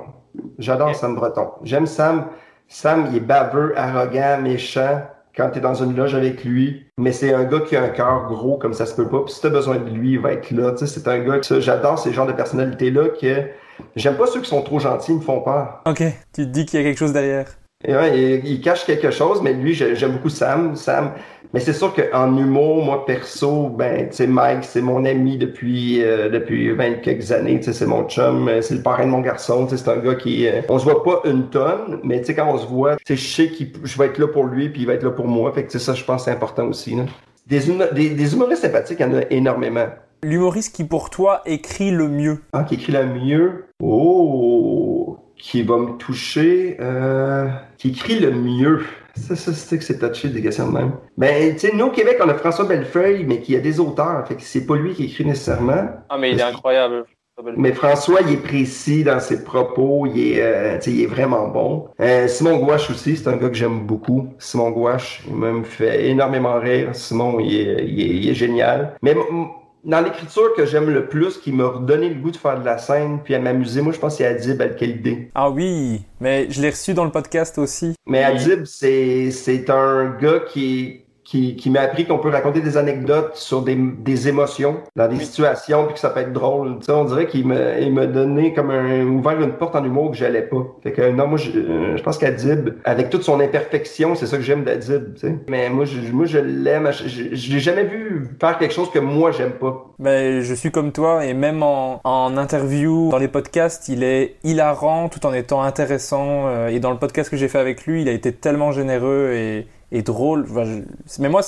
[0.59, 1.51] J'adore Sam Breton.
[1.63, 2.27] J'aime Sam.
[2.69, 5.03] Sam, il est baveux, arrogant, méchant
[5.37, 6.87] quand t'es dans une loge avec lui.
[6.99, 9.20] Mais c'est un gars qui a un cœur gros comme ça se peut pas.
[9.24, 10.72] Puis si t'as besoin de lui, il va être là.
[10.72, 13.49] Tu c'est un gars que j'adore ces genres de personnalités-là que
[13.97, 15.82] j'aime pas ceux qui sont trop gentils, ils me font peur.
[15.87, 17.47] Ok, tu te dis qu'il y a quelque chose derrière.
[17.85, 20.74] Et ouais, il, il cache quelque chose, mais lui, j'ai- j'aime beaucoup Sam.
[20.76, 21.12] Sam.
[21.53, 26.03] Mais c'est sûr qu'en humour, moi, perso, ben, tu sais, Mike, c'est mon ami depuis,
[26.03, 27.59] euh, depuis 20 quelques années.
[27.59, 29.64] Tu sais, c'est mon chum, euh, c'est le parrain de mon garçon.
[29.66, 32.26] Tu sais, c'est un gars qui, euh, on se voit pas une tonne, mais tu
[32.26, 34.45] sais, quand on se voit, tu sais, je sais que je vais être là pour
[34.47, 35.53] lui, puis il va être là pour moi.
[35.53, 37.05] Fait que, tu sais, ça, je pense, c'est important aussi, là.
[37.47, 37.61] Des,
[37.93, 39.87] des, des humoristes sympathiques, il y en a énormément.
[40.24, 42.39] L'humoriste qui pour toi écrit le mieux.
[42.55, 43.66] Ah, qui écrit le mieux?
[43.80, 46.76] Oh, qui va me toucher.
[46.80, 48.85] Euh, qui écrit le mieux.
[49.16, 50.93] Ça, ça, c'est que c'est touché des questions de même.
[51.16, 54.26] Ben, tu sais, nous au Québec, on a François Bellefeuille, mais qui a des auteurs.
[54.26, 55.89] Fait que c'est pas lui qui écrit nécessairement.
[56.09, 57.05] Ah, mais il est incroyable.
[57.57, 61.07] Mais François, il est précis dans ses propos, il est, euh, tu sais, il est
[61.07, 61.89] vraiment bon.
[62.01, 64.28] Euh, Simon Gouache aussi, c'est un gars que j'aime beaucoup.
[64.39, 66.95] Simon Gouache, il me fait énormément rire.
[66.95, 68.95] Simon, il est, il est, il est génial.
[69.03, 69.16] Mais
[69.85, 72.78] dans l'écriture que j'aime le plus, qui m'a redonné le goût de faire de la
[72.78, 75.30] scène puis à m'amuser, moi je pense que c'est Adib Al-Khalidé.
[75.35, 77.95] Ah oui, mais je l'ai reçu dans le podcast aussi.
[78.07, 82.77] Mais Adib, c'est c'est un gars qui qui, qui m'a appris qu'on peut raconter des
[82.77, 86.79] anecdotes sur des, des émotions, dans des situations, puis que ça peut être drôle.
[86.79, 89.85] Tu sais, on dirait qu'il m'a il m'a donné comme un ouvert une porte en
[89.85, 90.64] humour que j'allais pas.
[90.83, 94.37] Fait que non, moi je, euh, je pense qu'Adib, avec toute son imperfection, c'est ça
[94.37, 95.14] que j'aime d'Adib.
[95.14, 95.39] Tu sais.
[95.49, 96.91] Mais moi je moi je l'aime.
[96.93, 99.87] Je, je, l'ai jamais vu faire quelque chose que moi j'aime pas.
[99.99, 104.37] Mais je suis comme toi et même en, en interview, dans les podcasts, il est
[104.45, 106.49] hilarant tout en étant intéressant.
[106.49, 109.33] euh, et dans le podcast que j'ai fait avec lui, il a été tellement généreux
[109.35, 110.45] et, et drôle.
[111.21, 111.43] Mais moi,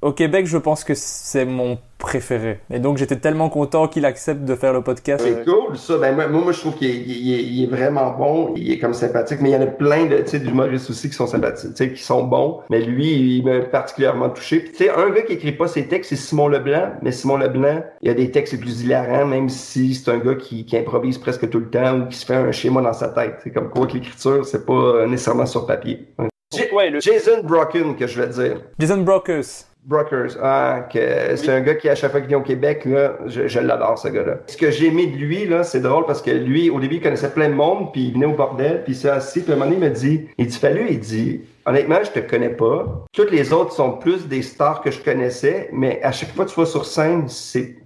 [0.00, 2.60] au, Québec, je pense que c'est mon préféré.
[2.70, 5.22] Et donc, j'étais tellement content qu'il accepte de faire le podcast.
[5.22, 5.98] C'est cool, ça.
[5.98, 8.54] Ben, moi, je trouve qu'il est, vraiment bon.
[8.56, 9.40] Il est comme sympathique.
[9.42, 12.60] Mais il y en a plein de, d'humoristes aussi qui sont sympathiques, qui sont bons.
[12.70, 14.64] Mais lui, il m'a particulièrement touché.
[14.64, 16.92] Tu sais, un gars qui écrit pas ses textes, c'est Simon Leblanc.
[17.02, 20.36] Mais Simon Leblanc, il a des textes les plus hilarants, même si c'est un gars
[20.36, 23.08] qui, qui improvise presque tout le temps ou qui se fait un schéma dans sa
[23.08, 23.40] tête.
[23.44, 26.08] C'est comme quoi que l'écriture, c'est pas euh, nécessairement sur papier.
[26.52, 28.60] J- Ouais, le- Jason Brocken, que je vais dire.
[28.78, 29.66] Jason Brokers.
[29.84, 33.14] Brokers, ah, que c'est un gars qui, à chaque fois qu'il vient au Québec, là,
[33.26, 34.38] je, je l'adore, ce gars-là.
[34.48, 37.00] Ce que j'ai aimé de lui, là, c'est drôle parce que lui, au début, il
[37.00, 39.54] connaissait plein de monde, puis il venait au bordel, puis il s'est assis, puis à
[39.54, 42.50] un moment donné, il m'a dit, il dit, Fallu, il dit, honnêtement, je te connais
[42.50, 43.06] pas.
[43.12, 46.50] Toutes les autres sont plus des stars que je connaissais, mais à chaque fois que
[46.50, 47.76] tu vas sur scène, c'est,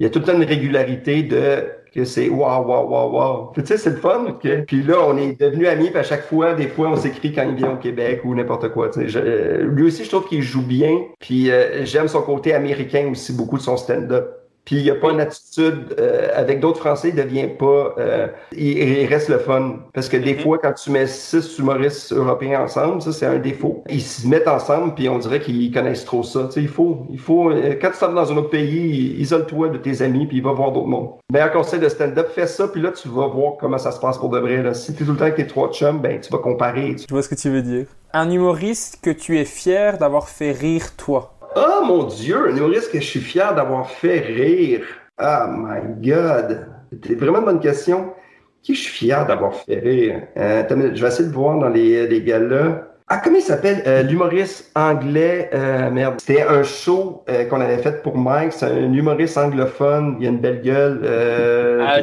[0.00, 1.64] il y a tout le temps une régularité de,
[2.04, 3.52] c'est waouh, waouh, waouh, waouh.
[3.54, 4.26] Tu sais, c'est le fun.
[4.28, 4.64] ok?
[4.66, 7.42] Puis là, on est devenus amis, puis à chaque fois, des fois, on s'écrit quand
[7.48, 8.90] il vient au Québec ou n'importe quoi.
[8.96, 10.98] euh, lui aussi, je trouve qu'il joue bien.
[11.20, 14.37] Puis euh, j'aime son côté américain aussi, beaucoup de son stand-up.
[14.68, 18.76] Puis il a pas une attitude euh, avec d'autres Français, il devient pas, euh, il,
[18.78, 19.76] il reste le fun.
[19.94, 23.82] Parce que des fois, quand tu mets six humoristes européens ensemble, ça c'est un défaut.
[23.88, 26.44] Ils se mettent ensemble, puis on dirait qu'ils connaissent trop ça.
[26.48, 29.16] Tu sais, il faut, il faut, euh, quand tu t'en vas dans un autre pays,
[29.18, 31.12] isole-toi de tes amis, puis va voir d'autres mondes.
[31.32, 34.18] Meilleur conseil de stand-up, fais ça, puis là tu vas voir comment ça se passe
[34.18, 34.62] pour de vrai.
[34.62, 34.74] Là.
[34.74, 36.94] Si tu es tout le temps avec tes trois chums, ben tu vas comparer.
[36.94, 37.86] tu- Je vois ce que tu veux dire.
[38.12, 41.37] Un humoriste que tu es fier d'avoir fait rire toi.
[41.60, 44.82] Oh mon Dieu, un humoriste que je suis fier d'avoir fait rire.
[45.20, 46.68] Oh my God.
[46.92, 48.12] C'était vraiment une bonne question.
[48.62, 50.22] Qui je suis fier d'avoir fait rire?
[50.36, 50.62] Euh,
[50.94, 52.84] je vais essayer de voir dans les, les gars-là.
[53.08, 53.82] Ah, comment il s'appelle?
[53.86, 55.50] Euh, L'humoriste anglais.
[55.52, 56.20] Euh, merde.
[56.20, 58.52] C'était un show qu'on avait fait pour Mike.
[58.52, 60.16] C'est un humoriste anglophone.
[60.20, 61.00] Il a une belle gueule.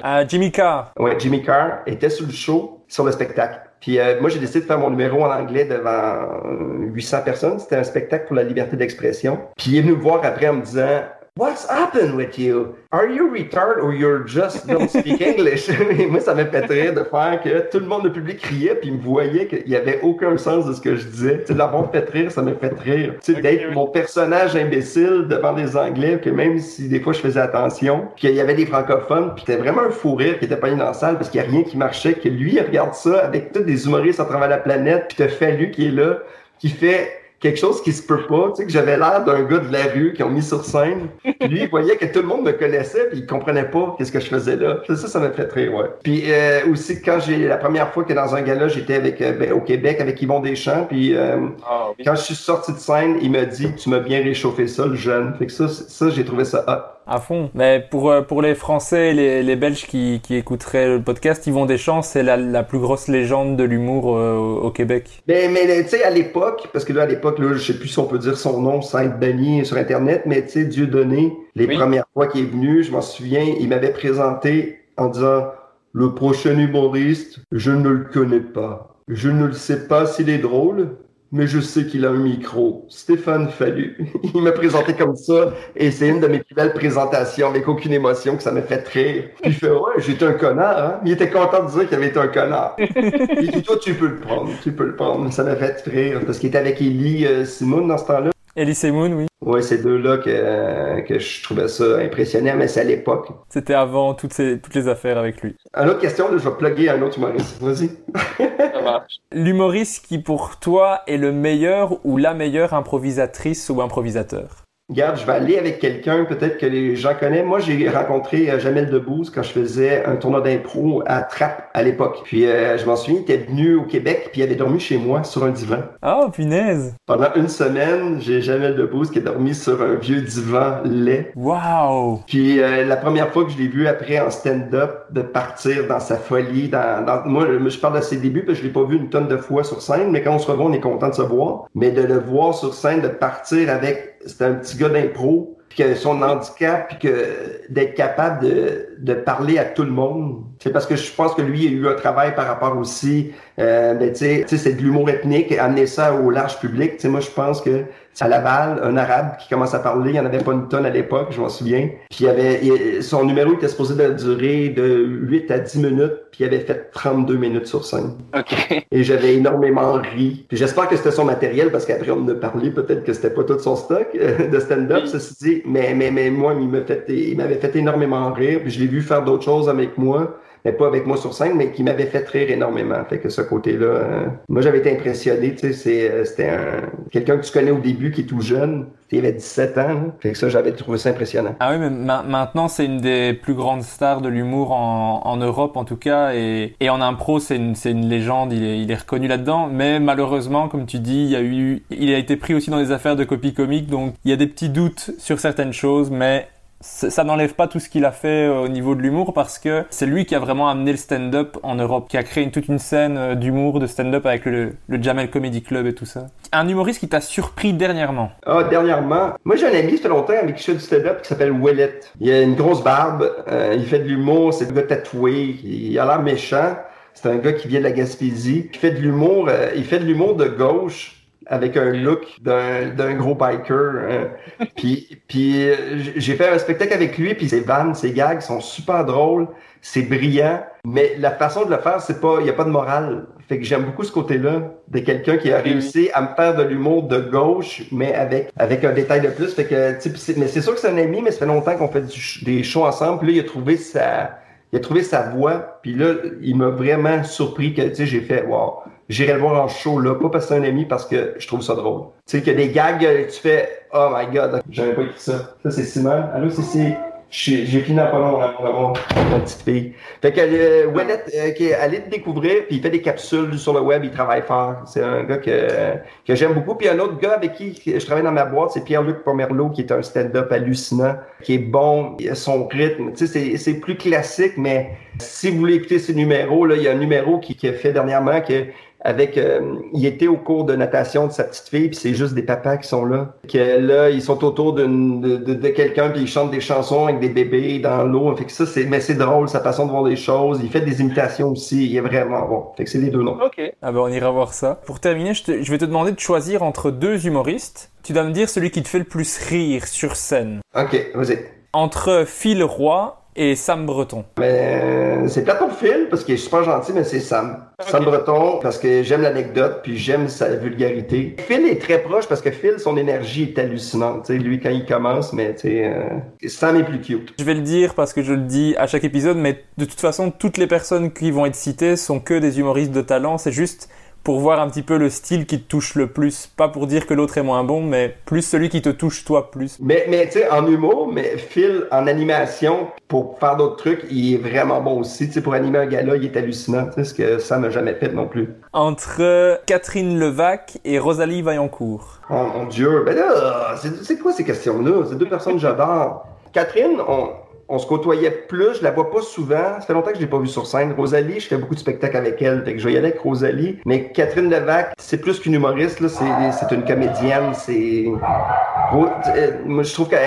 [0.03, 0.91] Ah, Jimmy Carr.
[0.99, 3.61] Ouais, Jimmy Carr était sur le show, sur le spectacle.
[3.85, 7.59] Puis euh, moi, j'ai décidé de faire mon numéro en anglais devant euh, 800 personnes.
[7.59, 9.37] C'était un spectacle pour la liberté d'expression.
[9.55, 11.03] Puis il est venu me voir après en me disant
[11.37, 12.77] What's happened with you?
[12.93, 15.67] Are you retarded or you're just don't speak English?
[15.67, 18.75] Et moi, ça m'a fait rire de faire que tout le monde, le public criait,
[18.75, 21.39] puis me voyait qu'il y avait aucun sens de ce que je disais.
[21.41, 23.15] Tu sais, l'avoir fait rire, ça m'a fait rire.
[23.21, 23.75] Tu sais, d'être oui.
[23.75, 28.33] mon personnage imbécile devant des Anglais, que même si des fois je faisais attention, qu'il
[28.33, 30.93] y avait des francophones, puis c'était vraiment un fou rire qui était pas dans la
[30.93, 33.59] salle parce qu'il n'y a rien qui marchait, que lui, il regarde ça avec tous
[33.59, 36.19] des humoristes à travers la planète, puis t'as Fallu qui est là,
[36.59, 39.59] qui fait quelque chose qui se peut pas, tu sais, que j'avais l'air d'un gars
[39.59, 41.09] de la rue qui ont mis sur scène.
[41.21, 44.11] Puis lui, il voyait que tout le monde me connaissait, puis il comprenait pas qu'est-ce
[44.11, 44.77] que je faisais là.
[44.87, 45.85] Ça, ça m'a fait rire, ouais.
[46.01, 49.33] Puis euh, aussi, quand j'ai la première fois que dans un gala, j'étais avec euh,
[49.33, 51.37] ben, au Québec avec Yvon Deschamps, puis euh,
[51.69, 52.03] ah, oui.
[52.03, 54.95] quand je suis sorti de scène, il m'a dit Tu m'as bien réchauffé ça, le
[54.95, 55.35] jeune.
[55.37, 56.94] Fait que ça, ça j'ai trouvé ça hot.
[57.07, 57.51] À fond.
[57.53, 61.45] Mais pour, euh, pour les Français et les, les Belges qui, qui écouteraient le podcast,
[61.45, 65.21] Yvon Deschamps, c'est la, la plus grosse légende de l'humour euh, au, au Québec.
[65.27, 67.89] Mais, mais tu sais, à l'époque, parce que là, à l'époque, là, je sais plus
[67.89, 70.87] si on peut dire son nom sans être banni sur Internet, mais tu sais, Dieu
[70.87, 71.75] donné, les Oui.
[71.75, 75.45] premières fois qu'il est venu, je m'en souviens, il m'avait présenté en disant
[75.93, 78.95] Le prochain humoriste, je ne le connais pas.
[79.07, 80.97] Je ne le sais pas s'il est drôle,
[81.35, 82.85] mais je sais qu'il a un micro.
[82.87, 83.97] Stéphane Fallu.
[84.33, 87.91] Il m'a présenté comme ça, et c'est une de mes plus belles présentations, avec aucune
[87.91, 89.25] émotion, que ça m'a fait rire.
[89.41, 90.99] Puis il fait Ouais, j'étais un connard, hein.
[91.05, 92.77] Il était content de dire qu'il avait été un connard.
[92.79, 95.31] Il dit, toi, tu peux le prendre, tu peux le prendre.
[95.33, 98.31] Ça m'a fait rire parce qu'il était avec Ellie euh, Simone dans ce temps-là.
[98.55, 99.25] Elise Moon, oui.
[99.41, 103.27] Ouais, ces deux-là que, euh, que je trouvais ça impressionnant, mais c'est à l'époque.
[103.49, 105.55] C'était avant toutes, ces, toutes les affaires avec lui.
[105.75, 107.61] Une autre question, là, je vais plugger un autre humoriste.
[107.61, 107.89] Vas-y.
[108.37, 109.19] Ça marche.
[109.33, 114.64] L'humoriste qui pour toi est le meilleur ou la meilleure improvisatrice ou improvisateur?
[114.87, 117.43] Regarde, je vais aller avec quelqu'un peut-être que les gens connaissent.
[117.43, 121.81] Moi, j'ai rencontré euh, Jamel Debbouze quand je faisais un tournoi d'impro à Trappes à
[121.81, 122.19] l'époque.
[122.23, 124.97] Puis euh, je m'en souviens, il était venu au Québec puis il avait dormi chez
[124.99, 125.79] moi sur un divan.
[126.05, 130.81] Oh, punaise Pendant une semaine, j'ai Jamel Debbouze qui a dormi sur un vieux divan
[130.85, 131.31] laid.
[131.35, 135.87] Waouh Puis euh, la première fois que je l'ai vu après en stand-up, de partir
[135.87, 138.67] dans sa folie, dans, dans- moi je- je parle de ses débuts parce que je
[138.67, 140.73] l'ai pas vu une tonne de fois sur scène, mais quand on se revoit, on
[140.73, 141.65] est content de se voir.
[141.73, 145.83] Mais de le voir sur scène, de partir avec, c'était un petit gars d'impro, puis
[145.83, 150.43] que son handicap, puis que d'être capable de, de parler à tout le monde.
[150.59, 153.93] C'est parce que je pense que lui a eu un travail par rapport aussi, euh,
[153.93, 156.93] ben, tu sais, tu sais, c'est de l'humour ethnique, amener ça au large public.
[156.93, 157.83] Tu sais, moi je pense que
[158.23, 160.85] à Laval, un arabe qui commence à parler, il n'y en avait pas une tonne
[160.85, 161.89] à l'époque, je m'en souviens.
[162.09, 166.13] Puis il avait, il- son numéro était supposé de durer de 8 à 10 minutes,
[166.31, 168.11] puis il avait fait 32 minutes sur scène.
[168.37, 168.85] OK.
[168.91, 170.45] Et j'avais énormément ri.
[170.47, 173.43] Puis j'espère que c'était son matériel, parce qu'après on a parlé, peut-être que c'était pas
[173.43, 175.09] tout son stock euh, de stand-up, Oui.
[175.09, 175.61] ceci dit.
[175.65, 178.87] Mais, mais, mais moi, il m'a fait, il m'avait fait énormément rire, puis je l'ai
[178.87, 180.37] vu faire d'autres choses avec moi.
[180.65, 183.03] Mais pas avec moi sur scène, mais qui m'avait fait rire énormément.
[183.07, 185.55] Fait que ce côté-là, euh, moi j'avais été impressionné.
[185.55, 186.81] Tu sais, euh, c'était un,
[187.11, 188.87] quelqu'un que tu connais au début qui est tout jeune.
[189.11, 190.13] Il avait 17 ans.
[190.19, 191.55] Fait que ça, j'avais trouvé ça impressionnant.
[191.61, 195.37] Ah oui, mais ma- maintenant c'est une des plus grandes stars de l'humour en, en
[195.37, 198.79] Europe en tout cas, et, et en impro c'est une, c'est une légende, il est,
[198.81, 202.17] il est reconnu là-dedans, mais malheureusement, comme tu dis, il y a eu, il a
[202.17, 204.69] été pris aussi dans des affaires de copie comique, donc il y a des petits
[204.69, 206.47] doutes sur certaines choses, mais
[206.85, 209.85] ça n'enlève pas tout ce qu'il a fait euh, au niveau de l'humour parce que
[209.89, 212.77] c'est lui qui a vraiment amené le stand-up en Europe, qui a créé toute une
[212.77, 216.27] scène euh, d'humour, de stand-up avec le, Jamel Comedy Club et tout ça.
[216.51, 218.31] Un humoriste qui t'a surpris dernièrement.
[218.45, 221.21] Ah, dernièrement, moi j'ai un ami, ça fait longtemps, avec qui je fais du stand-up,
[221.23, 221.99] qui s'appelle Willet.
[222.21, 225.97] Il a une grosse barbe, euh, il fait de l'humour, c'est un gars tatoué, il
[225.97, 226.77] a l'air méchant.
[227.13, 228.69] C'est un gars qui vient de la Gaspésie.
[228.73, 231.14] Il fait de l'humour, il fait de l'humour de gauche
[231.47, 233.93] avec un look d'un d'un gros biker.
[234.09, 234.27] hein.
[234.75, 235.75] Puis, puis euh,
[236.15, 239.47] j'ai fait un spectacle avec lui, puis ses vannes, ses gags sont super drôles,
[239.81, 242.69] c'est brillant, mais la façon de le faire, c'est pas, il y a pas de
[242.69, 243.25] morale.
[243.47, 246.63] Fait que j'aime beaucoup ce côté-là de quelqu'un qui a réussi à me faire de
[246.63, 249.53] l'humour de gauche, mais avec avec un détail de plus.
[249.53, 252.01] Fait que, mais c'est sûr que c'est un ami, mais ça fait longtemps qu'on fait
[252.01, 253.19] du des shows ensemble.
[253.19, 254.39] Puis là, il a trouvé sa,
[254.73, 255.79] il a trouvé sa voix.
[255.83, 259.63] Puis là, il m'a vraiment surpris que, tu sais, j'ai fait, wow, j'irai le voir
[259.63, 262.01] en show là, pas parce que c'est un ami, parce que je trouve ça drôle.
[262.27, 265.01] Tu sais, qu'il y a des gags, euh, tu fais, oh my god, j'avais pas
[265.03, 265.55] écrit ça.
[265.63, 266.23] Ça, c'est Simon.
[266.33, 266.97] Allô, c'est c'est-
[267.31, 268.93] j'ai fini dans pas long, on va voir
[269.31, 269.93] ma petite fille.
[270.21, 273.57] Fait que euh, Wallet, euh, qui est allé le découvrir, puis il fait des capsules
[273.57, 274.75] sur le web, il travaille fort.
[274.85, 275.95] C'est un gars que,
[276.25, 276.75] que j'aime beaucoup.
[276.75, 279.81] Puis un autre gars avec qui je travaille dans ma boîte, c'est Pierre-Luc Pomerleau, qui
[279.81, 283.11] est un stand-up hallucinant, qui est bon, il a son rythme.
[283.11, 286.83] Tu sais, c'est- c'est plus classique, mais si vous voulez écouter ses numéros, là, il
[286.83, 288.65] y a un numéro qui, qui a fait dernièrement que
[289.05, 292.33] avec euh, il était au cours de natation de sa petite fille puis c'est juste
[292.33, 296.09] des papas qui sont là que là ils sont autour d'une de, de, de quelqu'un
[296.09, 298.99] puis ils chantent des chansons avec des bébés dans l'eau fait que ça c'est mais
[298.99, 302.01] c'est drôle sa façon de voir les choses il fait des imitations aussi il est
[302.01, 303.61] vraiment bon fait que c'est les deux noms Ok.
[303.81, 304.81] Ah ben on ira voir ça.
[304.85, 307.91] Pour terminer, je, te- je vais te demander de choisir entre deux humoristes.
[308.03, 310.61] Tu dois me dire celui qui te fait le plus rire sur scène.
[310.75, 311.39] ok vas-y
[311.73, 314.23] Entre Phil Roy et Sam Breton.
[314.39, 317.65] mais euh, c'est peut-être pour Phil parce qu'il est super gentil mais c'est Sam.
[317.79, 321.35] Sam Breton parce que j'aime l'anecdote puis j'aime sa vulgarité.
[321.39, 324.25] Phil est très proche parce que Phil son énergie est hallucinante.
[324.25, 327.33] Tu sais lui quand il commence mais tu sais euh, Sam est plus cute.
[327.37, 329.99] Je vais le dire parce que je le dis à chaque épisode, mais de toute
[329.99, 333.37] façon, toutes les personnes qui vont être citées sont que des humoristes de talent.
[333.37, 333.89] C'est juste
[334.25, 336.47] pour voir un petit peu le style qui te touche le plus.
[336.47, 339.51] Pas pour dire que l'autre est moins bon, mais plus celui qui te touche toi
[339.51, 339.77] plus.
[339.79, 344.33] Mais, mais tu sais, en humour, mais Phil, en animation, pour faire d'autres trucs, il
[344.33, 345.27] est vraiment bon aussi.
[345.27, 346.87] Tu sais, pour animer un gala, il est hallucinant.
[346.87, 348.49] Tu sais, ce que ça m'a jamais fait non plus.
[348.73, 352.19] Entre Catherine Levac et Rosalie Vaillancourt.
[352.31, 353.03] Oh mon Dieu.
[353.05, 355.03] Ben là, c'est c'est quoi ces questions-là?
[355.07, 356.25] C'est deux personnes que j'adore.
[356.51, 357.29] Catherine, on,
[357.67, 359.79] on se côtoyait plus, je la vois pas souvent.
[359.79, 360.93] Ça fait longtemps que je l'ai pas vue sur scène.
[360.95, 362.63] Rosalie, je fais beaucoup de spectacles avec elle.
[362.63, 363.79] Fait que je vais y aller avec Rosalie.
[363.85, 366.09] Mais Catherine Levac, c'est plus qu'une humoriste, là.
[366.09, 366.25] C'est,
[366.59, 367.53] c'est une comédienne.
[367.53, 370.19] C'est, euh, moi, je trouve qu'elle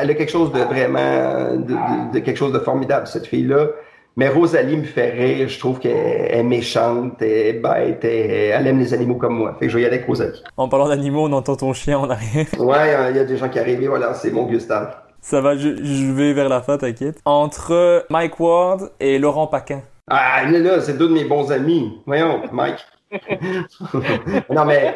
[0.00, 3.66] elle a quelque chose de vraiment, de, de- de quelque chose de formidable, cette fille-là.
[4.18, 5.48] Mais Rosalie me fait rire.
[5.48, 5.92] Je trouve qu'elle
[6.30, 9.54] est méchante, elle est bête, elle, aime les animaux comme moi.
[9.58, 10.42] Fait que je vais y aller avec Rosalie.
[10.56, 12.46] En parlant d'animaux, on entend ton chien en arrière.
[12.58, 14.96] Ouais, il y a des gens qui arrivent voilà, c'est mon Gustave.
[15.28, 17.18] Ça va, je, je vais vers la fin, t'inquiète.
[17.24, 19.82] Entre Mike Ward et Laurent Paquin.
[20.08, 21.98] Ah, là, là, c'est deux de mes bons amis.
[22.06, 22.86] Voyons, Mike.
[24.50, 24.94] non, mais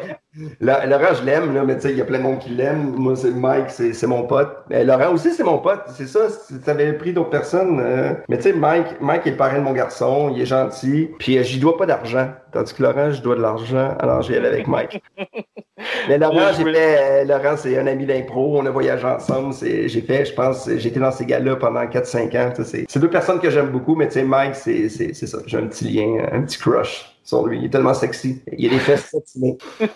[0.59, 2.93] Laurent, je l'aime, là, mais tu sais, il y a plein de monde qui l'aime.
[2.95, 4.49] Moi, c'est Mike, c'est c'est mon pote.
[4.69, 5.81] Mais Laurent aussi, c'est mon pote.
[5.89, 7.79] C'est ça, si t'avais pris d'autres personnes.
[7.81, 11.09] euh, Mais tu sais, Mike, Mike est le parrain de mon garçon, il est gentil.
[11.19, 12.29] Puis euh, j'y dois pas d'argent.
[12.51, 13.95] Tandis que Laurent, je dois de l'argent.
[13.99, 15.01] Alors, j'y allais avec Mike.
[16.07, 18.59] Mais Laurent, j'ai fait, euh, Laurent, c'est un ami d'impro.
[18.59, 19.53] On a voyagé ensemble.
[19.53, 22.53] C'est, j'ai fait, je pense, j'étais dans ces gars-là pendant 4-5 ans.
[22.63, 25.39] C'est, c'est deux personnes que j'aime beaucoup, mais tu sais, Mike, c'est, c'est, c'est ça.
[25.45, 27.59] J'ai un petit lien, un petit crush sur lui.
[27.59, 28.41] Il est tellement sexy.
[28.57, 29.57] Il a des fesses satinées.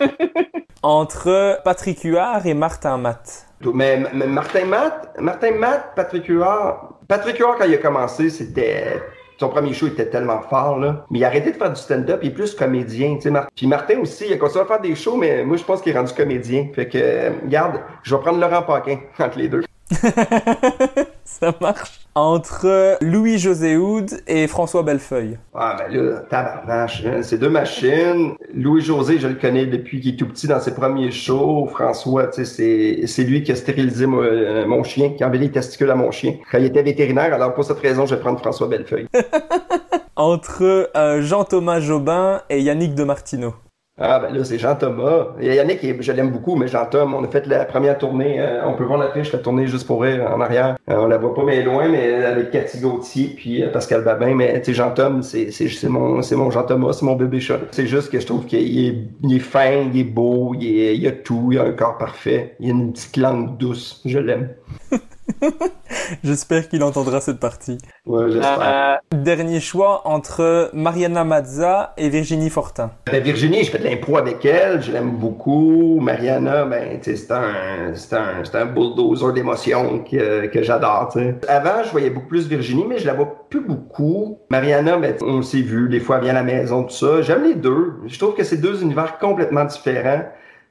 [0.83, 3.45] Entre Patrick Huard et Martin Matt.
[3.73, 9.01] Mais, mais Martin Matt, Martin Matt, Patrick Huard, Patrick Huard, quand il a commencé, c'était,
[9.39, 11.05] son premier show était tellement fort, là.
[11.09, 13.31] Mais il a arrêté de faire du stand-up, il est plus comédien, tu sais.
[13.31, 15.81] Mar- Puis Martin aussi, il a continué à faire des shows, mais moi, je pense
[15.81, 16.67] qu'il est rendu comédien.
[16.73, 19.63] Fait que, euh, regarde, je vais prendre Laurent Paquin entre les deux.
[21.39, 22.01] Ça marche.
[22.13, 25.37] Entre Louis-José Houd et François Bellefeuille.
[25.53, 28.35] Ah, ben là, tabarnache, hein, c'est deux machines.
[28.53, 31.67] Louis-José, je le connais depuis qu'il est tout petit dans ses premiers shows.
[31.71, 35.39] François, tu sais, c'est, lui qui a stérilisé mon, euh, mon chien, qui a enlevé
[35.39, 36.35] les testicules à mon chien.
[36.49, 39.07] Quand il était vétérinaire, alors pour cette raison, je vais prendre François Bellefeuille.
[40.15, 43.55] Entre euh, Jean-Thomas Jobin et Yannick de Martino.
[43.97, 45.35] Ah ben là, c'est Jean-Thomas.
[45.41, 47.97] Il y en a qui, je l'aime beaucoup, mais Jean-Thomas, on a fait la première
[47.97, 50.75] tournée, euh, on peut voir la fiche, la tournée juste pour rire en arrière.
[50.89, 54.35] Euh, on la voit pas mais loin, mais avec Cathy Gauthier puis euh, Pascal Babin,
[54.35, 57.59] mais tu sais, Jean-Thomas, c'est, c'est, c'est mon, c'est mon Jean-Thomas, c'est mon bébé chat.
[57.71, 60.97] C'est juste que je trouve qu'il est, il est fin, il est beau, il, est,
[60.97, 64.19] il a tout, il a un corps parfait, il a une petite langue douce, je
[64.19, 64.49] l'aime.
[66.23, 67.77] J'espère qu'il entendra cette partie.
[68.05, 68.59] Ouais, j'espère.
[68.61, 72.91] Euh, Dernier choix entre Mariana Mazza et Virginie Fortin.
[73.11, 75.99] Ben, Virginie, je fais de l'impro avec elle, je l'aime beaucoup.
[75.99, 81.13] Mariana, ben, c'est un, c'est un, c'est un bulldozer d'émotions que, que j'adore.
[81.47, 84.39] Avant, je voyais beaucoup plus Virginie, mais je la vois plus beaucoup.
[84.49, 87.21] Mariana, ben, on s'est vu, des fois, elle vient à la maison, tout ça.
[87.21, 87.95] J'aime les deux.
[88.05, 90.23] Je trouve que c'est deux univers complètement différents.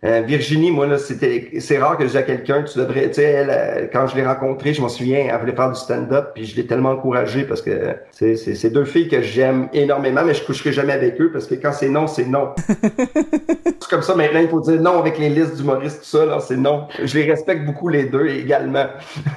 [0.05, 3.15] Euh, Virginie, moi, là, c'était, c'est rare que je dise à quelqu'un, tu devrais, tu
[3.15, 6.33] sais, elle, euh, quand je l'ai rencontrée, je m'en souviens, elle voulait faire du stand-up,
[6.35, 10.23] puis je l'ai tellement encouragée parce que c'est, c'est, c'est deux filles que j'aime énormément,
[10.23, 12.55] mais je coucherai jamais avec eux parce que quand c'est non, c'est non.
[12.85, 16.39] c'est comme ça, maintenant, il faut dire non avec les listes d'humoristes, tout ça, là,
[16.41, 16.87] c'est non.
[17.03, 18.87] Je les respecte beaucoup les deux également.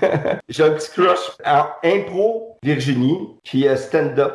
[0.49, 4.33] J'ai un petit crush en impro, Virginie, puis euh, stand-up,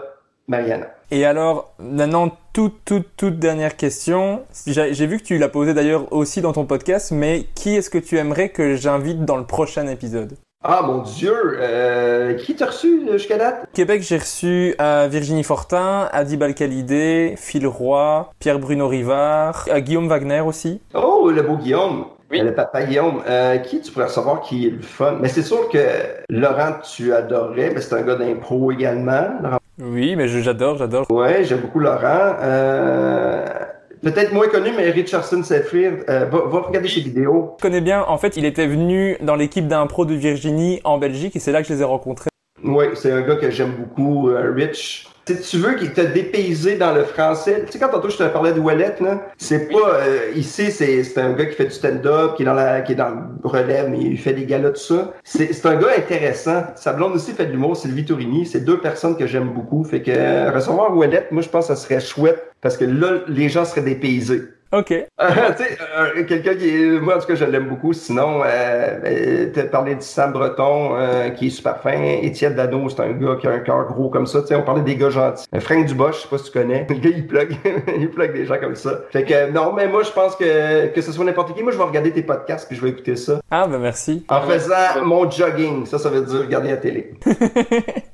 [0.48, 0.86] Mariana.
[1.14, 4.44] Et alors, maintenant, toute, toute, toute dernière question.
[4.66, 7.98] J'ai vu que tu l'as posée d'ailleurs aussi dans ton podcast, mais qui est-ce que
[7.98, 10.38] tu aimerais que j'invite dans le prochain épisode?
[10.64, 13.66] Ah mon Dieu, euh, qui t'a reçu euh, jusqu'à date?
[13.74, 20.40] Québec, j'ai reçu euh, Virginie Fortin, Adi Balkalidé, Phil Roy, Pierre-Bruno Rivard, euh, Guillaume Wagner
[20.40, 20.80] aussi.
[20.94, 22.06] Oh, le beau Guillaume.
[22.32, 22.40] Oui.
[22.40, 23.20] Le papa Guillaume.
[23.28, 25.18] Euh, qui tu pourrais recevoir qui est le fun?
[25.20, 25.78] Mais c'est sûr que
[26.30, 27.70] Laurent, tu adorerais.
[27.74, 29.28] mais c'est un gars d'impro également.
[29.42, 29.58] Laurent.
[29.80, 31.06] Oui, mais j'adore, j'adore.
[31.10, 32.36] Ouais, j'aime beaucoup Laurent.
[32.42, 33.44] Euh,
[34.02, 36.04] Peut-être moins connu, mais Richardson Seyfried.
[36.08, 37.54] Euh, va, va regarder ses vidéos.
[37.58, 41.36] Je connais bien, en fait, il était venu dans l'équipe d'impro de Virginie en Belgique
[41.36, 42.30] et c'est là que je les ai rencontrés.
[42.64, 45.08] Oui, c'est un gars que j'aime beaucoup, euh, Rich.
[45.24, 48.24] Si tu veux qu'il t'a dépaysé dans le français, tu sais, quand tantôt je te
[48.24, 51.70] parlais de Wallet, là, c'est pas, euh, ici, c'est, c'est un gars qui fait du
[51.70, 54.70] stand-up, qui est dans la, qui est dans le relève, mais il fait des galas,
[54.70, 55.12] tout ça.
[55.22, 56.64] C'est, c'est un gars intéressant.
[56.74, 58.46] Sa blonde aussi fait de l'humour, Sylvie Tourini.
[58.46, 59.84] C'est deux personnes que j'aime beaucoup.
[59.84, 63.20] Fait que, euh, recevoir Wallet, moi, je pense que ça serait chouette, parce que là,
[63.28, 64.42] les gens seraient dépaysés.
[64.72, 64.90] Ok.
[64.90, 65.04] Euh,
[65.56, 67.92] tu sais, euh, quelqu'un qui est, moi en tout cas je l'aime beaucoup.
[67.92, 68.46] Sinon, euh,
[69.04, 71.92] euh, t'as parlé de Sam Breton euh, qui est super fin.
[72.22, 74.40] Étienne Dano, c'est un gars qui a un cœur gros comme ça.
[74.40, 75.44] Tu sais, on parlait des gars gentils.
[75.60, 76.86] Frank Dubois, je sais pas si tu connais.
[76.92, 77.56] Le gars il plug,
[77.98, 79.00] il plug des gens comme ça.
[79.10, 81.76] Fait que non, mais moi je pense que que ce soit n'importe qui, moi je
[81.78, 84.24] vais regarder tes podcasts puis je vais écouter ça Ah, ben merci.
[84.28, 85.84] en faisant mon jogging.
[85.86, 87.12] Ça, ça veut dire regarder la télé.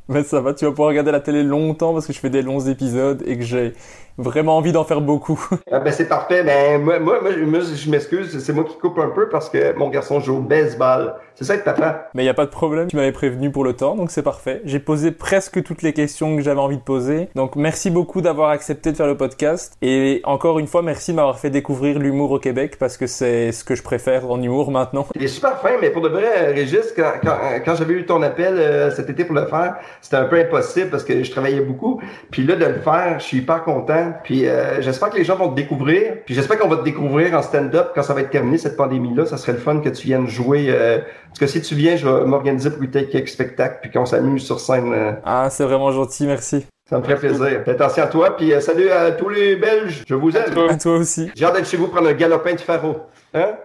[0.09, 2.41] Ben ça va, tu vas pouvoir regarder la télé longtemps parce que je fais des
[2.41, 3.75] longs épisodes et que j'ai
[4.19, 5.39] vraiment envie d'en faire beaucoup.
[5.71, 6.43] Ah, ben c'est parfait.
[6.43, 9.91] Ben moi, moi, moi, je m'excuse, c'est moi qui coupe un peu parce que mon
[9.91, 11.15] garçon joue au baseball.
[11.35, 12.09] C'est ça être papa.
[12.15, 14.23] Mais il n'y a pas de problème, tu m'avais prévenu pour le temps, donc c'est
[14.23, 14.63] parfait.
[14.65, 17.29] J'ai posé presque toutes les questions que j'avais envie de poser.
[17.35, 19.75] Donc merci beaucoup d'avoir accepté de faire le podcast.
[19.83, 23.53] Et encore une fois, merci de m'avoir fait découvrir l'humour au Québec parce que c'est
[23.53, 25.07] ce que je préfère en humour maintenant.
[25.15, 28.23] Il est super fin, mais pour de vrai, Régis, quand, quand, quand j'avais eu ton
[28.23, 31.61] appel euh, cet été pour le faire, c'était un peu impossible parce que je travaillais
[31.61, 32.01] beaucoup.
[32.31, 34.13] Puis là, de le faire, je suis hyper content.
[34.25, 36.15] Puis euh, j'espère que les gens vont te découvrir.
[36.25, 39.27] Puis j'espère qu'on va te découvrir en stand-up quand ça va être terminé, cette pandémie-là.
[39.27, 40.67] Ça serait le fun que tu viennes jouer.
[40.69, 40.99] Euh...
[40.99, 44.45] Tout cas, si tu viens, je vais m'organiser pour peut-être quelques spectacles puis qu'on s'amuse
[44.45, 44.93] sur scène.
[44.93, 45.13] euh.
[45.25, 46.67] Ah, c'est vraiment gentil, merci.
[46.89, 47.63] Ça me ferait plaisir.
[47.65, 48.37] Fais attention à toi.
[48.37, 50.05] Puis euh, salut à tous les Belges.
[50.09, 50.71] Je vous aime.
[50.71, 51.31] À toi aussi.
[51.35, 52.97] J'ai hâte d'être chez vous prendre un galopin de faro.
[53.35, 53.57] Hein?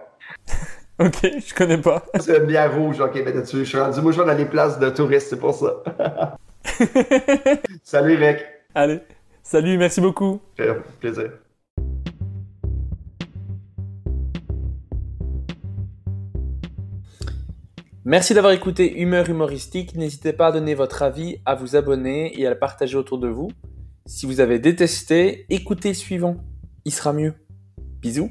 [1.00, 2.04] Ok, je connais pas.
[2.20, 4.44] C'est une bière rouge, ok, ben là-dessus, je suis rendu, moi je vais dans les
[4.44, 5.82] places de touristes, c'est pour ça.
[7.82, 8.46] Salut mec,
[8.76, 9.00] Allez,
[9.42, 10.40] salut, merci beaucoup.
[10.56, 11.30] Fait plaisir.
[18.04, 19.94] Merci d'avoir écouté Humeur humoristique.
[19.96, 23.28] N'hésitez pas à donner votre avis, à vous abonner et à le partager autour de
[23.28, 23.50] vous.
[24.06, 26.36] Si vous avez détesté, écoutez le suivant.
[26.84, 27.34] Il sera mieux.
[28.00, 28.30] Bisous.